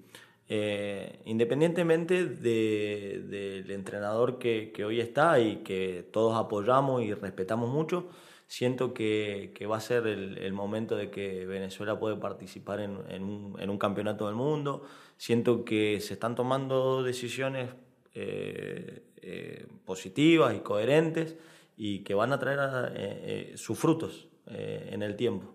Eh, 0.48 1.22
independientemente 1.26 2.26
de- 2.26 3.24
del 3.28 3.72
entrenador 3.72 4.38
que, 4.40 4.72
que 4.74 4.86
hoy 4.86 5.00
está 5.00 5.40
y 5.40 5.58
que 5.58 6.08
todos 6.12 6.36
apoyamos 6.38 7.02
y 7.04 7.14
respetamos 7.14 7.70
mucho, 7.72 8.10
siento 8.48 8.94
que, 8.94 9.52
que 9.56 9.66
va 9.68 9.78
a 9.78 9.80
ser 9.80 10.06
el, 10.08 10.38
el 10.38 10.54
momento 10.54 10.96
de 10.96 11.10
que 11.10 11.46
Venezuela 11.46 12.00
puede 12.00 12.18
participar 12.18 12.82
en, 12.82 12.98
en 13.10 13.24
un, 13.24 13.60
en 13.60 13.70
un 13.70 13.78
campeonato 13.78 14.28
del 14.28 14.36
mundo. 14.36 14.84
Siento 15.18 15.64
que 15.66 16.00
se 16.02 16.14
están 16.14 16.36
tomando 16.36 17.04
decisiones 17.04 17.70
eh, 18.14 19.04
eh, 19.22 19.66
positivas 19.86 20.56
y 20.56 20.60
coherentes 20.60 21.38
y 21.78 22.00
que 22.04 22.14
van 22.14 22.32
a 22.34 22.40
traer 22.40 22.60
eh, 22.96 23.52
eh, 23.54 23.58
sus 23.58 23.80
frutos 23.80 24.28
eh, 24.48 24.90
en 24.92 25.02
el 25.02 25.16
tiempo. 25.16 25.54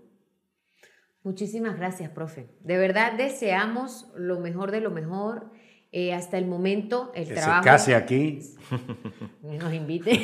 Muchísimas 1.23 1.77
gracias, 1.77 2.11
profe. 2.11 2.49
De 2.61 2.79
verdad 2.79 3.15
deseamos 3.15 4.11
lo 4.17 4.41
mejor 4.41 4.71
de 4.71 4.81
lo 4.81 4.91
mejor. 4.91 5.51
Eh, 5.91 6.13
hasta 6.13 6.37
el 6.37 6.47
momento 6.47 7.13
el 7.15 7.29
Que 7.29 7.35
trabajo... 7.35 7.63
se 7.63 7.69
case 7.69 7.95
aquí. 7.95 8.41
nos 9.43 9.73
invite. 9.73 10.21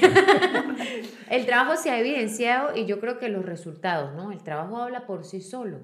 el 1.30 1.46
trabajo 1.46 1.80
se 1.80 1.90
ha 1.90 1.98
evidenciado 1.98 2.76
y 2.76 2.84
yo 2.84 3.00
creo 3.00 3.18
que 3.18 3.30
los 3.30 3.46
resultados, 3.46 4.14
¿no? 4.14 4.30
El 4.30 4.42
trabajo 4.42 4.76
habla 4.76 5.06
por 5.06 5.24
sí 5.24 5.40
solo. 5.40 5.80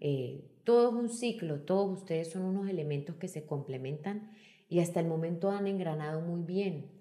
Eh, 0.00 0.44
todo 0.64 0.90
es 0.90 0.94
un 0.94 1.08
ciclo, 1.08 1.60
todos 1.62 1.98
ustedes 1.98 2.30
son 2.30 2.42
unos 2.42 2.68
elementos 2.68 3.16
que 3.16 3.26
se 3.26 3.44
complementan 3.46 4.30
y 4.68 4.78
hasta 4.78 5.00
el 5.00 5.06
momento 5.06 5.50
han 5.50 5.66
engranado 5.66 6.20
muy 6.20 6.42
bien. 6.42 6.92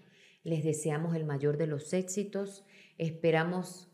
Les 0.44 0.64
deseamos 0.64 1.16
el 1.16 1.26
mayor 1.26 1.58
de 1.58 1.68
los 1.68 1.94
éxitos, 1.94 2.66
esperamos 2.98 3.89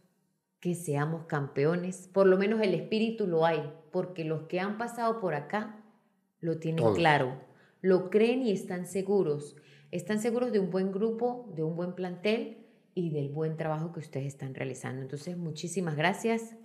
que 0.66 0.74
seamos 0.74 1.26
campeones, 1.28 2.10
por 2.12 2.26
lo 2.26 2.40
menos 2.40 2.60
el 2.60 2.74
espíritu 2.74 3.28
lo 3.28 3.46
hay, 3.46 3.72
porque 3.92 4.26
los 4.26 4.48
que 4.48 4.60
han 4.60 4.80
pasado 4.80 5.20
por 5.20 5.36
acá 5.36 5.76
lo 6.40 6.58
tienen 6.58 6.84
Todos. 6.84 6.98
claro, 6.98 7.36
lo 7.82 8.10
creen 8.10 8.42
y 8.42 8.52
están 8.52 8.88
seguros. 8.88 9.56
Están 9.92 10.20
seguros 10.20 10.52
de 10.52 10.58
un 10.58 10.72
buen 10.72 10.92
grupo, 10.92 11.48
de 11.56 11.62
un 11.62 11.76
buen 11.76 11.94
plantel 11.94 12.66
y 12.96 13.12
del 13.12 13.30
buen 13.30 13.58
trabajo 13.58 13.94
que 13.94 14.00
ustedes 14.00 14.26
están 14.26 14.56
realizando. 14.56 15.04
Entonces, 15.04 15.38
muchísimas 15.38 15.96
gracias. 15.96 16.56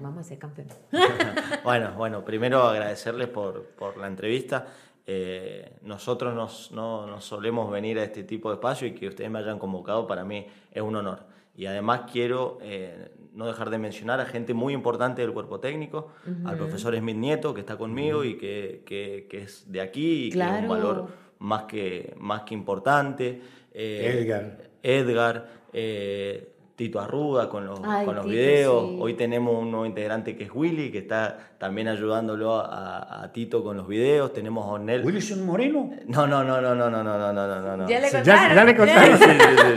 Vamos 0.00 0.20
a 0.20 0.28
ser 0.28 0.38
campeones. 0.38 0.78
Bueno, 1.64 1.94
bueno, 1.96 2.24
primero 2.24 2.62
agradecerles 2.62 3.26
por, 3.26 3.64
por 3.70 3.96
la 3.96 4.06
entrevista. 4.06 4.68
Eh, 5.04 5.78
nosotros 5.82 6.32
nos, 6.32 6.70
no, 6.70 7.08
no 7.08 7.20
solemos 7.20 7.72
venir 7.72 7.98
a 7.98 8.04
este 8.04 8.22
tipo 8.22 8.50
de 8.50 8.54
espacio 8.54 8.86
y 8.86 8.94
que 8.94 9.08
ustedes 9.08 9.28
me 9.28 9.40
hayan 9.40 9.58
convocado 9.58 10.06
para 10.06 10.22
mí 10.22 10.46
es 10.70 10.80
un 10.80 10.94
honor. 10.94 11.26
Y 11.58 11.66
además 11.66 12.02
quiero 12.12 12.58
eh, 12.62 13.10
no 13.34 13.46
dejar 13.46 13.70
de 13.70 13.78
mencionar 13.78 14.20
a 14.20 14.26
gente 14.26 14.54
muy 14.54 14.72
importante 14.74 15.22
del 15.22 15.32
cuerpo 15.32 15.60
técnico, 15.60 16.08
al 16.44 16.56
profesor 16.56 16.96
Smith 16.96 17.16
Nieto, 17.16 17.54
que 17.54 17.60
está 17.60 17.76
conmigo 17.76 18.24
y 18.24 18.36
que, 18.36 18.82
que- 18.84 19.26
que 19.30 19.42
es 19.42 19.70
de 19.70 19.80
aquí 19.80 20.26
y 20.26 20.30
que 20.30 20.38
es 20.38 20.62
un 20.62 20.68
valor 20.68 21.08
más 21.38 21.64
que, 21.64 22.14
más 22.18 22.42
que 22.42 22.54
importante. 22.54 23.40
Eh, 23.72 24.18
Edgar. 24.22 24.68
Edgar, 24.82 25.48
eh, 25.72 26.52
Tito 26.78 27.00
Arruda 27.00 27.48
con 27.48 27.66
los, 27.66 27.80
Ay, 27.84 28.06
con 28.06 28.14
los 28.14 28.24
Tito, 28.24 28.32
videos. 28.36 28.88
sí. 28.90 28.96
Hoy 29.00 29.14
tenemos 29.14 29.60
un 29.60 29.68
nuevo 29.72 29.84
integrante 29.84 30.36
que 30.36 30.44
es 30.44 30.50
Willy, 30.54 30.92
que 30.92 30.98
está 30.98 31.36
también 31.58 31.88
ayudándolo 31.88 32.54
a, 32.54 33.24
a 33.24 33.32
Tito 33.32 33.64
con 33.64 33.76
los 33.76 33.88
videos. 33.88 34.32
Tenemos 34.32 34.64
a 34.64 34.68
Onel. 34.74 35.04
Wilson 35.04 35.44
Moreno. 35.44 35.90
No, 36.06 36.28
no, 36.28 36.44
no, 36.44 36.60
no, 36.60 36.76
no, 36.76 36.88
no, 36.88 37.02
no, 37.02 37.18
no, 37.18 37.32
no, 37.32 37.60
no, 37.60 37.76
no. 37.78 37.88
Ya 37.88 37.98
le 37.98 38.08
Ya, 38.10 38.16
contaron. 38.18 38.54
ya 38.56 38.64
le 38.64 38.76
contaron. 38.76 39.18
Sí, 39.18 39.24
sí, 39.24 39.30
sí, 39.40 39.74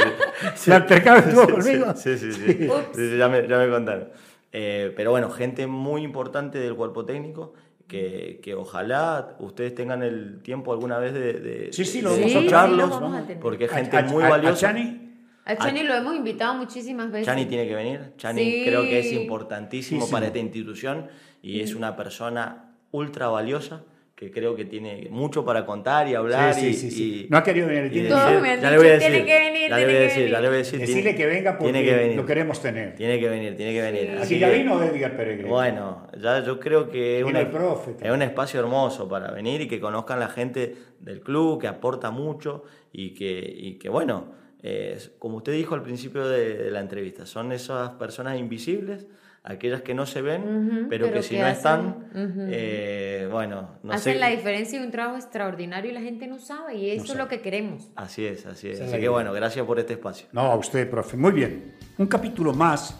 sí. 0.56 0.70
La 0.70 0.76
altercado 0.76 1.18
estuvo 1.18 1.46
Sí, 1.46 1.52
conmigo. 1.72 1.94
Sí, 1.96 2.18
sí, 2.20 2.32
sí. 2.34 2.70
sí. 2.94 3.18
Ya, 3.18 3.28
me, 3.28 3.48
ya 3.48 3.58
me 3.58 3.70
contaron. 3.72 4.10
Eh, 4.54 4.94
pero 4.96 5.10
bueno, 5.10 5.32
gente 5.32 5.66
muy 5.66 6.04
importante 6.04 6.60
del 6.60 6.76
cuerpo 6.76 7.04
técnico. 7.04 7.54
Que, 7.88 8.40
que 8.42 8.54
ojalá 8.56 9.36
ustedes 9.40 9.76
tengan 9.76 10.02
el 10.04 10.40
tiempo 10.44 10.72
alguna 10.72 10.98
vez 11.00 11.14
de, 11.14 11.34
de, 11.34 11.74
Sí, 11.74 11.84
sí, 11.84 11.98
de 11.98 12.04
lo 12.04 12.12
vamos 12.12 12.26
a 12.26 12.28
escucharlos. 12.38 12.86
Sí, 12.86 12.90
lo 12.94 13.00
vamos 13.02 13.18
a 13.18 13.22
tener. 13.24 13.40
porque 13.42 13.66
es 13.66 13.72
gente 13.72 13.98
a- 13.98 14.04
muy 14.04 14.24
valiosa. 14.24 14.68
Chani, 14.68 15.11
A 15.46 15.56
Chani 15.58 15.84
lo 15.84 15.94
hemos 15.96 16.16
invitado 16.16 16.54
muchísimas 16.56 17.12
veces. 17.12 17.26
Chani 17.26 17.46
tiene 17.46 17.68
que 17.68 17.76
venir. 17.76 18.14
Chani 18.18 18.44
Sí. 18.44 18.64
creo 18.66 18.84
que 18.84 19.00
es 19.00 19.12
importantísimo 19.14 20.06
Sí, 20.06 20.12
para 20.12 20.28
esta 20.28 20.40
institución 20.40 21.08
y 21.42 21.62
es 21.62 21.74
una 21.76 21.96
persona 21.96 22.76
ultra 22.92 23.28
valiosa 23.28 23.84
que 24.16 24.30
creo 24.30 24.56
que 24.56 24.66
tiene 24.66 25.08
mucho 25.10 25.44
para 25.44 25.66
contar 25.66 26.08
y 26.08 26.14
hablar. 26.14 26.54
Sí, 26.54 26.68
y, 26.68 26.74
sí, 26.76 26.92
sí, 26.92 26.96
sí. 26.96 27.26
y- 27.26 27.28
No 27.32 27.38
ha 27.38 27.44
querido 27.44 27.66
venir, 27.68 27.92
tiene 27.92 28.08
decir- 28.10 28.24
Todos 28.24 28.40
me 28.44 28.50
han 28.52 28.62
ya 28.62 28.70
dicho, 28.70 28.72
le 28.72 28.78
voy 28.78 28.88
a 28.88 29.00
"Tiene 29.00 29.14
decir, 29.16 29.26
que 29.26 29.40
venir, 29.40 29.70
ya 29.72 29.78
le 29.78 29.84
voy 29.86 29.94
a 29.94 29.98
tiene 29.98 29.98
que 29.98 30.00
decir, 30.20 30.32
ya 30.32 30.42
le 30.42 30.48
voy 30.48 30.56
a 30.56 30.58
decir. 30.60 30.80
Decirle 30.80 31.02
tiene- 31.02 31.18
que 31.18 31.26
venga 31.26 31.58
porque 31.58 31.74
tiene 31.74 31.88
que 31.90 31.96
venir. 31.96 32.18
lo 32.18 32.26
queremos 32.28 32.62
tener. 32.62 32.94
Tiene 32.96 33.20
que 33.20 33.30
venir, 33.30 33.56
tiene 33.56 33.74
que 33.74 33.82
venir. 33.82 34.18
Así 34.22 34.38
ya 34.38 34.50
vino 34.50 34.84
Edgar 34.84 35.18
Peregrino. 35.18 35.50
Bueno, 35.50 36.08
ya 36.22 36.44
yo 36.44 36.60
creo 36.60 36.88
que 36.92 37.20
es, 37.22 37.26
Vino 37.26 37.40
un- 37.40 37.46
el 37.48 37.52
profe 37.52 37.96
es 38.00 38.12
un 38.12 38.22
espacio 38.22 38.60
hermoso 38.60 39.10
para 39.10 39.32
venir 39.32 39.62
y 39.62 39.68
que 39.68 39.80
conozcan 39.80 40.20
la 40.20 40.28
gente 40.30 40.76
del 41.00 41.22
club, 41.22 41.60
que 41.60 41.68
aporta 41.68 42.12
mucho 42.12 42.64
y 42.94 43.16
que, 43.16 43.40
y 43.58 43.80
que 43.80 43.90
bueno, 43.90 44.36
eh, 44.64 45.00
como 45.20 45.38
usted 45.38 45.54
dijo 45.54 45.76
al 45.76 45.84
principio 45.84 46.28
de, 46.28 46.56
de 46.58 46.72
la 46.72 46.80
entrevista, 46.82 47.26
son 47.26 47.52
esas 47.52 47.92
personas 47.92 48.38
invisibles, 48.40 49.08
aquellas 49.44 49.82
que 49.82 49.96
no 49.96 50.06
se 50.06 50.22
ven, 50.22 50.42
Ujú, 50.44 50.88
pero, 50.90 51.06
pero 51.08 51.14
que 51.18 51.24
si 51.24 51.36
que 51.36 51.42
no 51.42 51.48
hacen- 51.48 51.56
están, 51.56 51.88
ujú. 52.14 52.42
eh, 52.52 53.28
bueno, 53.32 53.72
no 53.82 53.92
Hacen 53.94 54.14
sé. 54.14 54.20
la 54.20 54.28
diferencia 54.30 54.80
y 54.80 54.84
un 54.84 54.92
trabajo 54.92 55.18
extraordinario 55.18 55.90
y 55.90 55.94
la 55.96 56.02
gente 56.02 56.28
no 56.28 56.38
sabe 56.38 56.76
y 56.76 56.92
eso 56.92 57.02
es 57.04 57.08
sabe. 57.08 57.20
lo 57.24 57.28
que 57.28 57.42
queremos. 57.42 57.90
Así 57.96 58.24
es, 58.26 58.46
así 58.46 58.70
es. 58.70 58.80
Es 58.80 58.90
Así 58.92 59.00
que 59.02 59.10
bueno, 59.10 59.34
gracias 59.34 59.66
por 59.66 59.80
este 59.80 59.94
espacio. 59.94 60.28
No, 60.32 60.42
a 60.42 60.56
usted, 60.56 60.88
profe. 60.90 61.18
Muy 61.18 61.32
bien. 61.32 61.74
Un 61.98 62.06
capítulo 62.06 62.54
más 62.54 62.96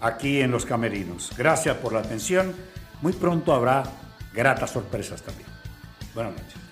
aquí 0.00 0.40
en 0.40 0.52
Los 0.52 0.64
Camerinos. 0.64 1.32
Gracias 1.36 1.76
por 1.78 1.92
la 1.92 1.98
atención. 1.98 2.54
Muy 3.02 3.12
pronto 3.12 3.52
habrá 3.52 3.82
gratas 4.32 4.70
sorpresas 4.70 5.20
también. 5.22 5.48
Buenas 6.14 6.32
noches. 6.34 6.65